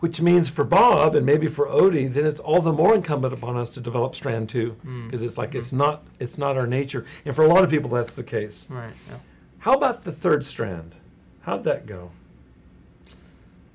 Which 0.00 0.20
means 0.20 0.48
for 0.48 0.62
Bob 0.62 1.16
and 1.16 1.26
maybe 1.26 1.48
for 1.48 1.66
Odie, 1.66 2.12
then 2.12 2.24
it's 2.24 2.38
all 2.38 2.60
the 2.60 2.72
more 2.72 2.94
incumbent 2.94 3.34
upon 3.34 3.56
us 3.56 3.68
to 3.70 3.80
develop 3.80 4.14
strand 4.14 4.48
two 4.48 4.76
because 5.06 5.24
it's 5.24 5.36
like 5.36 5.54
it's 5.56 5.72
not 5.72 6.04
it's 6.20 6.38
not 6.38 6.56
our 6.56 6.66
nature. 6.68 7.04
And 7.24 7.34
for 7.34 7.42
a 7.44 7.48
lot 7.48 7.64
of 7.64 7.70
people, 7.70 7.90
that's 7.90 8.14
the 8.14 8.22
case. 8.22 8.66
Right. 8.70 8.92
Yeah. 9.08 9.16
How 9.60 9.72
about 9.72 10.04
the 10.04 10.12
third 10.12 10.44
strand? 10.44 10.94
How'd 11.40 11.64
that 11.64 11.86
go? 11.86 12.10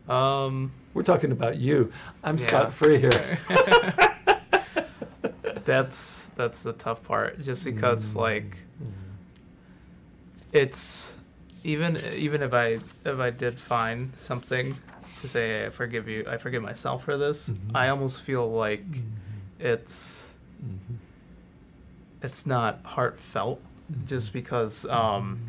Um, 0.07 0.71
We're 0.93 1.03
talking 1.03 1.31
about 1.31 1.57
you. 1.57 1.91
I'm 2.23 2.37
Yeah. 2.37 2.45
scot 2.47 2.73
free 2.73 2.99
here. 2.99 3.09
that's 5.66 6.30
that's 6.36 6.64
the 6.64 6.74
tough 6.74 7.03
part. 7.03 7.39
Just 7.41 7.66
because 7.66 8.14
Mm. 8.14 8.18
like 8.18 8.57
it's 10.51 11.16
even 11.64 11.97
even 12.16 12.41
if 12.41 12.53
I 12.53 12.80
if 13.05 13.20
I 13.20 13.30
did 13.30 13.59
find 13.59 14.11
something 14.18 14.76
to 15.22 15.28
say 15.28 15.66
I 15.66 15.70
forgive 15.70 16.07
you, 16.07 16.26
I 16.28 16.38
forgive 16.38 16.61
myself 16.61 17.03
for 17.05 17.18
this. 17.18 17.49
Mhm. 17.49 17.55
I 17.76 17.89
almost 17.89 18.22
feel 18.22 18.51
like 18.51 18.86
Mm-hmm. 18.86 19.59
it's 19.59 20.30
it's 22.22 22.45
not 22.45 22.80
heartfelt 22.84 23.59
Mm-hmm. 23.91 24.05
just 24.05 24.32
because 24.32 24.86
um 24.86 25.41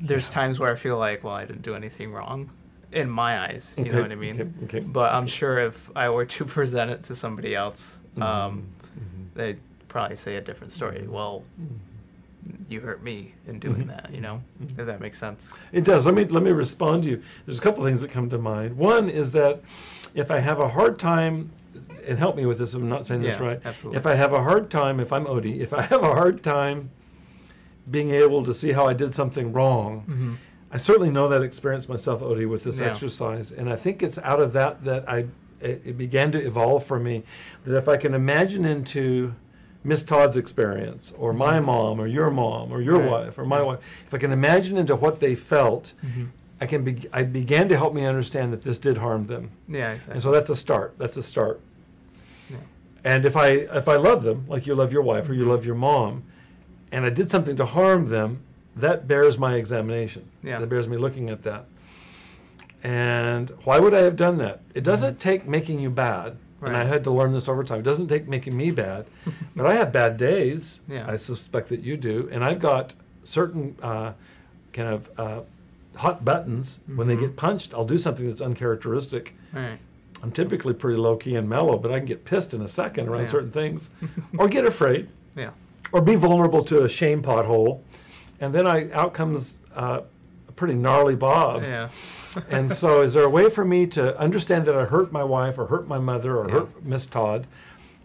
there's 0.00 0.30
times 0.30 0.58
where 0.58 0.72
I 0.72 0.76
feel 0.76 0.96
like 0.96 1.22
well 1.22 1.34
I 1.34 1.44
didn't 1.44 1.62
do 1.62 1.74
anything 1.74 2.12
wrong 2.12 2.50
in 2.92 3.08
my 3.08 3.38
eyes, 3.40 3.74
you 3.78 3.84
know 3.92 4.00
what 4.02 4.10
I 4.10 4.16
mean? 4.16 4.40
Okay. 4.40 4.78
okay. 4.78 4.80
But 4.80 5.14
I'm 5.14 5.26
sure 5.28 5.58
if 5.58 5.88
I 5.94 6.08
were 6.08 6.24
to 6.26 6.44
present 6.56 6.90
it 6.90 7.04
to 7.04 7.14
somebody 7.14 7.54
else, 7.54 7.99
um, 8.16 8.64
Mhm. 8.96 9.34
they'd 9.34 9.60
probably 9.88 10.16
say 10.16 10.36
a 10.36 10.40
different 10.40 10.72
story. 10.72 11.06
Well, 11.08 11.42
you 12.68 12.80
hurt 12.80 13.02
me 13.02 13.34
in 13.46 13.58
doing 13.58 13.84
Mhm. 13.84 13.88
that, 13.88 14.10
you 14.12 14.20
know, 14.20 14.42
if 14.78 14.86
that 14.86 15.00
makes 15.00 15.18
sense. 15.18 15.52
It 15.72 15.84
does. 15.84 16.06
Let 16.06 16.14
me 16.14 16.24
let 16.24 16.42
me 16.42 16.52
respond 16.52 17.02
to 17.04 17.10
you. 17.10 17.22
There's 17.46 17.58
a 17.58 17.62
couple 17.62 17.84
things 17.84 18.00
that 18.00 18.10
come 18.10 18.30
to 18.30 18.38
mind. 18.38 18.76
One 18.76 19.08
is 19.10 19.32
that 19.32 19.60
if 20.14 20.30
I 20.30 20.38
have 20.40 20.58
a 20.58 20.68
hard 20.68 20.98
time, 20.98 21.50
and 22.06 22.18
help 22.18 22.36
me 22.36 22.46
with 22.46 22.58
this 22.58 22.72
I'm 22.74 22.88
not 22.88 23.06
saying 23.06 23.20
this 23.22 23.38
Yeah, 23.38 23.46
right. 23.46 23.60
absolutely. 23.64 23.98
If 23.98 24.06
I 24.06 24.14
have 24.14 24.32
a 24.32 24.42
hard 24.42 24.70
time, 24.70 24.98
if 25.00 25.12
I'm 25.12 25.26
Odie, 25.26 25.60
if 25.60 25.72
I 25.72 25.82
have 25.82 26.02
a 26.02 26.14
hard 26.14 26.42
time 26.42 26.90
being 27.90 28.10
able 28.10 28.42
to 28.44 28.54
see 28.54 28.72
how 28.72 28.86
I 28.86 28.94
did 28.94 29.14
something 29.14 29.52
wrong, 29.52 30.04
Mm-hmm. 30.08 30.32
I 30.72 30.76
certainly 30.76 31.10
know 31.10 31.28
that 31.28 31.42
experience 31.42 31.88
myself, 31.88 32.20
Odie, 32.22 32.48
with 32.48 32.62
this 32.64 32.80
Yeah. 32.80 32.92
exercise, 32.92 33.50
and 33.52 33.68
I 33.68 33.74
think 33.76 34.02
it's 34.04 34.18
out 34.18 34.40
of 34.40 34.52
that 34.54 34.84
that 34.84 35.08
I 35.08 35.26
it, 35.60 35.82
it 35.84 35.98
began 35.98 36.32
to 36.32 36.38
evolve 36.44 36.84
for 36.84 36.98
me. 36.98 37.22
That 37.64 37.76
if 37.76 37.88
I 37.88 37.96
can 37.96 38.14
imagine 38.14 38.64
into 38.64 39.34
Miss 39.84 40.02
Todd's 40.04 40.36
experience, 40.36 41.12
or 41.18 41.32
my 41.32 41.58
mom, 41.60 42.00
or 42.00 42.06
your 42.06 42.30
mom, 42.30 42.70
or 42.72 42.80
your 42.80 42.98
Mm-hmm. 42.98 43.06
Right. 43.08 43.24
wife, 43.26 43.38
or 43.38 43.44
my 43.46 43.62
wife, 43.62 43.78
if 44.06 44.12
I 44.14 44.18
can 44.18 44.32
imagine 44.32 44.76
into 44.76 44.94
what 44.96 45.20
they 45.20 45.34
felt, 45.34 45.92
Mm-hmm. 46.04 46.24
I 46.62 46.66
can 46.66 46.84
be, 46.84 47.08
I 47.10 47.22
began 47.22 47.70
to 47.70 47.76
help 47.78 47.94
me 47.94 48.04
understand 48.04 48.52
that 48.52 48.62
this 48.62 48.78
did 48.78 48.98
harm 48.98 49.26
them, 49.28 49.50
Yeah, 49.66 49.92
exactly. 49.92 50.12
and 50.12 50.22
so 50.22 50.30
that's 50.30 50.50
a 50.50 50.54
start. 50.56 50.94
That's 50.98 51.16
a 51.16 51.22
start. 51.22 51.58
yeah. 52.50 52.58
And 53.02 53.24
if 53.24 53.34
I 53.34 53.48
if 53.80 53.88
I 53.88 53.96
love 53.96 54.24
them 54.24 54.44
like 54.46 54.66
you 54.66 54.74
love 54.74 54.92
your 54.92 55.00
wife 55.00 55.26
or 55.30 55.32
you 55.32 55.44
Mhm. 55.44 55.48
love 55.48 55.64
your 55.64 55.74
mom, 55.74 56.24
and 56.92 57.06
I 57.06 57.08
did 57.10 57.30
something 57.30 57.56
to 57.56 57.64
harm 57.64 58.10
them, 58.10 58.40
that 58.76 59.08
bears 59.08 59.38
my 59.38 59.54
examination. 59.54 60.24
Yeah. 60.42 60.58
That 60.60 60.68
bears 60.68 60.86
me 60.86 60.98
looking 60.98 61.30
at 61.30 61.42
that. 61.44 61.64
And 62.82 63.50
why 63.64 63.78
would 63.78 63.94
I 63.94 64.00
have 64.02 64.16
done 64.16 64.38
that? 64.38 64.60
It 64.74 64.84
doesn't 64.84 65.20
take 65.20 65.46
making 65.46 65.80
you 65.80 65.90
bad. 65.90 66.36
And 66.62 66.76
I 66.76 66.80
Mm-hmm. 66.80 66.88
Had 66.92 67.04
to 67.04 67.10
learn 67.10 67.32
this 67.32 67.48
over 67.48 67.64
time. 67.64 67.78
It 67.80 67.84
doesn't 67.84 68.08
take 68.08 68.28
making 68.28 68.54
me 68.56 68.70
bad. 68.70 69.06
but 69.56 69.64
I 69.66 69.74
have 69.74 69.92
bad 69.92 70.16
days. 70.18 70.80
Yeah. 70.88 71.06
I 71.08 71.16
suspect 71.16 71.68
that 71.70 71.80
you 71.80 71.96
do. 71.96 72.28
And 72.30 72.44
I've 72.44 72.58
got 72.60 72.94
certain 73.22 73.76
uh, 73.82 74.12
kind 74.74 74.88
of 74.88 75.10
uh, 75.18 75.40
hot 75.96 76.22
buttons. 76.24 76.80
When 76.94 77.08
they 77.08 77.16
Mhm. 77.16 77.20
get 77.20 77.36
punched, 77.36 77.72
I'll 77.74 77.86
do 77.86 77.96
something 77.98 78.26
that's 78.28 78.42
uncharacteristic. 78.42 79.34
Right. 79.54 79.78
I'm 80.22 80.30
typically 80.32 80.74
pretty 80.74 80.98
low 80.98 81.16
key 81.16 81.34
and 81.36 81.48
mellow, 81.48 81.78
but 81.78 81.90
I 81.92 81.98
can 81.98 82.06
get 82.06 82.26
pissed 82.26 82.52
in 82.52 82.60
a 82.60 82.68
second 82.68 83.08
around 83.08 83.22
Yeah. 83.22 83.26
certain 83.28 83.50
things, 83.50 83.88
or 84.38 84.48
get 84.48 84.66
afraid, 84.66 85.08
Yeah. 85.34 85.50
or 85.92 86.02
be 86.02 86.14
vulnerable 86.14 86.62
to 86.64 86.84
a 86.84 86.88
shame 86.90 87.22
pothole, 87.22 87.80
and 88.38 88.54
then 88.54 88.66
I 88.66 88.90
out 88.92 89.14
comes 89.14 89.58
uh, 89.74 90.00
pretty 90.60 90.74
gnarly 90.74 91.16
Bob. 91.16 91.62
Yeah. 91.62 91.88
and 92.50 92.70
so, 92.70 93.02
is 93.02 93.14
there 93.14 93.24
a 93.24 93.30
way 93.30 93.48
for 93.50 93.64
me 93.64 93.86
to 93.88 94.16
understand 94.20 94.66
that 94.66 94.76
I 94.76 94.84
hurt 94.84 95.10
my 95.10 95.24
wife, 95.24 95.58
or 95.58 95.66
hurt 95.66 95.88
my 95.88 95.98
mother, 95.98 96.36
or 96.36 96.46
Yeah. 96.46 96.52
hurt 96.54 96.84
Miss 96.84 97.06
Todd? 97.06 97.46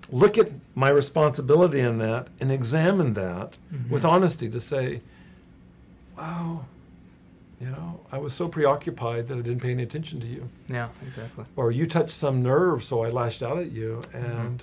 Look 0.10 0.38
at 0.38 0.52
my 0.74 0.90
responsibility 0.90 1.82
in 1.82 1.98
that 2.00 2.30
and 2.40 2.52
examine 2.52 3.14
that 3.16 3.58
Mhm. 3.74 3.90
with 3.90 4.06
honesty 4.06 4.50
to 4.50 4.60
say, 4.60 5.02
"Wow, 6.18 6.66
you 7.60 7.68
know, 7.68 8.00
I 8.12 8.18
was 8.20 8.34
so 8.34 8.48
preoccupied 8.48 9.28
that 9.28 9.38
I 9.38 9.42
didn't 9.42 9.60
pay 9.62 9.72
any 9.72 9.84
attention 9.84 10.20
to 10.22 10.28
you." 10.28 10.48
Yeah. 10.70 10.88
Exactly. 11.06 11.46
or 11.58 11.72
you 11.72 11.86
touched 11.86 12.12
some 12.26 12.42
nerve 12.42 12.84
so 12.84 13.04
i 13.04 13.10
lashed 13.10 13.44
out 13.44 13.58
at 13.58 13.72
you 13.72 14.02
Mm-hmm. 14.14 14.58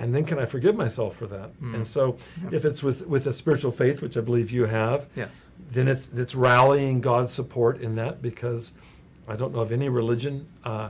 And 0.00 0.14
then 0.14 0.24
can 0.24 0.38
i 0.38 0.46
forgive 0.46 0.74
myself 0.74 1.14
for 1.16 1.26
that 1.26 1.50
Mm. 1.62 1.74
and 1.76 1.86
so 1.86 2.16
Yeah. 2.42 2.56
if 2.58 2.64
it's 2.64 2.82
with 2.82 3.06
with 3.06 3.26
a 3.26 3.32
spiritual 3.32 3.70
faith 3.70 4.02
which 4.02 4.16
i 4.16 4.20
believe 4.20 4.50
you 4.50 4.64
have 4.64 5.06
Yes. 5.14 5.46
then 5.70 5.86
it's 5.88 6.08
it's 6.22 6.34
rallying 6.34 7.00
god's 7.00 7.32
support 7.32 7.80
in 7.80 7.94
that 7.96 8.20
because 8.22 8.72
i 9.28 9.36
don't 9.36 9.52
know 9.54 9.60
of 9.60 9.70
any 9.72 9.88
religion 9.88 10.46
uh, 10.64 10.88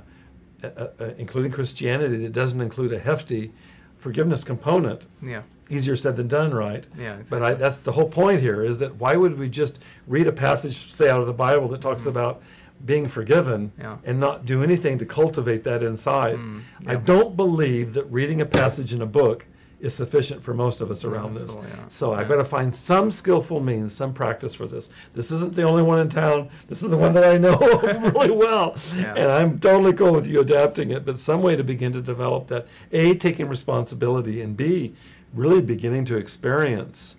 uh, 0.62 0.66
uh, 0.68 1.04
including 1.18 1.50
christianity 1.50 2.16
that 2.24 2.32
doesn't 2.32 2.60
include 2.60 2.92
a 2.92 2.98
hefty 2.98 3.52
forgiveness 3.98 4.44
component 4.44 5.06
Yeah. 5.22 5.42
easier 5.68 5.96
said 5.96 6.16
than 6.16 6.28
done 6.28 6.52
right 6.54 6.86
Yeah. 6.98 7.16
but 7.28 7.42
I, 7.42 7.54
that's 7.54 7.80
the 7.80 7.92
whole 7.92 8.08
point 8.08 8.40
here 8.40 8.62
is 8.64 8.78
that 8.78 8.94
why 8.96 9.16
would 9.16 9.38
we 9.38 9.48
just 9.48 9.78
read 10.06 10.26
a 10.26 10.32
passage, 10.32 10.76
say 10.92 11.08
out 11.10 11.20
of 11.20 11.26
the 11.26 11.32
Bible, 11.46 11.68
that 11.68 11.80
talks 11.80 12.04
Mhm. 12.04 12.08
about 12.14 12.42
being 12.84 13.08
forgiven 13.08 13.72
Yeah. 13.78 13.96
and 14.04 14.18
not 14.18 14.46
do 14.46 14.62
anything 14.62 14.98
to 14.98 15.04
cultivate 15.04 15.64
that 15.64 15.82
inside? 15.82 16.36
Mm, 16.36 16.60
I 16.86 16.94
don't 16.96 17.36
believe 17.36 17.92
that 17.94 18.04
reading 18.10 18.40
a 18.40 18.46
passage 18.46 18.92
in 18.92 19.02
a 19.02 19.06
book 19.06 19.44
is 19.80 19.94
sufficient 19.94 20.42
for 20.42 20.52
most 20.52 20.82
of 20.82 20.90
us 20.90 21.04
around 21.06 21.32
this. 21.34 21.44
absolutely. 21.44 21.70
So 21.88 22.12
I 22.12 22.20
Yeah. 22.20 22.28
got 22.28 22.36
to 22.36 22.44
find 22.44 22.74
some 22.74 23.10
skillful 23.10 23.60
means, 23.60 23.94
some 23.94 24.12
practice 24.12 24.54
for 24.54 24.66
this. 24.66 24.90
This 25.14 25.30
isn't 25.30 25.54
the 25.56 25.62
only 25.62 25.82
one 25.82 25.98
in 25.98 26.10
town. 26.10 26.48
This 26.68 26.82
is 26.82 26.90
the 26.90 26.98
one 26.98 27.14
that 27.14 27.24
I 27.24 27.38
know 27.38 27.56
really 28.14 28.30
well. 28.30 28.76
Yeah. 28.94 29.14
And 29.14 29.30
I'm 29.32 29.58
totally 29.58 29.94
cool 29.94 30.12
with 30.12 30.26
you 30.26 30.40
adapting 30.40 30.90
it, 30.90 31.06
but 31.06 31.18
some 31.18 31.40
way 31.40 31.56
to 31.56 31.64
begin 31.64 31.92
to 31.94 32.02
develop 32.02 32.48
that. 32.48 32.66
A, 32.92 33.14
taking 33.14 33.48
responsibility, 33.48 34.42
and 34.42 34.54
B, 34.54 34.92
really 35.34 35.62
beginning 35.62 36.04
to 36.06 36.16
experience 36.18 37.16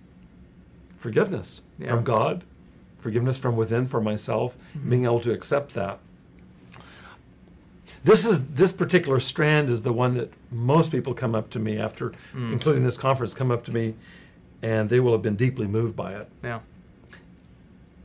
forgiveness 0.99 1.62
Yeah. 1.80 1.89
from 1.89 2.03
God, 2.03 2.43
forgiveness 3.02 3.38
from 3.38 3.56
within 3.58 3.86
for 3.88 3.99
myself, 3.99 4.56
Mhm. 4.78 4.89
being 4.89 5.04
able 5.06 5.20
to 5.22 5.32
accept 5.34 5.74
that. 5.74 5.99
This 8.04 8.26
is 8.26 8.45
this 8.47 8.72
particular 8.72 9.20
strand 9.20 9.70
is 9.70 9.84
the 9.84 9.93
one 9.93 10.16
that 10.16 10.32
most 10.52 10.91
people 10.91 11.14
come 11.14 11.36
up 11.36 11.49
to 11.52 11.60
me 11.60 11.78
after, 11.78 12.12
Mm. 12.34 12.54
including 12.54 12.84
this 12.84 12.97
conference, 12.97 13.34
come 13.34 13.52
up 13.52 13.64
to 13.66 13.72
me, 13.72 13.93
and 14.62 14.89
they 14.89 14.99
will 14.99 15.12
have 15.12 15.22
been 15.22 15.36
deeply 15.36 15.68
moved 15.68 15.95
by 15.95 16.14
it, 16.14 16.28
Yeah. 16.43 16.60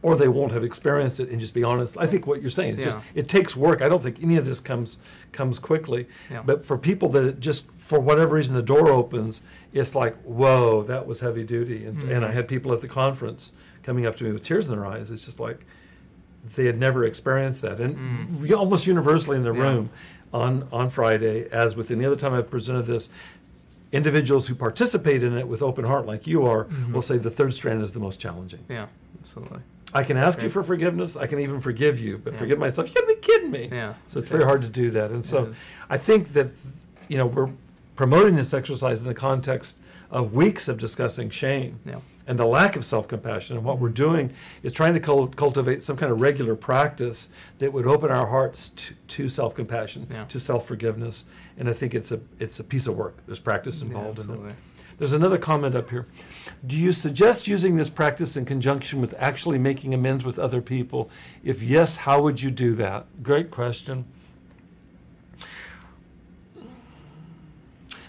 or 0.02 0.16
they 0.16 0.28
won't 0.28 0.52
have 0.52 0.62
experienced 0.64 1.18
it 1.18 1.30
and 1.30 1.40
just 1.40 1.54
be 1.54 1.64
honest. 1.64 1.96
I 1.98 2.06
think 2.06 2.26
what 2.26 2.40
you're 2.42 2.50
saying, 2.50 2.74
it's 2.74 2.84
just 2.84 2.98
it 3.14 3.26
takes 3.28 3.56
work. 3.56 3.80
I 3.80 3.88
don't 3.88 4.02
think 4.02 4.22
any 4.22 4.36
of 4.36 4.44
this 4.44 4.60
comes 4.60 4.98
comes 5.32 5.58
quickly, 5.58 6.06
Yeah. 6.30 6.42
but 6.44 6.64
for 6.66 6.76
people 6.76 7.08
that 7.10 7.24
it 7.24 7.40
just 7.40 7.66
for 7.78 7.98
whatever 7.98 8.34
reason 8.36 8.54
the 8.54 8.62
door 8.62 8.88
opens, 8.90 9.42
it's 9.72 9.94
like 9.94 10.14
whoa, 10.24 10.82
that 10.82 11.06
was 11.06 11.20
heavy 11.20 11.44
duty. 11.44 11.86
And, 11.86 12.02
and 12.02 12.22
I 12.24 12.32
had 12.32 12.48
people 12.48 12.72
at 12.74 12.82
the 12.82 12.88
conference 12.88 13.52
coming 13.86 14.04
up 14.04 14.16
to 14.16 14.24
me 14.24 14.32
with 14.32 14.44
tears 14.44 14.68
in 14.68 14.74
their 14.74 14.84
eyes. 14.84 15.10
It's 15.10 15.24
just 15.24 15.40
like 15.40 15.64
they 16.56 16.66
had 16.66 16.78
never 16.78 17.04
experienced 17.04 17.62
that, 17.62 17.80
and 17.80 17.96
Mm. 17.96 18.40
we- 18.40 18.52
almost 18.52 18.86
universally 18.86 19.36
in 19.36 19.42
the 19.44 19.52
Yeah. 19.54 19.62
room 19.62 19.90
on 20.34 20.66
on 20.72 20.90
Friday, 20.90 21.48
as 21.50 21.76
with 21.76 21.90
any 21.90 22.04
other 22.04 22.16
time 22.16 22.34
I've 22.34 22.50
presented 22.50 22.82
this, 22.86 23.10
individuals 23.92 24.48
who 24.48 24.54
participate 24.54 25.22
in 25.22 25.36
it 25.38 25.46
with 25.48 25.62
open 25.62 25.84
heart, 25.84 26.06
like 26.06 26.26
you 26.26 26.44
are, 26.44 26.64
Mhm. 26.64 26.92
will 26.92 27.02
say 27.02 27.16
the 27.16 27.30
third 27.30 27.54
strand 27.54 27.82
is 27.82 27.92
the 27.92 28.00
most 28.00 28.20
challenging. 28.20 28.60
Yeah, 28.68 28.86
absolutely. 29.20 29.60
I 29.94 30.02
can 30.02 30.16
ask 30.16 30.42
you 30.42 30.48
for 30.50 30.62
forgiveness. 30.64 31.16
I 31.16 31.26
can 31.26 31.38
even 31.38 31.60
forgive 31.60 31.98
you, 32.00 32.18
but 32.22 32.32
Yeah. 32.34 32.38
forgive 32.40 32.58
myself. 32.58 32.88
You 32.88 32.94
gotta 32.94 33.06
be 33.06 33.14
kidding 33.14 33.50
me. 33.52 33.68
Yeah. 33.70 33.94
So 34.08 34.18
it's 34.18 34.28
very 34.28 34.44
hard 34.44 34.62
to 34.62 34.68
do 34.68 34.90
that. 34.90 35.10
And 35.12 35.24
so. 35.24 35.52
I 35.88 35.96
think 35.96 36.32
that, 36.32 36.48
you 37.08 37.16
know, 37.16 37.26
we're 37.26 37.50
promoting 37.94 38.34
this 38.34 38.52
exercise 38.52 39.00
in 39.00 39.06
the 39.06 39.14
context 39.14 39.78
of 40.10 40.34
weeks 40.34 40.68
of 40.68 40.76
discussing 40.78 41.30
shame 41.30 41.78
Yeah. 41.86 41.96
And 42.26 42.38
the 42.38 42.46
lack 42.46 42.76
of 42.76 42.84
self-compassion. 42.84 43.56
And 43.56 43.64
what 43.64 43.78
we're 43.78 43.88
doing 43.88 44.32
is 44.62 44.72
trying 44.72 44.94
to 44.94 45.00
cul- 45.00 45.28
cultivate 45.28 45.82
some 45.82 45.96
kind 45.96 46.10
of 46.10 46.20
regular 46.20 46.56
practice 46.56 47.28
that 47.58 47.72
would 47.72 47.86
open 47.86 48.10
our 48.10 48.26
hearts 48.26 48.70
to, 48.70 48.94
to 49.08 49.28
self-compassion, 49.28 50.06
Yeah. 50.10 50.24
to 50.24 50.40
self-forgiveness. 50.40 51.26
And 51.58 51.68
I 51.68 51.72
think 51.72 51.94
it's 51.94 52.12
a 52.12 52.20
it's 52.38 52.60
a 52.60 52.64
piece 52.64 52.86
of 52.86 52.96
work. 52.96 53.16
There's 53.26 53.40
practice 53.40 53.80
Yeah, 53.80 53.86
involved 53.88 54.18
in 54.20 54.48
it. 54.48 54.54
There's 54.98 55.12
another 55.12 55.36
comment 55.38 55.74
up 55.74 55.90
here. 55.90 56.06
Do 56.66 56.76
you 56.76 56.90
suggest 56.90 57.46
using 57.46 57.76
this 57.76 57.90
practice 57.90 58.36
in 58.36 58.46
conjunction 58.46 59.00
with 59.02 59.14
actually 59.18 59.58
making 59.58 59.92
amends 59.92 60.24
with 60.24 60.38
other 60.38 60.62
people? 60.62 61.10
If 61.44 61.62
yes, 61.62 61.96
how 61.98 62.22
would 62.22 62.40
you 62.40 62.50
do 62.50 62.74
that? 62.76 63.06
Great 63.22 63.50
question. 63.50 64.06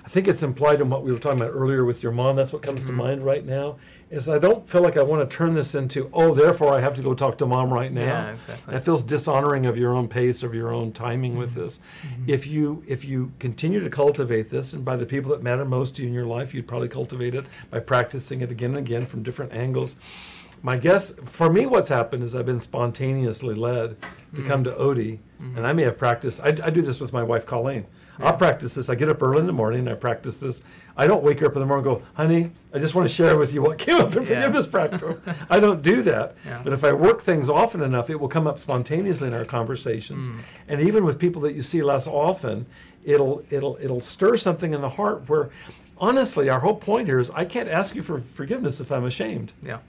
I 0.05 0.09
think 0.09 0.29
it's 0.29 0.43
implied 0.43 0.79
in 0.79 0.89
what 0.89 1.03
we 1.03 1.11
were 1.11 1.19
talking 1.19 1.41
about 1.41 1.51
earlier 1.53 1.83
with 1.83 2.01
your 2.01 2.13
mom. 2.13 2.37
That's 2.37 2.53
what 2.53 2.61
comes 2.61 2.85
to 2.85 2.91
Mhm. 2.93 2.95
mind 2.95 3.23
right 3.23 3.45
now. 3.45 3.75
Is 4.09 4.29
I 4.29 4.39
don't 4.39 4.67
feel 4.69 4.81
like 4.81 4.95
I 4.95 5.03
want 5.03 5.29
to 5.29 5.35
turn 5.37 5.53
this 5.53 5.75
into, 5.75 6.09
oh, 6.13 6.33
therefore 6.33 6.73
I 6.73 6.79
have 6.79 6.95
to 6.95 7.01
go 7.01 7.13
talk 7.13 7.37
to 7.39 7.45
mom 7.45 7.73
right 7.73 7.91
now. 7.91 8.01
Yeah, 8.05 8.31
exactly. 8.31 8.73
That 8.73 8.85
feels 8.85 9.03
dishonoring 9.03 9.65
of 9.65 9.77
your 9.77 9.93
own 9.93 10.07
pace, 10.07 10.43
of 10.43 10.53
your 10.55 10.71
own 10.73 10.93
timing 10.93 11.35
with 11.37 11.55
this. 11.55 11.81
Mhm. 12.03 12.29
If 12.29 12.47
you 12.47 12.83
if 12.87 13.03
you 13.03 13.33
continue 13.39 13.81
to 13.81 13.89
cultivate 13.89 14.49
this, 14.49 14.71
and 14.71 14.85
by 14.85 14.95
the 14.95 15.05
people 15.05 15.31
that 15.31 15.43
matter 15.43 15.65
most 15.65 15.97
to 15.97 16.03
you 16.03 16.07
in 16.07 16.13
your 16.13 16.25
life, 16.25 16.53
you'd 16.53 16.67
probably 16.69 16.87
cultivate 16.87 17.35
it 17.35 17.45
by 17.69 17.79
practicing 17.79 18.39
it 18.39 18.49
again 18.49 18.69
and 18.71 18.79
again 18.79 19.05
from 19.05 19.23
different 19.23 19.51
angles. 19.51 19.97
My 20.63 20.77
guess, 20.77 21.11
for 21.25 21.51
me, 21.51 21.65
what's 21.65 21.89
happened 21.89 22.23
is 22.23 22.33
I've 22.33 22.45
been 22.45 22.61
spontaneously 22.61 23.55
led 23.55 23.97
to 24.35 24.41
Mm. 24.41 24.47
come 24.47 24.63
to 24.63 24.71
Odie, 24.71 25.19
Mhm. 25.41 25.57
and 25.57 25.67
I 25.67 25.73
may 25.73 25.83
have 25.83 25.97
practiced. 25.97 26.41
I, 26.41 26.49
I 26.63 26.69
do 26.69 26.81
this 26.81 27.01
with 27.01 27.11
my 27.11 27.23
wife 27.23 27.45
Colleen. 27.45 27.85
Yeah. 28.19 28.27
I'll 28.27 28.37
practice 28.37 28.73
this. 28.73 28.89
I 28.89 28.95
get 28.95 29.09
up 29.09 29.21
early 29.21 29.39
in 29.41 29.45
the 29.47 29.53
morning 29.53 29.81
and 29.81 29.89
I 29.89 29.93
practice 29.93 30.39
this. 30.39 30.63
I 30.97 31.05
don't 31.07 31.23
wake 31.23 31.39
her 31.41 31.45
up 31.45 31.53
in 31.53 31.59
the 31.59 31.65
morning 31.65 31.85
and 31.85 31.97
go, 31.99 32.05
honey, 32.15 32.51
I 32.73 32.79
just 32.79 32.95
want 32.95 33.07
to 33.07 33.13
share 33.13 33.37
with 33.37 33.53
you 33.53 33.61
what 33.61 33.77
came 33.77 33.97
up 33.97 34.15
in 34.15 34.23
Yeah. 34.23 34.27
forgiveness 34.29 34.65
practice. 34.67 35.03
I 35.49 35.59
don't 35.59 35.81
do 35.81 36.01
that. 36.01 36.35
Yeah. 36.45 36.61
But 36.63 36.73
if 36.73 36.83
I 36.83 36.91
work 36.93 37.21
things 37.21 37.49
often 37.49 37.81
enough, 37.81 38.09
it 38.09 38.19
will 38.19 38.27
come 38.27 38.47
up 38.47 38.57
spontaneously 38.59 39.27
in 39.27 39.33
our 39.33 39.45
conversations. 39.45 40.27
Mm. 40.27 40.39
And 40.67 40.81
even 40.81 41.05
with 41.05 41.19
people 41.19 41.41
that 41.43 41.53
you 41.53 41.61
see 41.61 41.83
less 41.83 42.07
often, 42.07 42.65
it'll 43.05 43.43
it'll 43.49 43.77
it'll 43.81 44.01
stir 44.01 44.35
something 44.37 44.73
in 44.73 44.81
the 44.81 44.89
heart 44.89 45.29
where 45.29 45.49
honestly 45.97 46.49
our 46.49 46.59
whole 46.59 46.75
point 46.75 47.07
here 47.07 47.19
is 47.19 47.29
I 47.31 47.45
can't 47.45 47.69
ask 47.69 47.95
you 47.95 48.03
for 48.03 48.19
forgiveness 48.19 48.81
if 48.81 48.91
I'm 48.91 49.05
ashamed. 49.05 49.53
Yeah. 49.63 49.79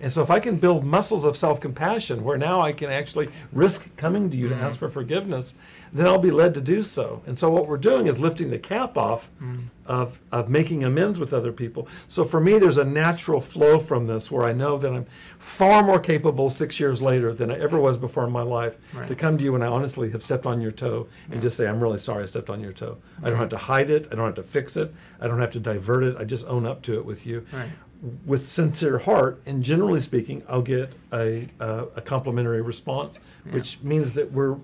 And 0.00 0.12
so 0.12 0.22
if 0.22 0.30
I 0.30 0.38
can 0.40 0.56
build 0.56 0.84
muscles 0.84 1.24
of 1.24 1.36
self-compassion 1.36 2.22
where 2.22 2.38
now 2.38 2.60
I 2.60 2.72
can 2.72 2.90
actually 2.90 3.28
risk 3.52 3.96
coming 3.96 4.30
to 4.30 4.36
you 4.36 4.48
to 4.48 4.54
Mhm. 4.54 4.62
ask 4.62 4.78
for 4.78 4.88
forgiveness, 4.88 5.56
then 5.92 6.06
I'll 6.06 6.18
be 6.18 6.30
led 6.30 6.52
to 6.54 6.60
do 6.60 6.82
so. 6.82 7.22
And 7.26 7.36
so 7.38 7.50
what 7.50 7.66
we're 7.66 7.78
doing 7.78 8.06
is 8.06 8.18
lifting 8.20 8.50
the 8.50 8.58
cap 8.58 8.96
off 8.98 9.30
Mm. 9.42 9.58
of, 9.86 10.20
of 10.30 10.48
making 10.50 10.84
amends 10.84 11.18
with 11.18 11.32
other 11.32 11.50
people. 11.50 11.88
So 12.08 12.24
for 12.24 12.40
me, 12.40 12.58
there's 12.58 12.76
a 12.76 12.84
natural 12.84 13.40
flow 13.40 13.78
from 13.78 14.06
this 14.06 14.30
where 14.30 14.44
I 14.46 14.52
know 14.52 14.76
that 14.76 14.92
I'm 14.92 15.06
far 15.38 15.82
more 15.82 15.98
capable 15.98 16.50
six 16.50 16.78
years 16.78 17.00
later 17.00 17.32
than 17.32 17.50
I 17.50 17.58
ever 17.58 17.78
was 17.78 17.96
before 17.96 18.24
in 18.24 18.30
my 18.32 18.42
life 18.42 18.76
Right. 18.94 19.08
to 19.08 19.14
come 19.14 19.38
to 19.38 19.44
you 19.44 19.52
when 19.52 19.62
I 19.62 19.66
honestly 19.66 20.10
have 20.10 20.22
stepped 20.22 20.44
on 20.46 20.60
your 20.60 20.72
toe 20.72 21.06
and 21.26 21.36
Yeah. 21.36 21.40
just 21.40 21.56
say, 21.56 21.66
I'm 21.66 21.80
really 21.80 21.98
sorry 21.98 22.22
I 22.24 22.26
stepped 22.26 22.50
on 22.50 22.60
your 22.60 22.72
toe. 22.72 22.98
I 23.22 23.30
don't 23.30 23.38
have 23.38 23.48
to 23.48 23.56
hide 23.56 23.88
it. 23.90 24.08
I 24.12 24.14
don't 24.14 24.26
have 24.26 24.34
to 24.34 24.42
fix 24.42 24.76
it. 24.76 24.94
I 25.20 25.26
don't 25.26 25.40
have 25.40 25.50
to 25.52 25.60
divert 25.60 26.04
it. 26.04 26.16
I 26.20 26.24
just 26.24 26.46
own 26.48 26.66
up 26.66 26.82
to 26.82 26.94
it 26.98 27.04
with 27.06 27.26
you 27.26 27.44
Right. 27.52 27.70
With 28.24 28.48
sincere 28.48 28.98
heart, 28.98 29.40
and 29.46 29.62
generally 29.62 30.00
speaking, 30.00 30.42
I'll 30.48 30.62
get 30.62 30.96
a, 31.12 31.48
a, 31.58 31.86
a 31.96 32.00
complimentary 32.00 32.62
response, 32.62 33.18
Yeah. 33.46 33.54
which 33.54 33.80
means 33.82 34.12
that 34.14 34.30
we're 34.32 34.56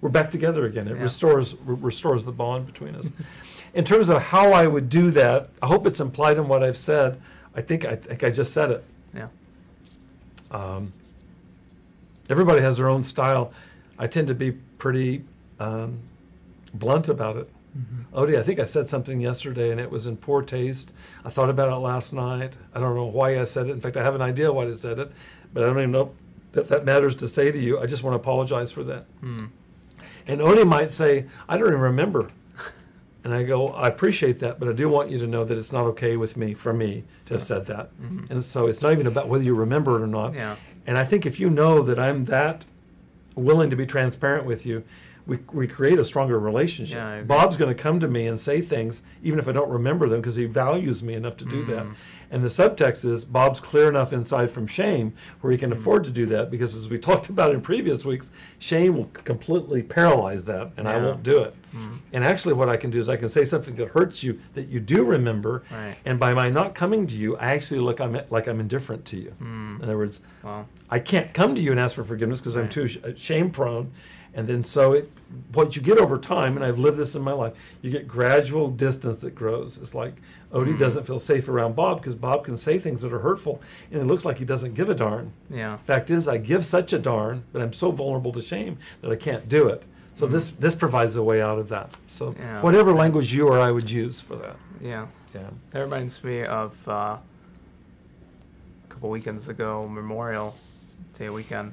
we're 0.00 0.08
back 0.08 0.30
together 0.30 0.64
again. 0.64 0.88
It 0.88 0.96
Yeah. 0.96 1.02
restores 1.02 1.54
re- 1.66 1.76
restores 1.78 2.24
the 2.24 2.32
bond 2.32 2.66
between 2.66 2.94
us. 2.94 3.12
in 3.74 3.84
terms 3.84 4.08
of 4.08 4.22
how 4.22 4.52
I 4.52 4.66
would 4.66 4.88
do 4.88 5.10
that, 5.10 5.50
I 5.62 5.66
hope 5.66 5.86
it's 5.86 6.00
implied 6.00 6.38
in 6.38 6.48
what 6.48 6.62
I've 6.64 6.78
said. 6.78 7.20
I 7.54 7.60
think 7.60 7.84
I 7.84 7.96
think 7.96 8.24
I 8.24 8.30
just 8.30 8.52
said 8.52 8.70
it. 8.70 8.84
Yeah. 9.14 9.28
Um, 10.50 10.92
everybody 12.28 12.60
has 12.62 12.76
their 12.78 12.88
own 12.88 13.04
style. 13.04 13.52
I 13.98 14.06
tend 14.06 14.28
to 14.28 14.34
be 14.34 14.52
pretty 14.78 15.24
um, 15.60 15.98
blunt 16.74 17.08
about 17.08 17.36
it. 17.36 17.50
Mhm. 17.76 18.04
Odie, 18.12 18.38
I 18.38 18.42
think 18.42 18.58
I 18.58 18.64
said 18.64 18.88
something 18.88 19.20
yesterday 19.20 19.70
and 19.70 19.80
it 19.80 19.90
was 19.90 20.06
in 20.06 20.16
poor 20.16 20.42
taste. 20.42 20.92
I 21.24 21.30
thought 21.30 21.50
about 21.50 21.70
it 21.72 21.76
last 21.76 22.12
night. 22.12 22.58
I 22.74 22.80
don't 22.80 22.94
know 22.96 23.06
why 23.06 23.38
I 23.40 23.44
said 23.44 23.66
it. 23.68 23.70
In 23.72 23.80
fact, 23.80 23.96
I 23.96 24.02
have 24.02 24.14
an 24.14 24.22
idea 24.22 24.52
why 24.52 24.66
I 24.66 24.72
said 24.72 24.98
it, 24.98 25.12
but 25.54 25.62
I 25.62 25.66
don't 25.66 25.78
even 25.78 25.92
know 25.92 26.12
that 26.52 26.68
that 26.68 26.84
matters 26.84 27.14
to 27.16 27.28
say 27.28 27.52
to 27.52 27.58
you. 27.58 27.78
I 27.78 27.86
just 27.86 28.02
want 28.02 28.14
to 28.14 28.20
apologize 28.20 28.72
for 28.72 28.82
that. 28.84 29.04
Mm. 29.22 29.50
And 30.26 30.40
Odie 30.40 30.66
might 30.66 30.90
say, 30.92 31.26
I 31.48 31.56
don't 31.56 31.68
even 31.68 31.80
remember. 31.80 32.30
And 33.22 33.34
I 33.34 33.42
go, 33.42 33.68
I 33.68 33.86
appreciate 33.88 34.38
that, 34.38 34.58
but 34.58 34.66
I 34.66 34.72
do 34.72 34.88
want 34.88 35.10
you 35.10 35.18
to 35.18 35.26
know 35.26 35.44
that 35.44 35.58
it's 35.58 35.72
not 35.72 35.84
okay 35.88 36.16
with 36.16 36.38
me, 36.38 36.54
for 36.54 36.72
me, 36.72 37.04
to 37.26 37.34
have 37.34 37.42
said 37.44 37.66
that. 37.66 37.90
Mhm. 38.00 38.30
And 38.30 38.42
so 38.42 38.66
it's 38.66 38.80
not 38.80 38.92
even 38.92 39.06
about 39.06 39.28
whether 39.28 39.44
you 39.44 39.52
remember 39.54 39.96
it 39.98 40.02
or 40.02 40.06
not. 40.06 40.32
Yeah. 40.32 40.56
And 40.86 40.96
I 40.96 41.04
think 41.04 41.26
if 41.26 41.38
you 41.38 41.50
know 41.50 41.82
that 41.82 41.98
I'm 41.98 42.24
that 42.24 42.64
willing 43.34 43.68
to 43.68 43.76
be 43.76 43.84
transparent 43.84 44.46
with 44.46 44.64
you, 44.64 44.84
we, 45.30 45.38
we 45.52 45.66
create 45.68 45.96
a 46.00 46.04
stronger 46.04 46.40
relationship. 46.40 46.96
Yeah, 46.96 47.20
Bob's 47.22 47.56
going 47.56 47.74
to 47.74 47.80
come 47.80 48.00
to 48.00 48.08
me 48.08 48.26
and 48.26 48.38
say 48.38 48.60
things, 48.60 49.02
even 49.22 49.38
if 49.38 49.46
I 49.46 49.52
don't 49.52 49.70
remember 49.70 50.08
them, 50.08 50.20
because 50.20 50.34
he 50.34 50.44
values 50.46 51.04
me 51.04 51.14
enough 51.14 51.36
to 51.36 51.44
do 51.44 51.64
that. 51.66 51.84
Mhm. 51.86 51.94
And 52.32 52.42
the 52.42 52.48
subtext 52.48 53.04
is 53.08 53.24
Bob's 53.24 53.60
clear 53.60 53.88
enough 53.88 54.12
inside 54.12 54.50
from 54.50 54.66
shame 54.66 55.12
where 55.40 55.52
he 55.52 55.58
can 55.58 55.70
afford 55.72 56.02
to 56.04 56.10
do 56.10 56.26
that, 56.26 56.50
because 56.50 56.74
as 56.74 56.88
we 56.88 56.98
talked 57.10 57.28
about 57.28 57.54
in 57.54 57.60
previous 57.60 58.04
weeks, 58.04 58.32
shame 58.58 58.96
will 58.96 59.04
completely 59.14 59.82
paralyze 59.84 60.44
that, 60.46 60.72
and 60.76 60.88
I 60.88 60.96
won't 60.98 61.22
do 61.22 61.38
it. 61.42 61.54
Mhm. 61.76 61.98
And 62.12 62.24
actually, 62.24 62.54
what 62.54 62.68
I 62.68 62.76
can 62.76 62.90
do 62.90 62.98
is 62.98 63.08
I 63.08 63.16
can 63.16 63.28
say 63.28 63.44
something 63.44 63.76
that 63.76 63.88
hurts 63.88 64.24
you 64.24 64.40
that 64.54 64.66
you 64.66 64.80
do 64.80 65.04
remember, 65.04 65.62
Right. 65.70 65.94
and 66.04 66.18
by 66.18 66.34
my 66.34 66.50
not 66.50 66.74
coming 66.74 67.06
to 67.06 67.16
you, 67.16 67.36
I 67.36 67.52
actually 67.52 67.78
look 67.80 68.00
I'm, 68.00 68.20
like 68.30 68.48
I'm 68.48 68.58
indifferent 68.58 69.04
to 69.06 69.16
you. 69.16 69.32
Mm. 69.40 69.76
In 69.78 69.84
other 69.84 69.96
words. 69.96 70.20
I 70.92 70.98
can't 70.98 71.32
come 71.32 71.54
to 71.54 71.60
you 71.60 71.70
and 71.70 71.78
ask 71.78 71.94
for 71.94 72.02
forgiveness 72.02 72.40
because 72.40 72.56
I'm 72.56 72.68
too 72.68 72.88
sh- 72.88 72.98
shame 73.14 73.50
prone. 73.50 73.92
And 74.34 74.46
then 74.46 74.62
so 74.62 74.92
it, 74.92 75.10
what 75.52 75.74
you 75.76 75.82
get 75.82 75.98
over 75.98 76.16
time, 76.18 76.56
and 76.56 76.64
I've 76.64 76.78
lived 76.78 76.96
this 76.98 77.14
in 77.16 77.22
my 77.22 77.32
life, 77.32 77.52
you 77.82 77.90
get 77.90 78.06
gradual 78.06 78.68
distance 78.70 79.20
that 79.22 79.34
grows. 79.34 79.76
It's 79.78 79.94
like 79.94 80.14
Odie 80.52 80.74
Mm. 80.74 80.78
doesn't 80.78 81.06
feel 81.06 81.18
safe 81.18 81.48
around 81.48 81.74
Bob 81.76 81.98
because 81.98 82.14
Bob 82.14 82.44
can 82.44 82.56
say 82.56 82.78
things 82.78 83.02
that 83.02 83.12
are 83.12 83.18
hurtful, 83.20 83.60
and 83.90 84.00
it 84.00 84.04
looks 84.06 84.24
like 84.24 84.38
he 84.38 84.44
doesn't 84.44 84.74
give 84.74 84.88
a 84.88 84.94
darn. 84.94 85.32
Yeah. 85.48 85.76
Fact 85.78 86.10
is, 86.10 86.26
I 86.28 86.38
give 86.38 86.64
such 86.64 86.92
a 86.92 86.98
darn, 86.98 87.42
but 87.52 87.60
I'm 87.62 87.72
so 87.72 87.90
vulnerable 87.90 88.32
to 88.32 88.42
shame 88.42 88.78
that 89.02 89.10
I 89.10 89.16
can't 89.16 89.48
do 89.48 89.68
it. 89.68 89.82
So 90.16 90.26
this 90.26 90.50
this 90.50 90.74
provides 90.74 91.16
a 91.16 91.22
way 91.22 91.40
out 91.40 91.58
of 91.58 91.68
that. 91.70 91.92
So 92.06 92.34
Yeah. 92.38 92.60
whatever 92.60 92.92
language 92.92 93.32
you 93.32 93.48
or 93.48 93.58
I 93.58 93.70
would 93.70 93.90
use 93.90 94.20
for 94.20 94.36
that. 94.36 94.56
Yeah. 94.80 95.06
Yeah. 95.34 95.48
That 95.70 95.80
reminds 95.80 96.22
me 96.22 96.42
of 96.44 96.86
uh, 96.88 96.92
a 96.92 97.20
couple 98.88 99.10
weekends 99.10 99.48
ago, 99.48 99.86
Memorial 99.88 100.56
Day 101.14 101.30
weekend. 101.30 101.72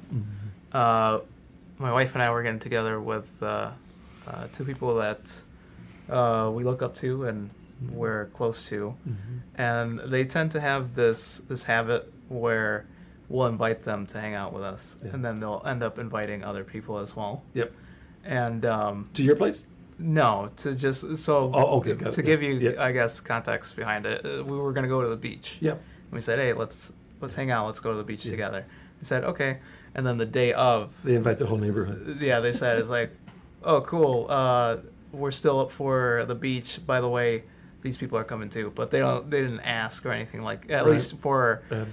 Uh, 0.72 1.18
my 1.78 1.92
wife 1.92 2.14
and 2.14 2.22
I 2.22 2.30
were 2.30 2.42
getting 2.42 2.58
together 2.58 3.00
with 3.00 3.30
uh, 3.42 3.70
uh, 4.26 4.46
two 4.52 4.64
people 4.64 4.94
that 4.96 5.42
uh, 6.08 6.50
we 6.52 6.62
look 6.64 6.82
up 6.82 6.94
to 6.96 7.24
and 7.26 7.50
we're 7.92 8.26
close 8.26 8.66
to, 8.70 8.94
and 9.54 10.00
they 10.00 10.24
tend 10.24 10.50
to 10.52 10.60
have 10.60 10.94
this 10.96 11.40
this 11.48 11.62
habit 11.62 12.12
where 12.28 12.86
we'll 13.28 13.46
invite 13.46 13.82
them 13.84 14.04
to 14.06 14.20
hang 14.20 14.34
out 14.34 14.52
with 14.52 14.64
us, 14.64 14.96
Yeah. 15.04 15.10
and 15.12 15.24
then 15.24 15.38
they'll 15.38 15.62
end 15.64 15.82
up 15.84 15.98
inviting 15.98 16.42
other 16.42 16.64
people 16.64 16.98
as 16.98 17.14
well. 17.14 17.42
Yep. 17.54 17.72
And 18.24 18.66
um, 18.66 19.08
To 19.14 19.22
your 19.22 19.36
place? 19.36 19.64
no, 19.98 20.50
to 20.56 20.74
just 20.74 21.18
so 21.18 21.52
Oh, 21.54 21.76
okay, 21.78 21.94
to 21.94 22.08
it, 22.08 22.24
give 22.24 22.42
you. 22.42 22.74
I 22.80 22.90
guess, 22.90 23.20
context 23.20 23.76
behind 23.76 24.06
it. 24.06 24.26
uh, 24.26 24.42
We 24.44 24.56
were 24.58 24.72
gonna 24.72 24.88
go 24.88 25.00
to 25.02 25.08
the 25.08 25.16
beach. 25.16 25.58
Yep. 25.60 25.80
We 26.10 26.20
said, 26.20 26.38
hey, 26.40 26.52
let's 26.54 26.92
let's 27.20 27.36
hang 27.36 27.50
out. 27.52 27.66
Let's 27.66 27.80
go 27.80 27.92
to 27.92 27.96
the 27.98 28.04
beach 28.04 28.24
together. 28.24 28.64
They 29.00 29.04
said, 29.04 29.22
okay. 29.24 29.58
And 29.98 30.06
then 30.06 30.16
the 30.16 30.26
day 30.26 30.52
of, 30.52 30.94
They 31.02 31.16
invite 31.16 31.38
the 31.38 31.46
whole 31.46 31.58
neighborhood. 31.58 32.18
yeah, 32.20 32.38
they 32.38 32.52
said 32.52 32.78
it's 32.78 32.88
like, 32.88 33.10
oh, 33.64 33.80
cool. 33.80 34.26
Uh, 34.30 34.76
we're 35.10 35.32
still 35.32 35.58
up 35.58 35.72
for 35.72 36.24
the 36.28 36.36
beach. 36.36 36.78
By 36.86 37.00
the 37.00 37.08
way, 37.08 37.42
these 37.82 37.96
people 37.98 38.16
are 38.16 38.22
coming 38.22 38.48
too, 38.48 38.70
but 38.76 38.92
they 38.92 39.00
don't. 39.00 39.28
They 39.28 39.42
didn't 39.42 39.58
ask 39.60 40.06
or 40.06 40.12
anything 40.12 40.42
like. 40.42 40.70
At 40.70 40.84
Right. 40.84 40.92
least 40.92 41.16
for, 41.16 41.62
Um, 41.72 41.86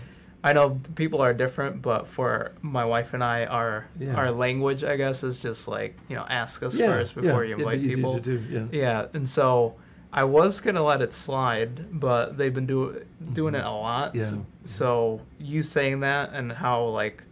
I 0.43 0.53
know 0.53 0.79
people 0.93 1.19
are 1.23 1.33
different, 1.33 1.81
but 1.81 2.05
for 2.07 2.51
my 2.61 2.85
wife 2.85 3.15
and 3.15 3.23
I, 3.23 3.45
our 3.45 3.87
Yeah. 3.99 4.13
our 4.13 4.29
language, 4.29 4.83
I 4.83 4.97
guess, 4.97 5.23
is 5.23 5.41
just 5.41 5.67
like 5.67 5.97
you 6.07 6.15
know, 6.15 6.25
ask 6.29 6.61
us 6.61 6.77
first 6.77 7.15
before 7.15 7.43
you 7.43 7.55
it'd 7.55 7.57
be 7.67 7.73
invite 7.73 7.95
people. 7.95 8.13
to 8.13 8.19
do, 8.21 8.43
yeah. 8.51 8.65
Yeah, 8.71 9.05
and 9.15 9.27
so 9.27 9.73
I 10.13 10.25
was 10.25 10.61
gonna 10.61 10.83
let 10.83 11.01
it 11.01 11.11
slide, 11.11 11.99
but 11.99 12.37
they've 12.37 12.53
been 12.53 12.67
do, 12.67 13.03
doing 13.33 13.55
it 13.55 13.65
a 13.65 13.71
lot. 13.71 14.13
Yeah. 14.13 14.25
So, 14.25 14.45
so 14.63 15.21
you 15.39 15.63
saying 15.63 16.01
that 16.01 16.33
and 16.33 16.51
how 16.51 16.83
like, 16.85 17.23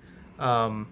um, 0.43 0.87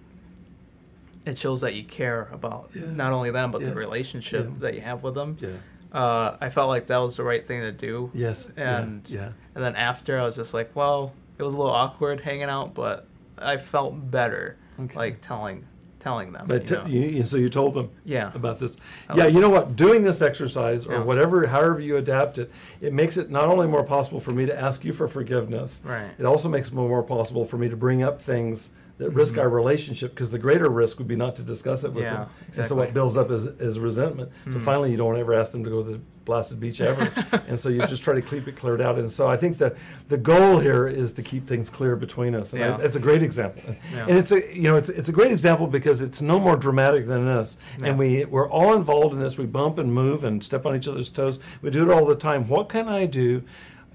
it 1.26 1.38
shows 1.38 1.62
that 1.62 1.76
you 1.76 1.84
care 1.84 2.30
about 2.32 2.70
Yeah. 2.74 2.84
not 2.96 3.14
only 3.14 3.30
them 3.32 3.52
but 3.52 3.62
Yeah. 3.62 3.70
the 3.70 3.76
relationship 3.76 4.46
Yeah. 4.48 4.56
that 4.60 4.74
you 4.76 4.82
have 4.82 5.04
with 5.04 5.14
them. 5.16 5.38
Yeah. 5.40 5.50
Uh, 5.92 6.38
I 6.40 6.50
felt 6.50 6.70
like 6.70 6.88
that 6.88 6.98
was 6.98 7.18
the 7.18 7.24
right 7.24 7.46
thing 7.46 7.62
to 7.62 7.72
do. 7.72 8.10
Yes. 8.14 8.52
And 8.58 9.04
yeah. 9.08 9.30
and 9.54 9.64
then 9.64 9.76
after 9.76 10.20
I 10.20 10.24
was 10.24 10.36
just 10.36 10.54
like, 10.54 10.72
well, 10.76 11.14
it 11.38 11.44
was 11.44 11.54
a 11.54 11.58
little 11.58 11.74
awkward 11.74 12.22
hanging 12.22 12.44
out, 12.44 12.74
but 12.74 13.06
I 13.38 13.58
felt 13.58 14.10
better 14.10 14.56
Okay. 14.80 14.98
like 14.98 15.22
telling 15.22 15.66
telling 16.00 16.32
them. 16.32 16.46
But 16.48 16.68
you 16.68 16.76
know? 16.78 16.86
you, 16.88 17.00
you- 17.02 17.26
so 17.26 17.38
you 17.38 17.48
told 17.50 17.76
them 17.76 17.90
yeah. 18.06 18.32
about 18.34 18.58
this. 18.58 18.76
I 19.08 19.16
Yeah, 19.18 19.24
like 19.26 19.34
you 19.36 19.40
know 19.42 19.50
what? 19.52 19.76
Doing 19.76 20.04
this 20.04 20.20
exercise 20.24 20.88
or 20.88 20.94
Yeah. 20.94 21.04
whatever, 21.04 21.46
however 21.46 21.80
you 21.80 21.98
adapt 21.98 22.40
it, 22.40 22.50
it 22.80 22.92
makes 22.92 23.18
it 23.18 23.30
not 23.30 23.50
only 23.50 23.68
more 23.68 23.84
possible 23.84 24.20
for 24.20 24.32
me 24.32 24.48
to 24.48 24.60
ask 24.60 24.84
you 24.84 24.94
for 24.94 25.08
forgiveness. 25.08 25.80
Right. 25.86 26.10
It 26.18 26.26
also 26.26 26.50
makes 26.50 26.70
it 26.70 26.74
more 26.74 27.04
possible 27.04 27.46
for 27.46 27.58
me 27.58 27.70
to 27.70 27.76
bring 27.76 28.02
up 28.02 28.20
things 28.20 28.72
that 29.02 29.10
risk 29.12 29.38
our 29.40 29.50
relationship 29.50 30.12
because 30.12 30.30
the 30.30 30.38
greater 30.38 30.70
risk 30.70 31.00
would 31.00 31.08
be 31.08 31.16
not 31.16 31.36
to 31.36 31.42
discuss 31.42 31.84
it 31.84 31.88
with 31.94 32.04
Mm-hmm. 32.06 32.06
Yeah, 32.06 32.26
them. 32.26 32.30
And 32.58 32.66
so 32.68 32.76
what 32.76 32.94
builds 32.94 33.18
up 33.18 33.32
is, 33.32 33.46
is 33.46 33.80
resentment. 33.80 34.32
So 34.46 34.52
Mm. 34.52 34.64
finally, 34.64 34.92
you 34.92 34.98
don't 34.98 35.18
ever 35.18 35.34
ask 35.34 35.52
them 35.52 35.64
to 35.64 35.70
go 35.72 35.84
to 35.84 35.92
the 35.94 36.00
blasted 36.24 36.60
beach 36.60 36.82
ever. 36.82 37.12
and 37.48 37.60
so 37.60 37.70
you 37.70 37.82
just 37.88 38.04
try 38.04 38.14
to 38.14 38.22
keep 38.22 38.48
it 38.48 38.56
cleared 38.56 38.80
out. 38.80 39.00
And 39.00 39.12
so 39.12 39.28
I 39.28 39.38
think 39.38 39.58
that 39.58 39.76
the 40.10 40.18
goal 40.20 40.60
here 40.60 40.88
is 40.88 41.14
to 41.14 41.24
keep 41.24 41.48
things 41.48 41.70
clear 41.70 41.96
between 41.96 42.36
us. 42.36 42.54
And 42.54 42.64
I- 42.64 42.68
Yeah. 42.68 42.78
it's 42.86 42.96
a 42.96 43.00
great 43.00 43.24
example. 43.24 43.64
Yeah. 43.94 44.06
And 44.08 44.18
it's 44.20 44.32
a 44.32 44.40
you 44.56 44.64
know 44.70 44.76
it's 44.76 44.90
it's 44.90 45.10
a 45.10 45.12
great 45.20 45.32
example 45.32 45.66
because 45.66 46.02
it's 46.02 46.22
no 46.22 46.40
more 46.40 46.56
dramatic 46.56 47.08
than 47.08 47.26
this. 47.26 47.58
And 47.84 47.98
we 47.98 48.26
we're 48.26 48.50
all 48.50 48.76
involved 48.76 49.14
in 49.16 49.20
this. 49.20 49.36
We 49.38 49.46
bump 49.48 49.80
and 49.80 49.92
move 49.92 50.24
and 50.24 50.44
step 50.44 50.66
on 50.68 50.76
each 50.76 50.88
other's 50.88 51.10
toes. 51.10 51.40
We 51.64 51.70
do 51.72 51.82
it 51.90 51.92
all 51.94 52.06
the 52.06 52.16
time. 52.30 52.48
What 52.48 52.70
can 52.70 52.88
I 52.88 53.08
do 53.08 53.42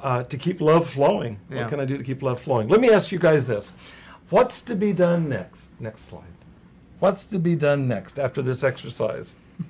uh, 0.00 0.24
to 0.24 0.36
keep 0.36 0.60
love 0.60 0.88
flowing? 0.90 1.38
Yeah. 1.48 1.60
What 1.60 1.68
can 1.70 1.80
I 1.80 1.84
do 1.84 1.96
to 1.96 2.04
keep 2.04 2.22
love 2.22 2.40
flowing? 2.40 2.66
Let 2.68 2.80
me 2.80 2.90
ask 2.90 3.12
you 3.12 3.18
guys 3.20 3.46
this: 3.46 3.72
What's 4.30 4.62
to 4.62 4.74
be 4.74 4.92
done 4.92 5.28
next? 5.28 5.70
Next 5.80 6.02
slide. 6.02 6.24
What's 6.98 7.24
to 7.26 7.38
be 7.38 7.54
done 7.54 7.86
next 7.86 8.18
after 8.18 8.42
this 8.42 8.64
exercise? 8.64 9.34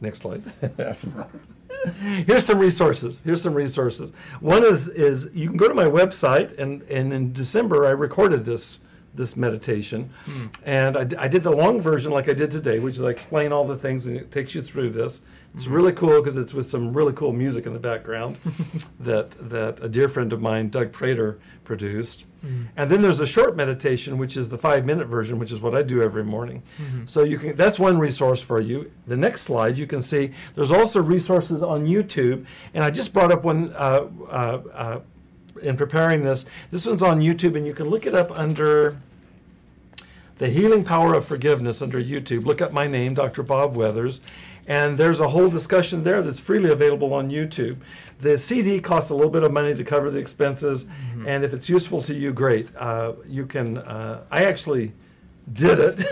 Next 0.00 0.18
slide. 0.18 0.42
after 0.78 1.08
that. 1.10 1.30
Here's 2.26 2.44
some 2.44 2.58
resources. 2.58 3.20
Here's 3.24 3.40
some 3.40 3.54
resources. 3.54 4.12
One 4.40 4.64
is 4.64 4.88
is 4.88 5.30
you 5.32 5.48
can 5.48 5.56
go 5.56 5.68
to 5.68 5.74
my 5.74 5.84
website 5.84 6.58
and 6.58 6.82
and 6.82 7.12
in 7.12 7.32
December 7.32 7.86
I 7.86 7.90
recorded 7.90 8.44
this 8.44 8.80
this 9.14 9.36
meditation, 9.36 10.10
hmm. 10.26 10.46
and 10.64 10.96
I, 10.96 11.24
I, 11.24 11.28
did 11.28 11.42
the 11.42 11.50
long 11.50 11.80
version 11.80 12.12
like 12.12 12.28
I 12.28 12.34
did 12.34 12.50
today, 12.50 12.80
which 12.80 12.96
is 12.96 13.02
I 13.02 13.08
explain 13.08 13.50
all 13.50 13.66
the 13.66 13.78
things 13.78 14.06
and 14.06 14.14
it 14.14 14.30
takes 14.30 14.54
you 14.54 14.60
through 14.60 14.90
this. 14.90 15.22
It's 15.56 15.66
really 15.66 15.92
cool 15.92 16.20
because 16.20 16.36
it's 16.36 16.52
with 16.52 16.68
some 16.68 16.92
really 16.92 17.14
cool 17.14 17.32
music 17.32 17.64
in 17.64 17.72
the 17.72 17.78
background 17.78 18.36
that 19.00 19.30
that 19.48 19.82
a 19.82 19.88
dear 19.88 20.06
friend 20.06 20.30
of 20.34 20.42
mine, 20.42 20.68
Doug 20.68 20.92
Prater, 20.92 21.38
produced. 21.64 22.26
And 22.76 22.88
then 22.88 23.02
there's 23.02 23.18
a 23.18 23.26
short 23.26 23.56
meditation, 23.56 24.18
which 24.18 24.36
is 24.36 24.50
the 24.50 24.58
five 24.58 24.84
minute 24.84 25.08
version, 25.08 25.38
which 25.40 25.50
is 25.50 25.60
what 25.60 25.74
I 25.74 25.82
do 25.82 26.00
every 26.02 26.22
morning. 26.22 26.62
So 27.06 27.24
you 27.24 27.38
can 27.38 27.56
that's 27.56 27.78
one 27.78 27.98
resource 27.98 28.40
for 28.40 28.60
you. 28.60 28.92
The 29.06 29.16
next 29.16 29.40
slide 29.42 29.76
you 29.78 29.86
can 29.86 30.00
see 30.02 30.30
there's 30.54 30.70
also 30.70 31.02
resources 31.02 31.62
on 31.62 31.86
YouTube, 31.86 32.44
and 32.74 32.84
I 32.84 32.90
just 32.90 33.12
brought 33.12 33.32
up 33.32 33.42
one 33.42 33.72
uh, 33.74 34.06
uh, 34.28 34.60
uh, 34.72 35.00
in 35.62 35.76
preparing 35.76 36.22
this. 36.22 36.44
This 36.70 36.86
one's 36.86 37.02
on 37.02 37.20
YouTube, 37.20 37.56
and 37.56 37.66
you 37.66 37.74
can 37.74 37.88
look 37.88 38.06
it 38.06 38.14
up 38.14 38.30
under 38.30 38.98
the 40.38 40.48
Healing 40.48 40.84
Power 40.84 41.14
of 41.14 41.24
Forgiveness 41.24 41.80
under 41.80 42.00
YouTube. 42.00 42.44
Look 42.44 42.60
up 42.60 42.72
my 42.72 42.86
name, 42.86 43.14
Dr. 43.14 43.42
Bob 43.42 43.74
Weathers, 43.74 44.20
and 44.66 44.98
there's 44.98 45.20
a 45.20 45.28
whole 45.28 45.48
discussion 45.48 46.02
there 46.02 46.22
that's 46.22 46.40
freely 46.40 46.70
available 46.70 47.14
on 47.14 47.30
YouTube. 47.30 47.76
The 48.18 48.38
CD 48.38 48.80
costs 48.80 49.10
a 49.10 49.14
little 49.14 49.30
bit 49.30 49.42
of 49.42 49.52
money 49.52 49.74
to 49.74 49.84
cover 49.84 50.10
the 50.10 50.18
expenses, 50.18 50.88
and 51.26 51.44
if 51.44 51.52
it's 51.52 51.68
useful 51.68 52.02
to 52.02 52.14
you, 52.14 52.32
great. 52.32 52.74
Uh, 52.76 53.12
you 53.26 53.46
can. 53.46 53.78
Uh, 53.78 54.24
I 54.30 54.44
actually 54.44 54.92
did 55.52 55.78
it. 55.78 56.04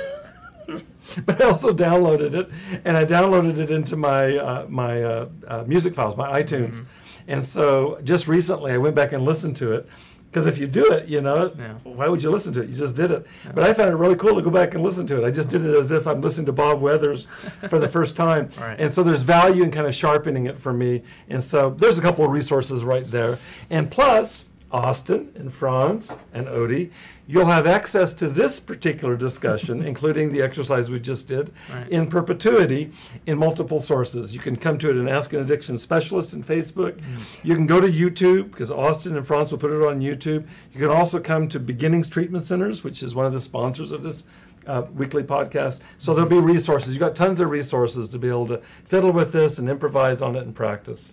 but 1.27 1.41
I 1.41 1.47
also 1.47 1.73
downloaded 1.73 2.35
it, 2.35 2.51
and 2.85 2.97
I 2.97 3.05
downloaded 3.05 3.59
it 3.59 3.71
into 3.71 3.97
my 3.97 4.37
uh, 4.37 4.67
my 4.69 5.03
uh, 5.03 5.29
uh, 5.47 5.65
music 5.67 5.95
files, 5.95 6.17
my 6.17 6.43
iTunes. 6.43 6.85
And 7.27 7.43
so 7.43 7.99
just 8.05 8.29
recently, 8.29 8.73
I 8.73 8.79
went 8.79 8.95
back 8.95 9.13
and 9.13 9.25
listened 9.25 9.57
to 9.59 9.73
it 9.73 9.89
because 10.35 10.49
if 10.49 10.59
you 10.59 10.67
do 10.67 10.85
it, 10.91 11.07
you 11.07 11.21
know, 11.21 11.53
Yeah. 11.57 11.75
why 11.85 12.09
would 12.09 12.21
you 12.21 12.29
listen 12.29 12.53
to 12.55 12.63
it? 12.63 12.69
You 12.69 12.77
just 12.77 12.97
did 12.97 13.13
it. 13.13 13.25
But 13.55 13.63
I 13.63 13.73
found 13.73 13.91
it 13.91 13.95
really 13.95 14.17
cool 14.17 14.35
to 14.35 14.43
go 14.43 14.51
back 14.51 14.75
and 14.75 14.83
listen 14.83 15.07
to 15.07 15.23
it. 15.23 15.25
I 15.25 15.31
just 15.31 15.49
did 15.49 15.65
it 15.65 15.77
as 15.77 15.93
if 15.93 16.09
I'm 16.09 16.21
listening 16.21 16.47
to 16.47 16.53
Bob 16.53 16.81
Weathers 16.81 17.29
for 17.71 17.79
the 17.79 17.87
first 17.89 18.17
time. 18.17 18.49
Right. 18.61 18.81
And 18.81 18.93
so 18.93 19.05
there's 19.05 19.23
value 19.23 19.63
in 19.63 19.71
kind 19.71 19.87
of 19.87 19.95
sharpening 19.95 20.47
it 20.47 20.59
for 20.59 20.73
me. 20.73 21.03
And 21.29 21.41
so 21.43 21.71
there's 21.79 21.99
a 21.99 22.03
couple 22.03 22.25
of 22.25 22.33
resources 22.33 22.83
right 22.83 23.05
there. 23.07 23.39
And 23.71 23.89
plus, 23.91 24.47
Austin 24.73 25.31
and 25.37 25.53
Franz 25.55 26.17
and 26.33 26.47
Odie, 26.49 26.91
you'll 27.29 27.47
have 27.47 27.67
access 27.67 28.13
to 28.15 28.29
this 28.29 28.59
particular 28.59 29.17
discussion, 29.17 29.83
including 29.87 30.33
the 30.33 30.43
exercise 30.43 30.91
we 30.91 30.99
just 30.99 31.29
did, 31.29 31.53
Right. 31.73 31.89
in 31.91 32.09
perpetuity 32.09 32.91
in 33.27 33.39
multiple 33.39 33.81
sources. 33.81 34.35
You 34.35 34.41
can 34.41 34.57
come 34.57 34.79
to 34.79 34.91
it 34.91 34.97
and 34.97 35.09
ask 35.09 35.33
an 35.33 35.41
addiction 35.41 35.79
specialist 35.79 36.33
in 36.35 36.43
Facebook. 36.43 36.99
You 37.45 37.55
can 37.55 37.67
go 37.67 37.81
to 37.81 37.87
YouTube 37.87 38.51
because 38.51 38.71
Austin 38.73 39.17
and 39.17 39.25
Franz 39.27 39.53
will 39.53 39.59
put 39.61 39.71
it 39.71 39.87
on 39.87 40.01
YouTube. 40.01 40.47
You 40.73 40.81
can 40.81 40.91
also 40.91 41.21
come 41.21 41.49
to 41.51 41.61
Beginnings 41.61 42.09
Treatment 42.09 42.43
Centers, 42.43 42.83
which 42.83 43.03
is 43.03 43.15
one 43.15 43.27
of 43.27 43.33
the 43.33 43.41
sponsors 43.41 43.93
of 43.93 44.03
this 44.03 44.25
uh, 44.67 44.83
weekly 44.95 45.23
podcast. 45.23 45.81
So 45.99 46.15
there'll 46.15 46.29
be 46.29 46.41
resources. 46.41 46.91
You've 46.91 47.01
got 47.01 47.15
tons 47.15 47.39
of 47.39 47.49
resources 47.51 48.09
to 48.09 48.19
be 48.19 48.29
able 48.29 48.49
to 48.49 48.61
fiddle 48.87 49.13
with 49.13 49.31
this 49.33 49.59
and 49.59 49.69
improvise 49.69 50.21
on 50.21 50.35
it 50.37 50.43
and 50.45 50.55
practice. 50.55 51.13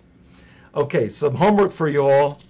Okay, 0.74 1.08
some 1.10 1.34
homework 1.36 1.70
for 1.72 1.86
you 1.88 2.02
all. 2.08 2.40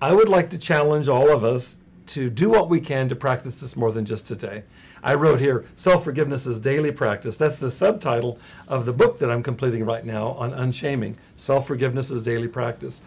I 0.00 0.12
would 0.12 0.28
like 0.28 0.50
to 0.50 0.58
challenge 0.58 1.08
all 1.08 1.30
of 1.30 1.44
us 1.44 1.78
to 2.08 2.30
do 2.30 2.48
what 2.48 2.68
we 2.68 2.80
can 2.80 3.08
to 3.08 3.16
practice 3.16 3.60
this 3.60 3.76
more 3.76 3.90
than 3.92 4.04
just 4.04 4.26
today. 4.28 4.62
I 5.02 5.14
wrote 5.14 5.40
here, 5.40 5.64
Self 5.76 6.04
Forgiveness 6.04 6.46
is 6.46 6.58
Daily 6.60 6.90
Practice. 6.90 7.36
That's 7.36 7.58
the 7.58 7.70
subtitle 7.70 8.38
of 8.66 8.86
the 8.86 8.92
book 8.92 9.18
that 9.20 9.30
I'm 9.30 9.42
completing 9.42 9.84
right 9.84 10.04
now 10.04 10.28
on 10.32 10.52
unshaming. 10.52 11.16
Self 11.36 11.66
Forgiveness 11.66 12.10
is 12.10 12.22
Daily 12.22 12.48
Practice. 12.48 13.02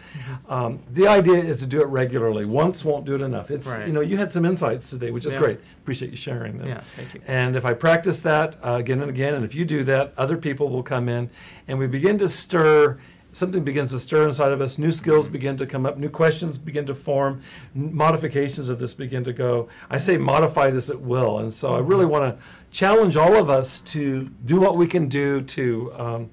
Um, 0.48 0.78
the 0.90 1.08
idea 1.08 1.34
is 1.38 1.58
to 1.58 1.66
do 1.66 1.80
it 1.82 1.86
regularly. 1.88 2.44
Once 2.46 2.84
won't 2.84 3.04
do 3.04 3.14
it 3.16 3.20
enough. 3.20 3.50
It's, 3.50 3.66
Right. 3.66 3.86
you 3.86 3.92
know, 3.92 4.00
you 4.00 4.16
had 4.16 4.32
some 4.32 4.44
insights 4.46 4.90
today, 4.90 5.10
which 5.10 5.26
is 5.26 5.32
Yeah. 5.32 5.38
great. 5.40 5.60
Appreciate 5.82 6.10
you 6.10 6.16
sharing 6.16 6.58
them. 6.58 6.68
Yeah, 6.68 6.80
thank 6.96 7.14
you. 7.14 7.20
And 7.26 7.54
if 7.54 7.66
I 7.66 7.74
practice 7.74 8.20
that 8.22 8.56
uh, 8.62 8.74
again 8.76 9.00
and 9.00 9.10
again, 9.10 9.34
and 9.34 9.44
if 9.44 9.54
you 9.54 9.64
do 9.64 9.84
that, 9.84 10.12
other 10.16 10.36
people 10.38 10.68
will 10.70 10.82
come 10.84 11.08
in 11.08 11.28
and 11.68 11.78
we 11.78 11.86
begin 11.86 12.18
to 12.18 12.28
stir. 12.28 12.96
Something 13.32 13.62
begins 13.62 13.92
to 13.92 13.98
stir 13.98 14.26
inside 14.26 14.50
of 14.52 14.60
us. 14.60 14.78
New 14.78 14.90
skills 14.90 15.28
begin 15.28 15.56
to 15.58 15.66
come 15.66 15.86
up. 15.86 15.96
New 15.96 16.08
questions 16.08 16.58
begin 16.58 16.84
to 16.86 16.94
form. 16.94 17.42
Modifications 17.74 18.68
of 18.68 18.80
this 18.80 18.92
begin 18.92 19.22
to 19.24 19.32
go. 19.32 19.68
I 19.88 19.98
say 19.98 20.16
modify 20.16 20.70
this 20.70 20.90
at 20.90 21.00
will. 21.00 21.38
And 21.38 21.54
so 21.54 21.74
I 21.74 21.78
really 21.78 22.06
want 22.06 22.24
to 22.24 22.44
challenge 22.72 23.16
all 23.16 23.36
of 23.36 23.48
us 23.48 23.80
to 23.80 24.28
do 24.44 24.58
what 24.58 24.76
we 24.76 24.86
can 24.86 25.08
do 25.08 25.42
to 25.42 25.92
um, 25.96 26.30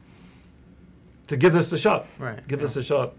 to 1.28 1.38
give 1.38 1.54
this 1.54 1.72
a 1.74 1.78
shot. 1.78 2.08
Right, 2.18 2.46
Give 2.48 2.60
yeah. 2.60 2.66
this 2.66 2.78
a 2.78 2.84
shot. 2.84 3.14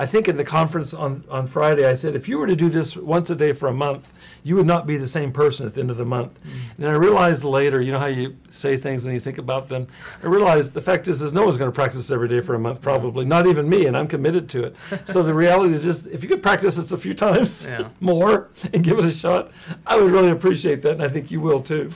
I 0.00 0.06
think 0.06 0.28
in 0.28 0.36
the 0.36 0.44
conference 0.44 0.94
on, 0.94 1.24
on 1.28 1.48
Friday, 1.48 1.84
I 1.84 1.94
said 1.94 2.14
if 2.14 2.28
you 2.28 2.38
were 2.38 2.46
to 2.46 2.54
do 2.54 2.68
this 2.68 2.96
once 2.96 3.30
a 3.30 3.36
day 3.36 3.52
for 3.52 3.68
a 3.68 3.72
month, 3.74 4.12
you 4.44 4.54
would 4.54 4.66
not 4.66 4.86
be 4.86 4.96
the 4.96 5.08
same 5.08 5.32
person 5.32 5.66
at 5.66 5.74
the 5.74 5.80
end 5.80 5.90
of 5.90 5.96
the 5.96 6.04
month. 6.04 6.38
Mm. 6.44 6.50
And 6.52 6.76
then 6.78 6.90
I 6.90 6.94
realized 6.96 7.42
later, 7.42 7.80
you 7.82 7.90
know 7.90 7.98
how 7.98 8.06
you 8.06 8.36
say 8.50 8.76
things 8.76 9.04
and 9.04 9.12
you 9.12 9.18
think 9.18 9.38
about 9.38 9.68
them. 9.68 9.88
I 10.22 10.26
realized 10.28 10.72
the 10.72 10.80
fact 10.80 11.08
is, 11.08 11.20
is 11.20 11.32
no 11.32 11.42
one's 11.42 11.56
going 11.56 11.70
to 11.70 11.74
practice 11.74 12.10
every 12.12 12.28
day 12.28 12.40
for 12.40 12.54
a 12.54 12.58
month, 12.60 12.80
probably 12.80 13.24
not 13.24 13.48
even 13.48 13.68
me, 13.68 13.86
and 13.86 13.96
I'm 13.96 14.06
committed 14.06 14.48
to 14.50 14.64
it. 14.64 14.76
so 15.04 15.22
the 15.24 15.34
reality 15.34 15.74
is 15.74 15.82
just 15.82 16.06
if 16.06 16.22
you 16.22 16.28
could 16.28 16.42
practice 16.44 16.76
this 16.76 16.92
a 16.92 16.98
few 16.98 17.12
times 17.14 17.66
Yeah. 17.66 17.88
more 18.00 18.50
and 18.72 18.84
give 18.84 18.98
it 19.00 19.04
a 19.04 19.10
shot, 19.10 19.50
I 19.84 20.00
would 20.00 20.12
really 20.12 20.30
appreciate 20.30 20.82
that, 20.82 20.92
and 20.92 21.02
I 21.02 21.08
think 21.08 21.30
you 21.32 21.40
will 21.40 21.60
too. 21.60 21.90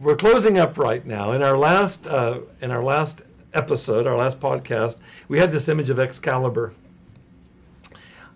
We're 0.00 0.16
closing 0.16 0.58
up 0.58 0.78
right 0.78 1.04
now. 1.06 1.32
In 1.32 1.42
our 1.42 1.56
last 1.56 2.06
uh, 2.06 2.40
in 2.60 2.70
our 2.70 2.82
last 2.82 3.22
episode, 3.52 4.06
our 4.06 4.16
last 4.16 4.40
podcast, 4.40 5.00
we 5.28 5.38
had 5.38 5.52
this 5.52 5.68
image 5.68 5.88
of 5.90 6.00
Excalibur, 6.00 6.72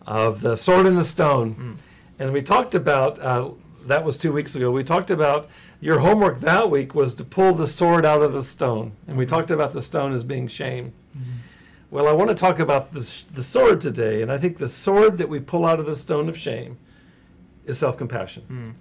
of 0.08 0.40
the 0.40 0.56
sword 0.56 0.86
and 0.86 0.96
the 0.96 1.04
stone, 1.04 1.78
and 2.18 2.32
we 2.32 2.42
talked 2.42 2.74
about 2.74 3.20
uh, 3.20 3.50
that 3.86 4.04
was 4.04 4.16
two 4.16 4.32
weeks 4.32 4.56
ago. 4.56 4.70
We 4.70 4.82
talked 4.82 5.10
about 5.10 5.48
your 5.80 5.98
homework 6.00 6.40
that 6.40 6.70
week 6.70 6.94
was 6.94 7.14
to 7.14 7.24
pull 7.24 7.52
the 7.52 7.66
sword 7.66 8.04
out 8.04 8.22
of 8.22 8.32
the 8.32 8.42
stone, 8.42 8.92
and 9.06 9.16
we 9.16 9.26
talked 9.26 9.50
about 9.50 9.72
the 9.74 9.82
stone 9.82 10.14
as 10.14 10.24
being 10.24 10.48
shame. 10.48 10.92
Well, 11.90 12.08
I 12.08 12.12
want 12.12 12.30
to 12.30 12.34
talk 12.36 12.58
about 12.58 12.92
the, 12.92 13.00
the 13.32 13.42
sword 13.42 13.80
today, 13.80 14.22
and 14.22 14.32
I 14.32 14.38
think 14.38 14.58
the 14.58 14.68
sword 14.68 15.18
that 15.18 15.28
we 15.28 15.40
pull 15.40 15.64
out 15.64 15.78
of 15.78 15.86
the 15.86 15.96
stone 15.96 16.28
of 16.28 16.36
shame 16.36 16.78
is 17.66 17.78
self 17.78 17.96
compassion. 17.96 18.44
Mm. 18.50 18.74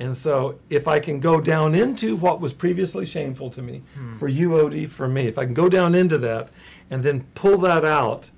And 0.00 0.16
so, 0.16 0.58
if 0.70 0.86
I 0.86 1.00
can 1.00 1.18
go 1.18 1.40
down 1.40 1.74
into 1.74 2.14
what 2.14 2.40
was 2.40 2.52
previously 2.52 3.04
shameful 3.04 3.50
to 3.50 3.62
me, 3.62 3.82
for 4.16 4.28
you, 4.28 4.50
Odie, 4.50 4.88
for 4.88 5.08
me, 5.08 5.26
if 5.26 5.38
I 5.38 5.44
can 5.44 5.54
go 5.54 5.68
down 5.68 5.94
into 5.94 6.18
that 6.18 6.50
and 6.88 7.02
then 7.02 7.24
pull 7.34 7.58
that 7.58 7.84
out, 7.84 8.30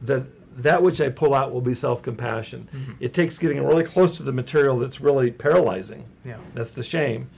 that 0.00 0.24
that 0.62 0.82
which 0.82 1.00
I 1.00 1.08
pull 1.08 1.34
out 1.34 1.52
will 1.52 1.60
be 1.60 1.74
self 1.74 2.02
compassion. 2.02 2.96
It 3.00 3.14
takes 3.14 3.38
getting 3.38 3.64
really 3.64 3.84
close 3.84 4.16
to 4.18 4.22
the 4.22 4.32
material 4.32 4.78
that's 4.78 5.00
really 5.00 5.30
paralyzing. 5.30 6.04
Yeah. 6.24 6.36
That's 6.54 6.70
the 6.70 6.82
shame, 6.82 7.28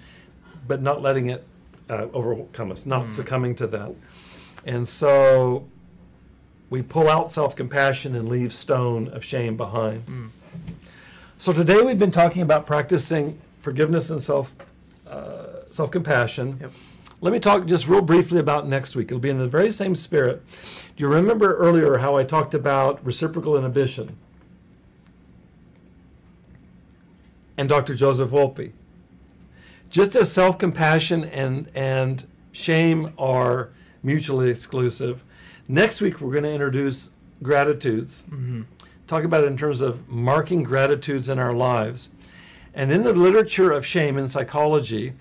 but 0.67 0.83
not 0.83 1.03
letting 1.03 1.31
it 1.31 1.45
uh, 1.89 2.07
overcome 2.13 2.73
us, 2.73 2.87
not 2.87 3.13
succumbing 3.13 3.55
to 3.57 3.67
that. 3.69 3.93
And 4.65 4.87
so 4.87 5.67
we 6.71 6.83
pull 6.83 7.09
out 7.09 7.31
self 7.33 7.55
compassion 7.57 8.15
and 8.15 8.29
leave 8.29 8.53
stone 8.53 9.09
of 9.09 9.25
shame 9.25 9.57
behind. 9.57 10.05
So 11.39 11.53
today 11.53 11.83
we've 11.83 11.99
been 11.99 12.13
talking 12.13 12.43
about 12.43 12.67
practicing 12.67 13.39
forgiveness 13.61 14.11
and 14.11 14.23
self 14.23 14.55
uh, 15.09 15.71
self 15.71 15.91
compassion. 15.91 16.59
Yep. 16.61 16.73
Let 17.23 17.33
me 17.33 17.39
talk 17.39 17.67
just 17.67 17.87
real 17.87 18.03
briefly 18.03 18.41
about 18.41 18.67
next 18.67 18.97
week. 18.97 19.07
It'll 19.07 19.21
be 19.21 19.31
in 19.31 19.39
the 19.39 19.47
very 19.47 19.71
same 19.71 19.95
spirit. 19.95 20.43
Do 20.97 21.05
you 21.05 21.09
remember 21.09 21.57
earlier 21.57 21.99
how 21.99 22.17
I 22.17 22.25
talked 22.25 22.53
about 22.53 23.03
reciprocal 23.07 23.57
inhibition? 23.57 24.17
And 27.57 27.69
Dr. 27.69 27.95
Joseph 27.95 28.31
Wolpe. 28.31 28.73
Just 29.89 30.17
as 30.17 30.33
self 30.33 30.59
compassion 30.59 31.23
and, 31.27 31.71
and 31.77 32.27
shame 32.51 33.13
are 33.17 33.71
mutually 34.03 34.51
exclusive, 34.51 35.23
next 35.69 36.01
week 36.01 36.21
we're 36.21 36.33
going 36.33 36.43
to 36.43 36.51
introduce 36.51 37.11
gratitudes. 37.41 38.25
Mm-hmm. 38.31 38.63
Talk 39.07 39.23
about 39.23 39.45
it 39.45 39.47
in 39.47 39.57
terms 39.57 39.81
of 39.81 40.09
marking 40.09 40.65
gratitudes 40.65 41.29
in 41.29 41.39
our 41.39 41.53
lives. 41.53 42.11
And 42.75 42.91
in 42.91 43.05
the 43.05 43.13
literature 43.13 43.71
of 43.71 43.87
shame 43.87 44.19
in 44.19 44.27
psychology, 44.27 45.13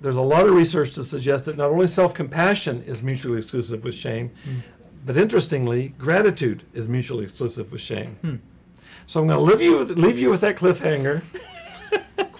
there's 0.00 0.16
a 0.16 0.20
lot 0.20 0.46
of 0.46 0.54
research 0.54 0.94
to 0.94 1.04
suggest 1.04 1.44
that 1.44 1.56
not 1.56 1.70
only 1.70 1.86
self 1.86 2.14
compassion 2.14 2.82
is 2.86 3.02
mutually 3.02 3.36
exclusive 3.38 3.84
with 3.84 3.94
shame, 3.94 4.30
Mm. 4.46 4.62
but 5.06 5.16
interestingly, 5.16 5.94
gratitude 5.98 6.62
is 6.72 6.88
mutually 6.88 7.24
exclusive 7.24 7.70
with 7.72 7.80
shame. 7.80 8.16
Hmm. 8.22 8.36
So 9.06 9.20
I'm 9.20 9.26
going 9.26 9.38
to 9.38 9.44
leave 9.44 9.60
you, 9.60 9.78
with, 9.78 9.98
leave 9.98 10.18
you 10.18 10.30
with 10.30 10.40
that 10.42 10.56
cliffhanger. 10.56 11.22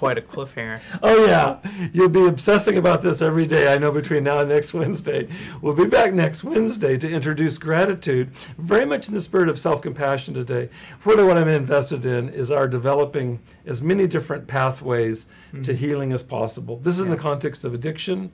Quite 0.00 0.16
a 0.16 0.22
cliffhanger. 0.22 0.80
Oh, 1.02 1.26
yeah. 1.26 1.58
You'll 1.92 2.08
be 2.08 2.24
obsessing 2.24 2.78
about 2.78 3.02
this 3.02 3.20
every 3.20 3.46
day, 3.46 3.70
I 3.70 3.76
know, 3.76 3.92
between 3.92 4.24
now 4.24 4.38
and 4.38 4.48
next 4.48 4.72
Wednesday. 4.72 5.28
We'll 5.60 5.74
be 5.74 5.84
back 5.84 6.14
next 6.14 6.42
Wednesday 6.42 6.96
to 6.96 7.06
introduce 7.06 7.58
gratitude, 7.58 8.30
very 8.56 8.86
much 8.86 9.08
in 9.08 9.14
the 9.14 9.20
spirit 9.20 9.50
of 9.50 9.58
self 9.58 9.82
compassion 9.82 10.32
today. 10.32 10.70
Really, 11.04 11.22
what 11.22 11.36
I'm 11.36 11.48
invested 11.48 12.06
in 12.06 12.30
is 12.30 12.50
our 12.50 12.66
developing 12.66 13.40
as 13.66 13.82
many 13.82 14.06
different 14.06 14.46
pathways 14.46 15.26
to 15.64 15.74
hmm. 15.74 15.78
healing 15.78 16.12
as 16.14 16.22
possible. 16.22 16.78
This 16.78 16.98
is 16.98 17.04
in 17.04 17.10
the 17.10 17.18
context 17.18 17.66
of 17.66 17.74
addiction 17.74 18.32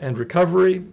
and 0.00 0.18
recovery. 0.18 0.84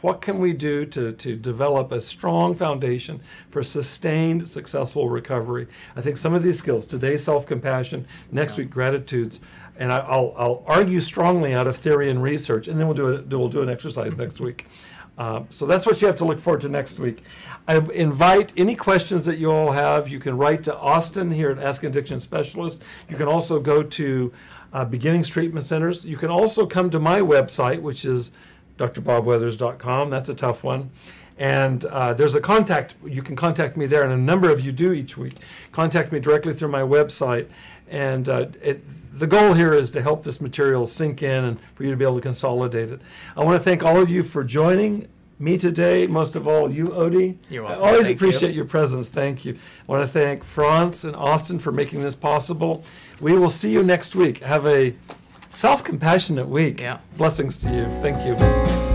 What 0.00 0.20
can 0.20 0.38
we 0.40 0.52
do 0.52 0.84
to, 0.86 1.12
to 1.12 1.36
develop 1.36 1.92
a 1.92 2.00
strong 2.00 2.54
foundation 2.54 3.20
for 3.50 3.62
sustained, 3.62 4.48
successful 4.48 5.08
recovery? 5.08 5.68
I 5.94 6.00
think 6.00 6.16
some 6.16 6.34
of 6.34 6.42
these 6.42 6.58
skills 6.58 6.86
today, 6.86 7.16
self 7.16 7.46
compassion, 7.46 8.06
next 8.32 8.58
Yeah. 8.58 8.64
week, 8.64 8.70
gratitudes, 8.70 9.40
and 9.78 9.92
I, 9.92 9.98
I'll, 9.98 10.34
I'll 10.36 10.64
argue 10.66 11.00
strongly 11.00 11.54
out 11.54 11.66
of 11.66 11.76
theory 11.76 12.10
and 12.10 12.22
research, 12.22 12.66
and 12.68 12.78
then 12.80 12.88
we'll 12.88 12.96
do, 12.96 13.16
a, 13.16 13.38
we'll 13.38 13.48
do 13.48 13.62
an 13.62 13.68
exercise 13.68 14.16
next 14.16 14.40
week. 14.40 14.66
Uh, 15.18 15.44
so 15.48 15.66
that's 15.66 15.86
what 15.86 16.00
you 16.02 16.06
have 16.06 16.16
to 16.16 16.24
look 16.26 16.38
forward 16.38 16.60
to 16.60 16.68
next 16.68 16.98
week. 16.98 17.22
I 17.68 17.76
invite 17.94 18.52
any 18.56 18.74
questions 18.74 19.24
that 19.24 19.38
you 19.38 19.50
all 19.50 19.72
have. 19.72 20.08
You 20.08 20.18
can 20.18 20.36
write 20.36 20.62
to 20.64 20.76
Austin 20.76 21.30
here 21.30 21.50
at 21.50 21.58
Ask 21.58 21.84
Addiction 21.84 22.20
Specialist. 22.20 22.82
You 23.08 23.16
can 23.16 23.26
also 23.26 23.58
go 23.58 23.82
to 23.82 24.32
uh, 24.74 24.84
Beginnings 24.84 25.28
Treatment 25.28 25.64
Centers. 25.64 26.04
You 26.04 26.18
can 26.18 26.28
also 26.28 26.66
come 26.66 26.90
to 26.90 26.98
my 26.98 27.20
website, 27.20 27.80
which 27.80 28.04
is 28.04 28.32
drbobweathers.com. 28.78 30.10
That's 30.10 30.28
a 30.28 30.34
tough 30.34 30.64
one. 30.64 30.90
And 31.38 31.84
uh, 31.86 32.14
there's 32.14 32.34
a 32.34 32.40
contact, 32.40 32.94
you 33.04 33.22
can 33.22 33.36
contact 33.36 33.76
me 33.76 33.86
there, 33.86 34.02
and 34.02 34.12
a 34.12 34.16
number 34.16 34.50
of 34.50 34.60
you 34.60 34.72
do 34.72 34.92
each 34.92 35.18
week. 35.18 35.34
Contact 35.70 36.10
me 36.10 36.18
directly 36.18 36.54
through 36.54 36.70
my 36.70 36.80
website. 36.80 37.48
And 37.88 38.28
uh, 38.28 38.46
it, 38.62 38.82
the 39.16 39.26
goal 39.26 39.52
here 39.54 39.74
is 39.74 39.90
to 39.92 40.02
help 40.02 40.24
this 40.24 40.40
material 40.40 40.86
sink 40.86 41.22
in 41.22 41.44
and 41.44 41.58
for 41.74 41.84
you 41.84 41.90
to 41.90 41.96
be 41.96 42.04
able 42.04 42.16
to 42.16 42.22
consolidate 42.22 42.90
it. 42.90 43.00
I 43.36 43.44
want 43.44 43.58
to 43.58 43.62
thank 43.62 43.82
all 43.82 44.00
of 44.00 44.10
you 44.10 44.22
for 44.22 44.44
joining 44.44 45.08
me 45.38 45.58
today, 45.58 46.06
most 46.06 46.36
of 46.36 46.48
all 46.48 46.70
you, 46.72 46.88
Odie. 46.88 47.36
You're 47.50 47.64
welcome. 47.64 47.84
I 47.84 47.88
always 47.88 48.06
Thank 48.06 48.16
appreciate 48.16 48.50
you. 48.50 48.56
your 48.56 48.64
presence. 48.64 49.08
Thank 49.08 49.44
you. 49.44 49.58
I 49.86 49.92
want 49.92 50.06
to 50.06 50.10
thank 50.10 50.44
Franz 50.44 51.04
and 51.04 51.14
Austin 51.14 51.58
for 51.58 51.72
making 51.72 52.00
this 52.00 52.14
possible. 52.14 52.84
We 53.20 53.36
will 53.36 53.50
see 53.50 53.70
you 53.70 53.82
next 53.82 54.14
week. 54.14 54.38
Have 54.38 54.66
a 54.66 54.94
self 55.56 55.82
compassionate 55.82 56.48
week. 56.48 56.80
Yeah. 56.80 56.98
Blessings 57.16 57.58
to 57.58 57.70
you. 57.70 57.86
Thank 58.02 58.24
you. 58.26 58.85